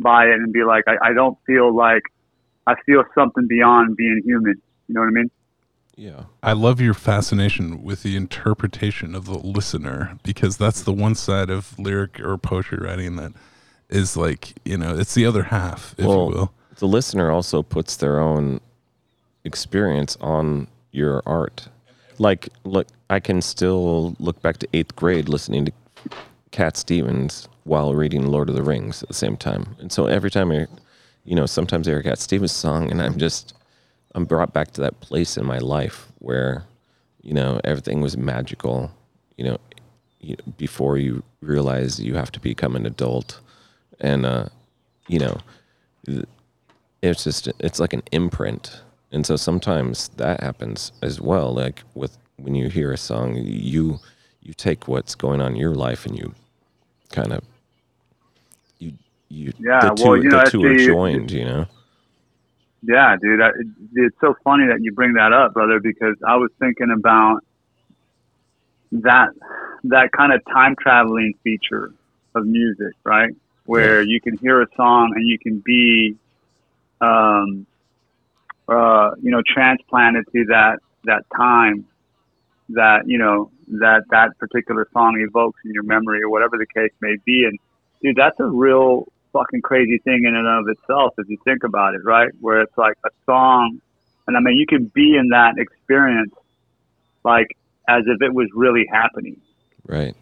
by 0.04 0.26
it 0.26 0.34
and 0.36 0.54
be 0.54 0.64
like 0.64 0.84
I, 0.88 1.10
I 1.10 1.14
don't 1.14 1.38
feel 1.48 1.74
like 1.76 2.04
I 2.68 2.76
feel 2.86 3.04
something 3.16 3.48
beyond 3.48 3.98
being 3.98 4.22
human. 4.24 4.62
You 4.88 4.96
know 4.96 5.02
what 5.02 5.08
I 5.08 5.12
mean? 5.12 5.32
yeah. 5.96 6.24
I 6.42 6.54
love 6.54 6.82
your 6.82 6.94
fascination 6.94 7.84
with 7.84 8.04
the 8.04 8.16
interpretation 8.16 9.14
of 9.16 9.26
the 9.26 9.38
listener 9.38 10.18
because 10.24 10.58
that's 10.58 10.82
the 10.82 10.92
one 10.94 11.14
side 11.16 11.50
of 11.50 11.78
lyric 11.80 12.20
or 12.20 12.38
poetry 12.38 12.80
writing 12.82 13.16
that 13.18 13.32
is 13.90 14.18
like 14.18 14.54
you 14.66 14.78
know 14.78 14.98
it's 14.98 15.14
the 15.14 15.26
other 15.26 15.44
half, 15.44 15.94
if 15.98 16.06
Well, 16.06 16.30
you 16.30 16.36
will. 16.36 16.54
the 16.78 16.88
listener 16.88 17.32
also 17.32 17.62
puts 17.64 17.96
their 17.96 18.20
own 18.20 18.60
experience 19.44 20.18
on 20.22 20.68
your 20.92 21.22
art. 21.26 21.68
Like, 22.20 22.50
look, 22.64 22.88
I 23.10 23.20
can 23.20 23.42
still 23.42 24.16
look 24.20 24.42
back 24.42 24.58
to 24.60 24.68
eighth 24.74 24.96
grade 24.96 25.28
listening 25.30 25.66
to 25.66 25.72
Cat 26.54 26.78
Stevens 26.78 27.50
while 27.66 27.94
reading 27.94 28.28
Lord 28.28 28.48
of 28.48 28.56
the 28.56 28.64
Rings 28.64 29.04
at 29.04 29.10
the 29.10 29.14
same 29.14 29.36
time. 29.36 29.76
And 29.80 29.92
so 29.92 30.06
every 30.06 30.32
time 30.32 30.52
I, 30.52 30.68
you 31.26 31.36
know, 31.36 31.46
sometimes 31.46 31.88
I 31.88 31.92
hear 31.92 32.04
Cat 32.04 32.20
Stevens 32.20 32.54
song, 32.54 32.90
and 32.92 33.02
I'm 33.02 33.18
just, 33.18 33.54
I'm 34.16 34.24
brought 34.24 34.54
back 34.54 34.72
to 34.74 34.82
that 34.82 35.02
place 35.02 35.36
in 35.36 35.46
my 35.46 35.58
life 35.58 36.08
where, 36.20 36.64
you 37.22 37.34
know, 37.34 37.60
everything 37.66 38.00
was 38.00 38.16
magical. 38.16 38.92
You 39.38 39.46
know, 39.46 40.38
before 40.58 40.98
you 40.98 41.24
realize 41.42 42.00
you 42.00 42.16
have 42.16 42.32
to 42.32 42.40
become 42.40 42.76
an 42.76 42.86
adult, 42.86 43.42
and 44.00 44.26
uh, 44.26 44.46
you 45.08 45.20
know, 45.20 45.38
it's 47.02 47.24
just 47.24 47.50
it's 47.60 47.80
like 47.80 47.94
an 47.94 48.04
imprint 48.12 48.82
and 49.12 49.26
so 49.26 49.36
sometimes 49.36 50.10
that 50.18 50.42
happens 50.42 50.92
as 51.02 51.20
well 51.20 51.54
like 51.54 51.84
with 51.94 52.18
when 52.38 52.56
you 52.56 52.70
hear 52.70 52.92
a 52.92 52.98
song 52.98 53.36
you 53.36 54.00
you 54.42 54.54
take 54.54 54.88
what's 54.88 55.16
going 55.16 55.42
on 55.42 55.54
in 55.54 55.58
your 55.58 55.76
life 55.76 56.06
and 56.06 56.18
you 56.18 56.34
kind 57.14 57.32
of 57.32 57.44
you 58.80 58.92
you 59.30 59.54
Yeah, 59.60 59.90
the 59.90 59.96
two, 59.96 60.04
well, 60.04 60.18
you 60.18 60.24
know, 60.24 60.32
the 60.32 60.38
that's 60.40 60.52
two 60.52 60.66
are 60.66 60.74
the- 60.74 60.86
joined 60.86 61.32
you 61.32 61.46
know 61.46 61.66
Yeah, 62.82 63.16
dude. 63.22 63.42
I, 63.42 63.50
it's 63.96 64.16
so 64.20 64.36
funny 64.44 64.66
that 64.68 64.80
you 64.82 64.92
bring 64.92 65.14
that 65.14 65.32
up, 65.32 65.54
brother, 65.54 65.80
because 65.80 66.16
I 66.28 66.36
was 66.36 66.52
thinking 66.60 66.92
about 66.92 67.40
that 68.92 69.30
that 69.86 70.12
kind 70.12 70.34
of 70.34 70.42
time 70.46 70.76
traveling 70.82 71.34
feature 71.44 71.94
of 72.36 72.46
music, 72.46 72.94
right? 73.04 73.32
Where 73.66 74.02
you 74.02 74.20
can 74.20 74.38
hear 74.38 74.62
a 74.62 74.68
song 74.76 75.14
and 75.16 75.28
you 75.28 75.38
can 75.40 75.60
be, 75.66 76.16
um, 77.00 77.66
uh, 78.68 79.12
you 79.22 79.32
know, 79.32 79.42
transplanted 79.48 80.26
to 80.34 80.46
that 80.50 80.80
that 81.06 81.24
time 81.36 81.86
that 82.70 83.04
you 83.06 83.18
know 83.18 83.52
that 83.68 84.04
that 84.10 84.38
particular 84.40 84.88
song 84.94 85.20
evokes 85.28 85.60
in 85.66 85.72
your 85.72 85.84
memory 85.84 86.22
or 86.22 86.30
whatever 86.30 86.58
the 86.58 86.66
case 86.66 86.92
may 87.02 87.16
be. 87.26 87.46
And 87.46 87.60
dude, 88.02 88.16
that's 88.16 88.40
a 88.40 88.46
real 88.46 89.08
fucking 89.32 89.62
crazy 89.62 89.98
thing 90.00 90.26
in 90.26 90.36
and 90.36 90.48
of 90.48 90.68
itself 90.68 91.14
if 91.18 91.28
you 91.30 91.38
think 91.44 91.64
about 91.64 91.96
it, 91.96 92.02
right? 92.04 92.32
Where 92.40 92.62
it's 92.62 92.78
like 92.78 92.98
a 93.06 93.10
song, 93.26 93.82
and 94.28 94.38
I 94.38 94.40
mean, 94.40 94.58
you 94.58 94.66
can 94.68 94.86
be 94.86 95.16
in 95.16 95.30
that 95.30 95.56
experience 95.58 96.34
like 97.24 97.48
as 97.88 98.04
if 98.08 98.22
it 98.22 98.34
was 98.34 98.48
really 98.54 98.86
happening. 98.92 99.40
right 99.86 100.16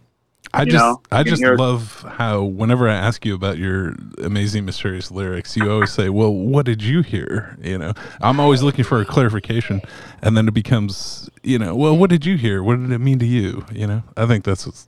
I 0.53 0.65
just 0.65 0.75
know, 0.75 1.01
I 1.11 1.23
just 1.23 1.41
hear- 1.41 1.55
love 1.55 2.05
how 2.17 2.43
whenever 2.43 2.89
I 2.89 2.95
ask 2.95 3.25
you 3.25 3.33
about 3.35 3.57
your 3.57 3.95
amazing 4.21 4.65
mysterious 4.65 5.09
lyrics, 5.09 5.55
you 5.55 5.71
always 5.71 5.91
say, 5.91 6.09
"Well, 6.09 6.33
what 6.33 6.65
did 6.65 6.83
you 6.83 7.01
hear?" 7.01 7.57
You 7.61 7.77
know, 7.77 7.93
I'm 8.21 8.39
always 8.39 8.61
looking 8.61 8.83
for 8.83 8.99
a 8.99 9.05
clarification, 9.05 9.81
and 10.21 10.35
then 10.35 10.47
it 10.47 10.53
becomes, 10.53 11.29
you 11.43 11.57
know, 11.57 11.75
well, 11.75 11.97
what 11.97 12.09
did 12.09 12.25
you 12.25 12.35
hear? 12.37 12.61
What 12.63 12.79
did 12.79 12.91
it 12.91 12.99
mean 12.99 13.19
to 13.19 13.25
you? 13.25 13.65
You 13.71 13.87
know, 13.87 14.03
I 14.17 14.25
think 14.25 14.43
that's 14.43 14.87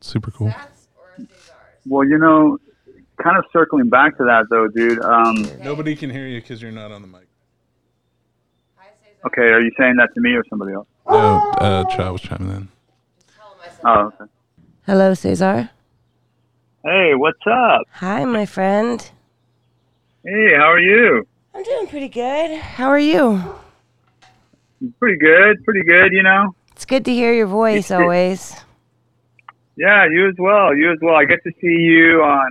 super 0.00 0.30
cool. 0.30 0.54
Well, 1.86 2.06
you 2.08 2.16
know, 2.18 2.58
kind 3.22 3.36
of 3.36 3.44
circling 3.52 3.88
back 3.90 4.16
to 4.16 4.24
that 4.24 4.46
though, 4.50 4.68
dude. 4.68 5.00
Um, 5.02 5.46
Nobody 5.62 5.94
can 5.94 6.08
hear 6.10 6.26
you 6.26 6.40
because 6.40 6.62
you're 6.62 6.72
not 6.72 6.90
on 6.90 7.02
the 7.02 7.08
mic. 7.08 7.26
okay, 9.26 9.42
are 9.42 9.60
you 9.60 9.70
saying 9.78 9.96
that 9.96 10.14
to 10.14 10.20
me 10.20 10.32
or 10.32 10.44
somebody 10.48 10.72
else? 10.72 10.86
No, 11.08 11.50
uh, 11.58 11.84
Cha 11.84 12.10
was 12.12 12.22
chiming 12.22 12.50
in. 12.50 12.68
Oh, 13.84 14.12
okay. 14.20 14.30
Hello, 14.90 15.14
Cesar. 15.14 15.70
Hey, 16.84 17.14
what's 17.14 17.46
up? 17.46 17.82
Hi, 17.92 18.24
my 18.24 18.44
friend. 18.44 19.00
Hey, 20.24 20.56
how 20.56 20.64
are 20.64 20.80
you? 20.80 21.28
I'm 21.54 21.62
doing 21.62 21.86
pretty 21.86 22.08
good. 22.08 22.58
How 22.58 22.88
are 22.88 22.98
you? 22.98 23.40
Pretty 24.98 25.16
good, 25.16 25.64
pretty 25.64 25.84
good. 25.84 26.10
You 26.10 26.24
know. 26.24 26.56
It's 26.72 26.86
good 26.86 27.04
to 27.04 27.12
hear 27.12 27.32
your 27.32 27.46
voice 27.46 27.92
always. 27.92 28.56
Yeah, 29.76 30.06
you 30.10 30.28
as 30.28 30.34
well. 30.40 30.74
You 30.74 30.90
as 30.90 30.98
well. 31.00 31.14
I 31.14 31.24
get 31.24 31.44
to 31.44 31.52
see 31.60 31.68
you 31.68 32.24
on. 32.24 32.50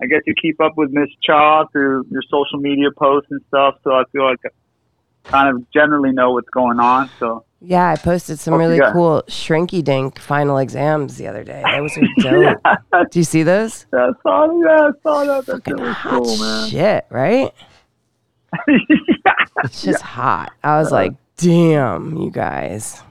I 0.00 0.06
get 0.06 0.24
to 0.24 0.34
keep 0.40 0.62
up 0.62 0.78
with 0.78 0.90
Miss 0.90 1.10
Cha 1.20 1.66
through 1.66 2.06
your 2.08 2.22
social 2.30 2.60
media 2.60 2.92
posts 2.96 3.30
and 3.30 3.42
stuff. 3.48 3.74
So 3.84 3.90
I 3.90 4.04
feel 4.10 4.24
like 4.24 4.40
I 4.46 5.28
kind 5.28 5.54
of 5.54 5.70
generally 5.70 6.12
know 6.12 6.32
what's 6.32 6.48
going 6.48 6.80
on. 6.80 7.10
So 7.18 7.44
Yeah, 7.66 7.90
I 7.92 7.96
posted 7.96 8.38
some 8.38 8.52
What 8.52 8.58
really 8.58 8.78
got? 8.78 8.92
cool 8.92 9.22
shrinky 9.26 9.82
dink 9.82 10.18
final 10.18 10.58
exams 10.58 11.16
the 11.16 11.26
other 11.28 11.44
day. 11.44 11.62
Those 11.76 11.96
were 11.96 12.08
dope. 12.92 13.10
Do 13.10 13.18
you 13.18 13.24
see 13.24 13.42
those? 13.42 13.86
yeah, 13.92 14.10
I 14.10 14.12
saw, 14.22 14.60
yeah, 14.60 14.88
I 14.88 14.90
saw 15.02 15.24
that. 15.24 15.46
That 15.46 15.52
Fucking 15.52 15.76
shit 15.78 15.80
was 15.86 15.96
hot 15.96 16.22
cool, 16.22 16.36
man. 16.38 16.68
shit, 16.70 17.06
right? 17.10 17.52
yeah, 18.68 19.32
It's 19.64 19.82
just 19.82 20.02
hot. 20.02 20.52
I 20.62 20.78
was 20.78 20.92
like, 20.92 21.12
damn, 21.36 22.16
you 22.16 22.30
guys. 22.30 23.02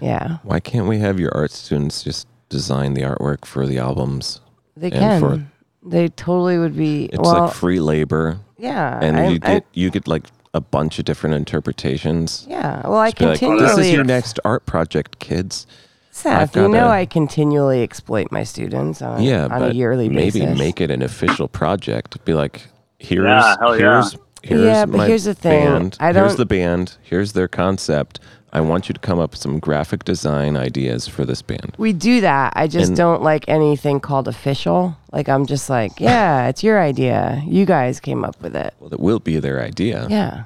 Yeah, 0.00 0.38
Why 0.42 0.60
can't 0.60 0.86
we 0.86 0.98
have 0.98 1.18
your 1.18 1.34
art 1.34 1.50
students 1.50 2.02
just 2.02 2.26
design 2.48 2.94
the 2.94 3.02
artwork 3.02 3.44
for 3.44 3.66
the 3.66 3.78
albums? 3.78 4.40
they 4.76 4.90
And 4.90 4.98
can. 5.00 5.20
for- 5.20 5.44
they 5.86 6.08
totally 6.08 6.58
would 6.58 6.76
be. 6.76 7.04
It's 7.06 7.18
well, 7.18 7.44
like 7.46 7.52
free 7.54 7.78
labor, 7.80 8.38
yeah, 8.56 8.98
and 9.02 9.18
I- 9.18 9.28
you 9.28 9.38
I- 9.42 9.54
get 9.54 9.66
you 9.74 9.90
get 9.90 10.08
like 10.08 10.24
a 10.54 10.60
bunch 10.60 10.98
of 10.98 11.04
different 11.04 11.34
interpretations. 11.34 12.46
yeah. 12.48 12.80
Well, 12.86 12.96
I 12.98 13.08
Just 13.10 13.18
be 13.18 13.26
like, 13.26 13.38
continually. 13.40 13.66
this 13.76 13.78
is 13.86 13.92
your 13.92 14.04
next 14.04 14.38
art 14.44 14.64
project, 14.66 15.18
kids. 15.18 15.66
Seth, 16.10 16.50
I've 16.50 16.56
you 16.56 16.68
know 16.68 16.74
gotta- 16.74 16.90
I 16.92 17.06
continually 17.06 17.82
exploit 17.82 18.30
my 18.30 18.44
students 18.44 19.02
on, 19.02 19.20
yeah, 19.22 19.44
on 19.44 19.50
but 19.50 19.72
a 19.72 19.74
yearly 19.74 20.08
maybe 20.08 20.40
basis. 20.40 20.56
make 20.58 20.80
it 20.80 20.90
an 20.92 21.02
official 21.02 21.48
project. 21.48 22.24
Be 22.24 22.34
like, 22.34 22.68
here's 23.00 23.24
Yeah, 23.26 23.56
hell 23.60 23.76
yeah. 23.78 23.80
here's 24.02 24.16
here's 24.44 24.64
Yeah, 24.64 24.86
but 24.86 24.96
my 24.98 25.06
here's 25.08 25.24
the 25.24 25.34
thing. 25.34 25.64
band. 25.64 25.96
I 25.98 26.12
don't- 26.12 26.22
here's 26.24 26.36
the 26.36 26.46
band. 26.46 26.96
Here's 27.02 27.32
their 27.32 27.48
concept. 27.48 28.20
I 28.54 28.60
want 28.60 28.88
you 28.88 28.92
to 28.92 29.00
come 29.00 29.18
up 29.18 29.32
with 29.32 29.40
some 29.40 29.58
graphic 29.58 30.04
design 30.04 30.56
ideas 30.56 31.08
for 31.08 31.24
this 31.24 31.42
band. 31.42 31.74
We 31.76 31.92
do 31.92 32.20
that. 32.20 32.52
I 32.54 32.68
just 32.68 32.90
And- 32.90 32.96
don't 32.96 33.20
like 33.22 33.44
anything 33.48 33.98
called 34.00 34.28
official. 34.28 34.96
Like 35.12 35.28
I'm 35.28 35.44
just 35.44 35.68
like, 35.68 35.98
yeah, 36.00 36.46
it's 36.48 36.62
your 36.62 36.80
idea. 36.80 37.42
You 37.46 37.66
guys 37.66 37.98
came 38.00 38.24
up 38.24 38.40
with 38.40 38.54
it. 38.54 38.72
Well, 38.78 38.94
it 38.94 39.00
will 39.00 39.18
be 39.20 39.40
their 39.40 39.60
idea. 39.62 40.06
Yeah. 40.08 40.44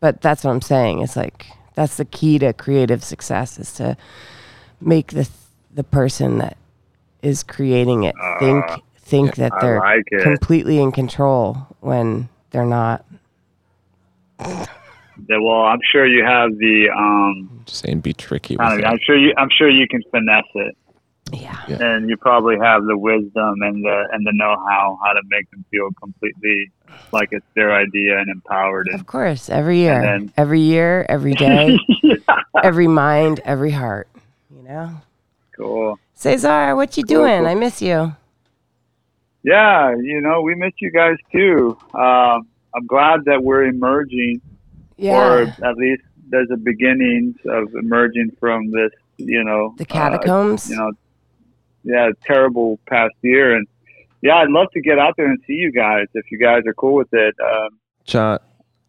But 0.00 0.20
that's 0.20 0.44
what 0.44 0.50
I'm 0.50 0.60
saying. 0.60 1.00
It's 1.00 1.16
like 1.16 1.46
that's 1.74 1.96
the 1.96 2.04
key 2.04 2.38
to 2.40 2.52
creative 2.52 3.02
success 3.02 3.58
is 3.58 3.72
to 3.74 3.96
make 4.80 5.08
the 5.08 5.28
the 5.74 5.84
person 5.84 6.38
that 6.38 6.56
is 7.22 7.42
creating 7.42 8.02
it 8.04 8.14
uh, 8.20 8.38
think 8.38 8.64
think 8.96 9.36
that 9.36 9.52
they're 9.60 9.78
like 9.78 10.04
completely 10.22 10.78
in 10.80 10.92
control 10.92 11.56
when 11.80 12.28
they're 12.50 12.66
not. 12.66 13.04
Yeah, 15.28 15.38
well, 15.38 15.62
I'm 15.62 15.80
sure 15.90 16.06
you 16.06 16.24
have 16.24 16.50
the. 16.58 16.88
Um, 16.96 17.62
Just 17.66 17.80
saying, 17.84 18.00
be 18.00 18.12
tricky 18.12 18.54
with 18.56 18.66
kind. 18.66 18.84
I'm 18.84 18.98
sure 19.04 19.16
you. 19.16 19.32
I'm 19.36 19.48
sure 19.56 19.68
you 19.68 19.86
can 19.88 20.02
finesse 20.10 20.44
it, 20.54 20.76
Yeah. 21.32 21.58
Yeah. 21.68 21.76
and 21.82 22.08
you 22.08 22.16
probably 22.16 22.56
have 22.58 22.84
the 22.84 22.96
wisdom 22.96 23.62
and 23.62 23.84
the 23.84 24.08
and 24.12 24.26
the 24.26 24.32
know-how 24.32 24.98
how 25.04 25.12
to 25.12 25.20
make 25.28 25.50
them 25.50 25.64
feel 25.70 25.90
completely 26.00 26.70
like 27.12 27.28
it's 27.32 27.46
their 27.54 27.74
idea 27.74 28.18
and 28.18 28.28
empowered. 28.30 28.86
And 28.88 28.98
Of 29.00 29.06
course, 29.06 29.48
every 29.50 29.78
year. 29.78 30.00
then- 30.00 30.32
every 30.36 30.60
year, 30.60 31.06
every 31.08 31.34
day, 31.46 31.78
every 32.62 32.88
mind, 32.88 33.40
every 33.44 33.70
heart. 33.72 34.08
You 34.54 34.62
know? 34.68 34.90
cool. 35.56 35.98
Cesar, 36.14 36.74
what 36.76 36.96
you 36.96 37.04
Cool, 37.04 37.16
doing? 37.18 37.38
cool. 37.40 37.46
I 37.48 37.54
miss 37.54 37.80
you. 37.82 38.14
Yeah, 39.42 39.94
you 39.96 40.20
know, 40.20 40.42
we 40.42 40.54
miss 40.54 40.72
you 40.80 40.90
guys 40.90 41.16
too. 41.32 41.76
Um, 41.94 42.46
I'm 42.74 42.86
glad 42.86 43.24
that 43.24 43.42
we're 43.42 43.64
emerging, 43.64 44.40
Yeah. 45.00 45.32
or 45.32 45.42
at 45.64 45.76
least 45.76 46.02
there's 46.28 46.48
a 46.52 46.56
beginnings 46.56 47.36
of 47.46 47.74
emerging 47.74 48.36
from 48.38 48.70
this. 48.70 48.90
You 49.16 49.44
know, 49.44 49.74
the 49.76 49.84
uh, 49.84 49.86
catacombs. 49.86 50.70
you 50.70 50.76
know, 50.76 50.92
yeah, 51.84 52.10
terrible 52.24 52.78
past 52.88 53.14
year. 53.22 53.56
And 53.56 53.66
yeah, 54.22 54.36
I'd 54.36 54.50
love 54.50 54.68
to 54.72 54.80
get 54.80 54.98
out 54.98 55.14
there 55.16 55.26
and 55.26 55.38
see 55.46 55.54
you 55.54 55.72
guys 55.72 56.06
if 56.14 56.30
you 56.30 56.38
guys 56.38 56.62
are 56.66 56.74
cool 56.74 56.94
with 56.94 57.12
it. 57.12 57.34
Um, 57.42 57.78
Cha, 58.04 58.38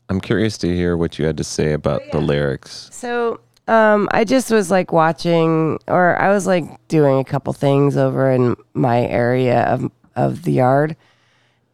I'm 0.09 0.21
curious 0.21 0.57
to 0.59 0.67
hear 0.73 0.97
what 0.97 1.17
you 1.17 1.25
had 1.25 1.37
to 1.37 1.43
say 1.43 1.73
about 1.73 2.01
the 2.11 2.19
lyrics. 2.19 2.89
So, 2.91 3.39
um, 3.67 4.09
I 4.11 4.23
just 4.23 4.51
was 4.51 4.69
like 4.69 4.91
watching, 4.91 5.79
or 5.87 6.21
I 6.21 6.29
was 6.29 6.47
like 6.47 6.65
doing 6.87 7.19
a 7.19 7.23
couple 7.23 7.53
things 7.53 7.95
over 7.95 8.29
in 8.31 8.55
my 8.73 9.05
area 9.07 9.63
of 9.63 9.89
of 10.15 10.43
the 10.43 10.51
yard, 10.51 10.97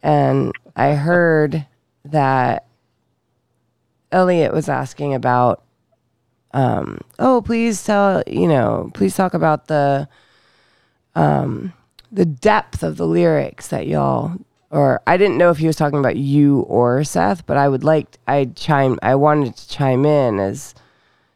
and 0.02 0.52
I 0.76 0.94
heard 0.94 1.66
that 2.04 2.67
Elliot 4.10 4.52
was 4.52 4.68
asking 4.68 5.14
about, 5.14 5.62
um, 6.52 7.00
oh, 7.18 7.42
please 7.42 7.84
tell 7.84 8.22
you 8.26 8.48
know, 8.48 8.90
please 8.94 9.16
talk 9.16 9.34
about 9.34 9.68
the, 9.68 10.08
um, 11.14 11.72
the 12.10 12.24
depth 12.24 12.82
of 12.82 12.96
the 12.96 13.06
lyrics 13.06 13.68
that 13.68 13.86
y'all. 13.86 14.36
Or 14.70 15.00
I 15.06 15.16
didn't 15.16 15.38
know 15.38 15.50
if 15.50 15.58
he 15.58 15.66
was 15.66 15.76
talking 15.76 15.98
about 15.98 16.16
you 16.16 16.60
or 16.60 17.02
Seth, 17.02 17.46
but 17.46 17.56
I 17.56 17.68
would 17.68 17.84
like 17.84 18.18
I 18.26 18.46
chime 18.54 18.98
I 19.02 19.14
wanted 19.14 19.56
to 19.56 19.68
chime 19.68 20.04
in 20.04 20.38
as 20.38 20.74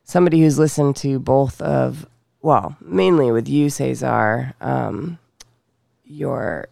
somebody 0.04 0.40
who's 0.40 0.58
listened 0.58 0.96
to 0.96 1.18
both 1.18 1.60
of 1.62 2.06
well 2.42 2.76
mainly 2.80 3.32
with 3.32 3.48
you 3.48 3.70
cesar 3.70 4.52
um, 4.60 5.18
your 6.04 6.68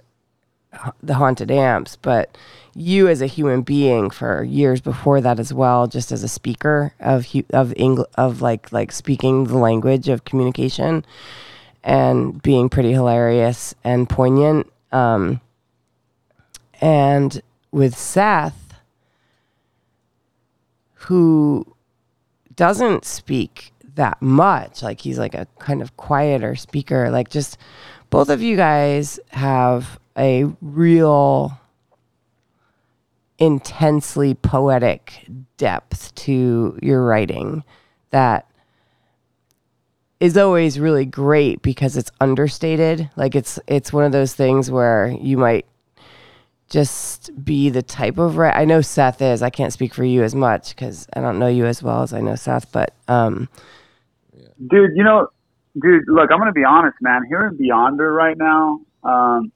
the 1.02 1.14
haunted 1.14 1.50
amps 1.50 1.96
but 1.96 2.36
you 2.74 3.08
as 3.08 3.20
a 3.20 3.26
human 3.26 3.62
being 3.62 4.08
for 4.08 4.44
years 4.44 4.80
before 4.80 5.20
that 5.20 5.40
as 5.40 5.52
well 5.52 5.86
just 5.86 6.12
as 6.12 6.22
a 6.22 6.28
speaker 6.28 6.94
of 7.00 7.26
hu- 7.26 7.44
of 7.52 7.70
Engl- 7.70 8.06
of 8.14 8.40
like 8.40 8.72
like 8.72 8.92
speaking 8.92 9.44
the 9.44 9.58
language 9.58 10.08
of 10.08 10.24
communication 10.24 11.04
and 11.82 12.40
being 12.42 12.68
pretty 12.68 12.92
hilarious 12.92 13.74
and 13.82 14.08
poignant 14.08 14.70
um, 14.92 15.40
and 16.80 17.42
with 17.72 17.96
seth 17.96 18.70
who 20.94 21.66
doesn't 22.56 23.04
speak 23.04 23.72
that 23.94 24.20
much. 24.20 24.82
Like 24.82 25.00
he's 25.00 25.18
like 25.18 25.34
a 25.34 25.46
kind 25.58 25.82
of 25.82 25.96
quieter 25.96 26.56
speaker. 26.56 27.10
Like 27.10 27.30
just 27.30 27.58
both 28.10 28.28
of 28.28 28.42
you 28.42 28.56
guys 28.56 29.20
have 29.28 29.99
a 30.16 30.44
real 30.60 31.58
intensely 33.38 34.34
poetic 34.34 35.26
depth 35.56 36.14
to 36.14 36.78
your 36.82 37.04
writing 37.04 37.64
that 38.10 38.46
is 40.20 40.36
always 40.36 40.78
really 40.78 41.06
great 41.06 41.62
because 41.62 41.96
it's 41.96 42.10
understated. 42.20 43.10
Like 43.16 43.34
it's 43.34 43.58
it's 43.66 43.92
one 43.92 44.04
of 44.04 44.12
those 44.12 44.34
things 44.34 44.70
where 44.70 45.08
you 45.20 45.38
might 45.38 45.66
just 46.68 47.30
be 47.42 47.70
the 47.70 47.82
type 47.82 48.18
of 48.18 48.36
writer. 48.36 48.56
I 48.56 48.64
know 48.64 48.82
Seth 48.82 49.22
is. 49.22 49.42
I 49.42 49.50
can't 49.50 49.72
speak 49.72 49.94
for 49.94 50.04
you 50.04 50.22
as 50.22 50.34
much 50.34 50.70
because 50.70 51.08
I 51.14 51.20
don't 51.20 51.38
know 51.38 51.48
you 51.48 51.64
as 51.66 51.82
well 51.82 52.02
as 52.02 52.12
I 52.12 52.20
know 52.20 52.36
Seth. 52.36 52.70
But 52.70 52.94
um, 53.08 53.48
dude, 54.68 54.90
you 54.94 55.02
know, 55.02 55.28
dude, 55.80 56.04
look, 56.06 56.30
I'm 56.30 56.38
gonna 56.38 56.52
be 56.52 56.64
honest, 56.64 56.96
man. 57.00 57.22
Here 57.26 57.46
in 57.46 57.56
Beyonder 57.56 58.14
right 58.14 58.36
now, 58.36 58.80
um, 59.02 59.50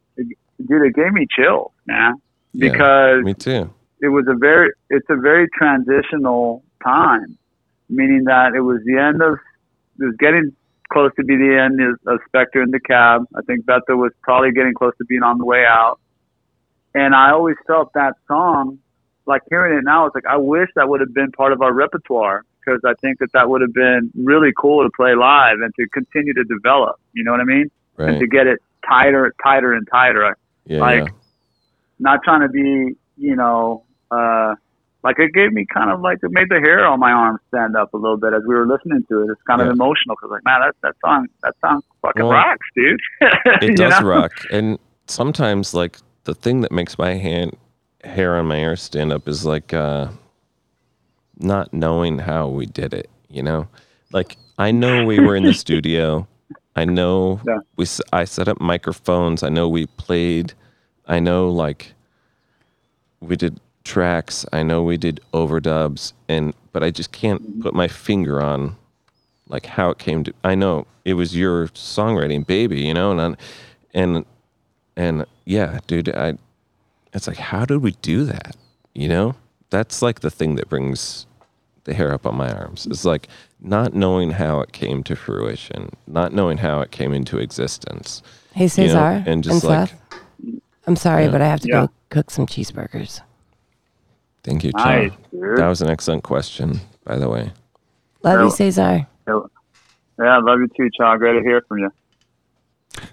dude, 0.67 0.83
it 0.83 0.95
gave 0.95 1.13
me 1.13 1.27
chills, 1.31 1.73
man, 1.87 2.15
Yeah, 2.53 2.71
because 2.71 3.25
Me 3.25 3.35
too. 3.35 3.73
it 4.01 4.09
was 4.09 4.27
a 4.29 4.35
very, 4.35 4.71
it's 4.91 5.07
a 5.09 5.17
very 5.17 5.49
transitional 5.57 6.63
time, 6.83 7.39
meaning 7.89 8.25
that 8.25 8.55
it 8.55 8.61
was 8.61 8.81
the 8.85 8.99
end 8.99 9.23
of, 9.23 9.39
it 10.01 10.05
was 10.05 10.17
getting 10.19 10.55
close 10.93 11.11
to 11.17 11.25
be 11.25 11.37
the 11.37 11.59
end 11.59 11.81
of, 11.81 11.99
of 12.13 12.21
Spectre 12.27 12.63
in 12.63 12.71
the 12.71 12.81
cab. 12.81 13.25
I 13.35 13.43
think 13.43 13.67
Betha 13.67 13.97
was 13.97 14.13
probably 14.23 14.53
getting 14.53 14.75
close 14.75 14.93
to 14.99 15.05
being 15.05 15.23
on 15.23 15.39
the 15.39 15.45
way 15.45 15.65
out, 15.65 15.99
and 16.95 17.15
I 17.15 17.31
always 17.31 17.57
felt 17.67 17.93
that 17.95 18.15
song, 18.29 18.79
like 19.27 19.43
hearing 19.49 19.79
it 19.79 19.85
now, 19.85 20.07
it's 20.07 20.15
like 20.15 20.27
I 20.27 20.37
wish 20.37 20.69
that 20.77 20.89
would 20.89 21.01
have 21.01 21.15
been 21.15 21.33
part 21.33 21.53
of 21.53 21.63
our 21.63 21.73
repertoire 21.73 22.45
because 22.65 22.81
I 22.85 22.95
think 23.01 23.19
that 23.19 23.33
that 23.33 23.49
would 23.49 23.61
have 23.61 23.73
been 23.73 24.11
really 24.15 24.51
cool 24.59 24.85
to 24.85 24.91
play 24.97 25.15
live 25.15 25.59
and 25.61 25.73
to 25.79 25.89
continue 25.89 26.33
to 26.35 26.45
develop. 26.45 26.97
You 27.13 27.25
know 27.25 27.33
what 27.33 27.41
I 27.41 27.45
mean? 27.45 27.71
And 27.99 28.21
to 28.21 28.27
get 28.27 28.47
it 28.47 28.59
tighter, 28.89 29.35
tighter 29.43 29.73
and 29.73 29.87
tighter. 29.91 30.37
Yeah. 30.67 30.81
like-. 30.81 31.13
Not 32.01 32.21
trying 32.25 32.41
to 32.41 32.49
be, 32.49 32.97
you 33.17 33.37
know, 33.37 33.85
uh, 34.11 34.55
like 35.05 35.19
it 35.21 35.33
gave 35.33 35.53
me 35.53 35.65
kind 35.73 35.91
of 35.91 36.01
like 36.01 36.19
it 36.23 36.31
made 36.33 36.49
the 36.49 36.59
hair 36.61 36.85
on 36.87 36.99
my 36.99 37.13
arm 37.13 37.39
stand 37.49 37.77
up 37.77 37.95
a 37.95 37.97
little 37.97 38.17
bit 38.17 38.33
as 38.35 38.43
we 38.47 38.55
were 38.55 38.67
listening 38.67 39.05
to 39.11 39.21
it. 39.23 39.31
It's 39.31 39.41
kind 39.47 39.61
Yeah. 39.61 39.67
of 39.69 39.73
emotional 39.75 40.17
because 40.17 40.31
like, 40.33 40.45
man, 40.45 40.61
that 40.61 40.75
that 40.83 40.95
song, 41.05 41.29
that 41.45 41.55
song 41.61 41.83
fucking 42.03 42.23
Well, 42.23 42.33
rocks, 42.33 42.67
dude. 42.75 42.99
It 43.63 43.77
does 43.77 44.01
know? 44.01 44.09
rock. 44.09 44.33
And 44.51 44.79
sometimes, 45.07 45.73
like, 45.73 45.99
the 46.25 46.35
thing 46.35 46.63
that 46.63 46.73
makes 46.73 46.99
my 46.99 47.15
hand 47.15 47.57
hair 48.03 48.37
on 48.37 48.47
my 48.47 48.59
ear 48.59 48.77
stand 48.77 49.13
up 49.13 49.29
is 49.29 49.45
like 49.47 49.73
uh, 49.73 50.09
not 51.39 51.73
knowing 51.73 52.19
how 52.19 52.49
we 52.49 52.67
did 52.67 52.93
it, 52.93 53.09
you 53.29 53.43
know? 53.43 53.69
Like, 54.13 54.37
I 54.59 54.73
know 54.73 55.05
we 55.05 55.21
were 55.21 55.37
in 55.37 55.45
the 55.45 55.55
studio. 55.65 56.27
I 56.77 56.85
know 56.85 57.41
Yeah. 57.47 57.61
we. 57.77 57.87
I 58.13 58.25
set 58.25 58.49
up 58.49 58.61
microphones. 58.61 59.43
I 59.43 59.49
know 59.49 59.69
we 59.69 59.87
played. 59.87 60.55
I 61.07 61.21
know 61.21 61.49
like 61.51 61.95
we 63.21 63.37
did 63.37 63.61
tracks. 63.85 64.45
I 64.53 64.63
know 64.63 64.83
we 64.83 64.97
did 64.97 65.21
overdubs, 65.33 66.13
and 66.29 66.55
but 66.73 66.83
I 66.83 66.91
just 66.91 67.13
can't 67.13 67.43
mm-hmm. 67.43 67.63
put 67.63 67.75
my 67.75 67.89
finger 67.89 68.43
on 68.43 68.77
like 69.49 69.67
how 69.67 69.91
it 69.91 69.99
came 69.99 70.25
to. 70.25 70.33
I 70.43 70.55
know 70.55 70.87
it 71.05 71.15
was 71.15 71.37
your 71.37 71.69
songwriting, 71.69 72.47
baby. 72.47 72.81
You 72.81 72.95
know, 72.95 73.17
and 73.19 73.37
and 73.93 74.25
and 74.97 75.27
yeah, 75.45 75.79
dude. 75.87 76.09
I. 76.15 76.35
It's 77.13 77.29
like, 77.29 77.37
how 77.37 77.65
did 77.65 77.77
we 77.77 77.93
do 78.03 78.25
that? 78.25 78.57
You 78.93 79.07
know, 79.07 79.37
that's 79.71 80.03
like 80.03 80.19
the 80.21 80.33
thing 80.33 80.57
that 80.57 80.69
brings 80.69 81.27
the 81.85 81.95
hair 81.95 82.13
up 82.13 82.27
on 82.27 82.35
my 82.37 82.53
arms. 82.53 82.87
It's 82.87 83.05
like 83.05 83.29
not 83.61 83.95
knowing 83.95 84.31
how 84.33 84.61
it 84.61 84.73
came 84.73 85.03
to 85.05 85.15
fruition, 85.17 85.91
not 86.07 86.33
knowing 86.33 86.59
how 86.59 86.81
it 86.81 86.91
came 86.91 87.13
into 87.13 87.39
existence. 87.39 88.23
hey 88.55 88.65
You 88.65 88.69
Cesar 88.69 88.95
know, 88.95 89.23
and 89.27 89.45
just 89.45 89.65
like, 89.65 89.89
Seth, 89.91 90.01
I'm 90.87 90.97
sorry, 90.97 91.25
Yeah. 91.25 91.31
but 91.31 91.41
I 91.43 91.47
have 91.47 91.61
to 91.61 91.69
Yeah. 91.69 91.81
go 91.87 91.91
cook 92.11 92.31
some 92.31 92.47
cheeseburgers. 92.47 93.21
Thank 94.43 94.65
you, 94.65 94.73
Cha. 94.73 94.85
Nice. 94.85 95.11
That 95.33 95.69
was 95.69 95.81
an 95.83 95.89
excellent 95.89 96.23
question, 96.23 96.81
by 97.05 97.17
the 97.19 97.29
way. 97.29 97.53
Love 98.23 98.41
you, 98.41 98.51
Cesar. 98.51 99.07
Yeah, 99.27 100.37
I 100.37 100.39
love 100.39 100.61
you 100.61 100.69
too, 100.77 100.91
Cha. 100.97 101.17
Great 101.17 101.39
to 101.39 101.43
hear 101.43 101.63
from 101.69 101.79
you. 101.79 101.91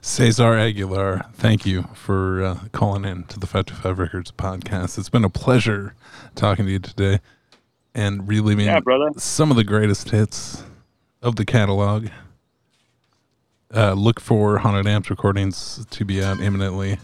Cesar 0.02 0.54
Aguilar, 0.58 1.26
thank 1.34 1.66
you 1.66 1.86
for 1.94 2.44
uh, 2.44 2.58
calling 2.72 3.04
in 3.04 3.24
to 3.26 3.40
the 3.40 3.48
525 3.48 3.98
Records 4.00 4.32
podcast. 4.32 4.98
It's 5.00 5.10
been 5.10 5.24
a 5.26 5.30
pleasure 5.30 5.96
talking 6.36 6.66
to 6.66 6.72
you 6.72 6.80
today 6.80 7.20
and 7.94 8.28
reliving 8.28 8.66
Yeah, 8.66 8.80
some 9.18 9.52
of 9.52 9.58
the 9.58 9.64
greatest 9.64 10.10
hits 10.10 10.64
of 11.22 11.36
the 11.36 11.46
catalog. 11.46 12.08
Uh, 13.74 13.94
look 13.94 14.20
for 14.20 14.58
Haunted 14.60 14.88
Amps 14.88 15.10
recordings 15.10 15.86
to 15.92 16.04
be 16.04 16.24
out 16.24 16.40
imminently. 16.42 17.00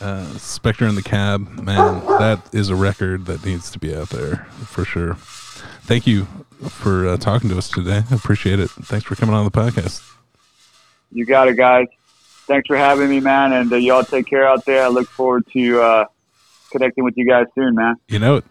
Uh, 0.00 0.26
Spectre 0.36 0.86
in 0.86 0.94
the 0.94 1.02
Cab, 1.02 1.48
man, 1.62 2.04
that 2.18 2.40
is 2.52 2.68
a 2.68 2.76
record 2.76 3.26
that 3.26 3.44
needs 3.44 3.70
to 3.70 3.78
be 3.78 3.94
out 3.94 4.10
there 4.10 4.46
for 4.66 4.84
sure. 4.84 5.14
Thank 5.14 6.06
you 6.06 6.26
for 6.68 7.08
uh, 7.08 7.16
talking 7.16 7.48
to 7.50 7.58
us 7.58 7.70
today. 7.70 8.02
I 8.10 8.14
appreciate 8.14 8.60
it. 8.60 8.70
Thanks 8.70 9.06
for 9.06 9.14
coming 9.14 9.34
on 9.34 9.44
the 9.44 9.50
podcast. 9.50 10.02
You 11.10 11.24
got 11.24 11.48
it, 11.48 11.56
guys. 11.56 11.86
Thanks 12.46 12.66
for 12.66 12.76
having 12.76 13.08
me, 13.08 13.20
man. 13.20 13.52
And 13.52 13.72
uh, 13.72 13.76
y'all 13.76 14.04
take 14.04 14.26
care 14.26 14.46
out 14.46 14.64
there. 14.66 14.84
I 14.84 14.88
look 14.88 15.08
forward 15.08 15.46
to 15.52 15.80
uh, 15.80 16.04
connecting 16.70 17.02
with 17.02 17.16
you 17.16 17.26
guys 17.26 17.46
soon, 17.54 17.74
man. 17.74 17.96
You 18.08 18.18
know 18.18 18.36
it. 18.36 18.44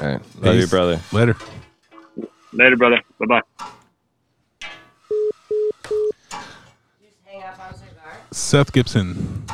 All 0.00 0.08
right. 0.08 0.20
Love 0.40 0.56
you, 0.56 0.66
brother. 0.66 1.00
Later. 1.12 1.36
Later, 2.52 2.76
brother. 2.76 3.00
Bye 3.18 3.26
bye. 3.26 3.66
Seth 8.30 8.72
Gibson. 8.72 9.44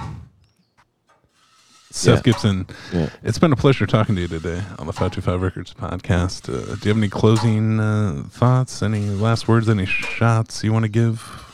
Seth 1.91 2.19
Yeah. 2.19 2.23
Gibson. 2.23 2.67
Yeah. 2.93 3.11
It's 3.25 3.39
been 3.39 3.53
a 3.53 3.57
pleasure 3.57 3.87
talking 3.87 4.15
to 4.15 4.21
you 4.21 4.29
today 4.29 4.63
on 4.79 4.87
the 4.87 4.93
525 4.93 5.43
Records 5.43 5.75
podcast. 5.75 6.49
Uh, 6.49 6.77
do 6.77 6.81
you 6.83 6.89
have 6.91 6.97
any 6.99 7.09
closing 7.09 7.81
uh, 7.81 8.23
thoughts? 8.31 8.83
Any 8.83 9.01
last 9.07 9.49
words? 9.49 9.69
Any 9.69 9.87
shots 9.87 10.63
you 10.63 10.73
want 10.73 10.85
to 10.85 10.89
give? 10.89 11.45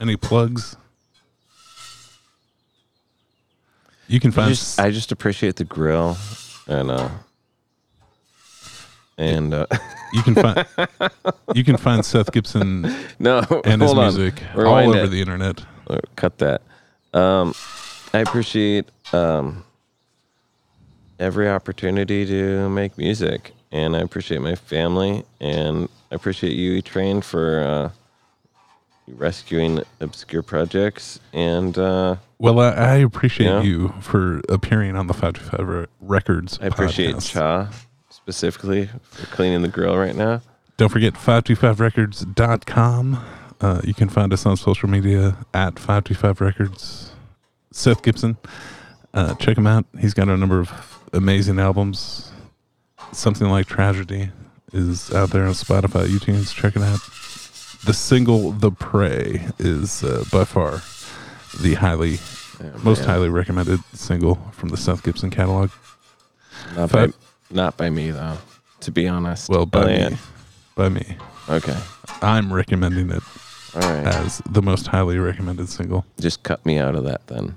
Any 0.00 0.16
plugs? 0.16 0.76
You 4.08 4.18
can 4.18 4.30
I 4.30 4.34
find 4.34 4.48
just, 4.48 4.80
I 4.80 4.90
just 4.90 5.12
appreciate 5.12 5.56
the 5.56 5.64
grill 5.64 6.16
and 6.66 6.90
uh 6.90 7.10
and 9.20 9.52
uh 9.54 9.66
you 10.12 10.22
can 10.22 10.34
find 10.34 10.66
you 11.54 11.62
can 11.62 11.76
find 11.76 12.04
Seth 12.04 12.32
Gibson 12.32 12.82
no 13.20 13.44
and 13.64 13.80
his 13.82 13.92
on. 13.92 13.96
music 13.98 14.42
all 14.56 14.66
over 14.94 15.06
the 15.06 15.20
internet. 15.20 15.62
Uh, 15.88 15.98
cut 16.16 16.38
that. 16.38 16.62
Um, 17.12 17.54
I 18.14 18.18
appreciate 18.18 18.86
um, 19.12 19.64
every 21.18 21.48
opportunity 21.48 22.24
to 22.26 22.68
make 22.68 22.96
music, 22.96 23.52
and 23.72 23.96
I 23.96 24.00
appreciate 24.00 24.40
my 24.40 24.54
family, 24.54 25.24
and 25.40 25.88
I 26.10 26.14
appreciate 26.14 26.54
you, 26.54 26.72
E 26.74 26.82
Train, 26.82 27.20
for 27.20 27.60
uh, 27.60 27.90
rescuing 29.08 29.82
obscure 30.00 30.42
projects. 30.42 31.18
And 31.32 31.76
uh, 31.76 32.16
Well, 32.38 32.60
I, 32.60 32.68
I 32.70 32.94
appreciate 32.96 33.48
Yeah. 33.48 33.62
you 33.62 33.92
for 34.00 34.40
appearing 34.48 34.96
on 34.96 35.06
the 35.08 35.14
525 35.14 35.68
Re- 35.68 35.86
Records. 36.00 36.58
I 36.62 36.66
appreciate 36.66 37.16
podcast. 37.16 37.30
Cha 37.32 37.70
specifically 38.34 38.88
for 39.02 39.26
cleaning 39.26 39.62
the 39.62 39.68
grill 39.68 39.96
right 39.96 40.14
now. 40.14 40.40
Don't 40.76 40.88
forget 40.88 41.14
525records.com. 41.14 43.24
Uh, 43.60 43.80
you 43.84 43.92
can 43.92 44.08
find 44.08 44.32
us 44.32 44.46
on 44.46 44.56
social 44.56 44.88
media 44.88 45.36
at 45.52 45.74
525records. 45.74 47.10
Seth 47.72 48.02
Gibson. 48.02 48.36
Uh, 49.12 49.34
check 49.34 49.58
him 49.58 49.66
out. 49.66 49.84
He's 49.98 50.14
got 50.14 50.28
a 50.28 50.36
number 50.36 50.60
of 50.60 50.70
amazing 51.12 51.58
albums. 51.58 52.30
Something 53.12 53.48
like 53.48 53.66
Tragedy 53.66 54.30
is 54.72 55.12
out 55.12 55.30
there 55.30 55.44
on 55.44 55.52
Spotify, 55.52 56.06
iTunes. 56.06 56.54
Check 56.54 56.76
it 56.76 56.82
out. 56.82 57.00
The 57.84 57.92
single 57.92 58.52
The 58.52 58.70
Prey 58.70 59.46
is 59.58 60.04
uh, 60.04 60.24
by 60.32 60.44
far 60.44 60.80
the 61.60 61.74
highly, 61.74 62.18
Yeah, 62.62 62.70
most 62.82 63.04
highly 63.04 63.28
recommended 63.28 63.80
single 63.92 64.36
from 64.52 64.68
the 64.68 64.76
Seth 64.76 65.02
Gibson 65.02 65.30
catalog. 65.30 65.70
Not 66.76 66.90
Five- 66.90 67.14
not 67.50 67.76
by 67.76 67.90
me 67.90 68.10
though, 68.10 68.38
to 68.80 68.90
be 68.90 69.06
honest. 69.08 69.48
Well, 69.48 69.66
by 69.66 69.82
Elliot. 69.82 70.12
me. 70.12 70.18
By 70.76 70.88
me. 70.88 71.16
Okay. 71.48 71.76
I'm 72.22 72.52
recommending 72.52 73.10
it 73.10 73.22
All 73.74 73.80
right. 73.82 74.06
as 74.06 74.40
the 74.48 74.62
most 74.62 74.86
highly 74.86 75.18
recommended 75.18 75.68
single. 75.68 76.04
Just 76.20 76.42
cut 76.42 76.64
me 76.64 76.78
out 76.78 76.94
of 76.94 77.04
that 77.04 77.26
then. 77.26 77.56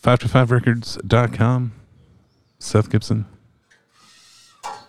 525records.com. 0.00 1.72
Seth 2.58 2.90
Gibson, 2.90 3.26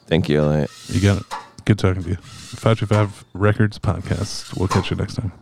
Thank 0.08 0.30
you, 0.30 0.40
Elliot. 0.40 0.72
you 0.88 1.02
got 1.02 1.18
it. 1.20 1.24
Good 1.66 1.78
talking 1.80 2.02
to 2.04 2.10
you. 2.12 2.16
525 2.16 3.26
Records 3.34 3.78
Podcast. 3.78 4.58
We'll 4.58 4.70
catch 4.70 4.90
you 4.90 4.96
next 4.96 5.16
time. 5.16 5.34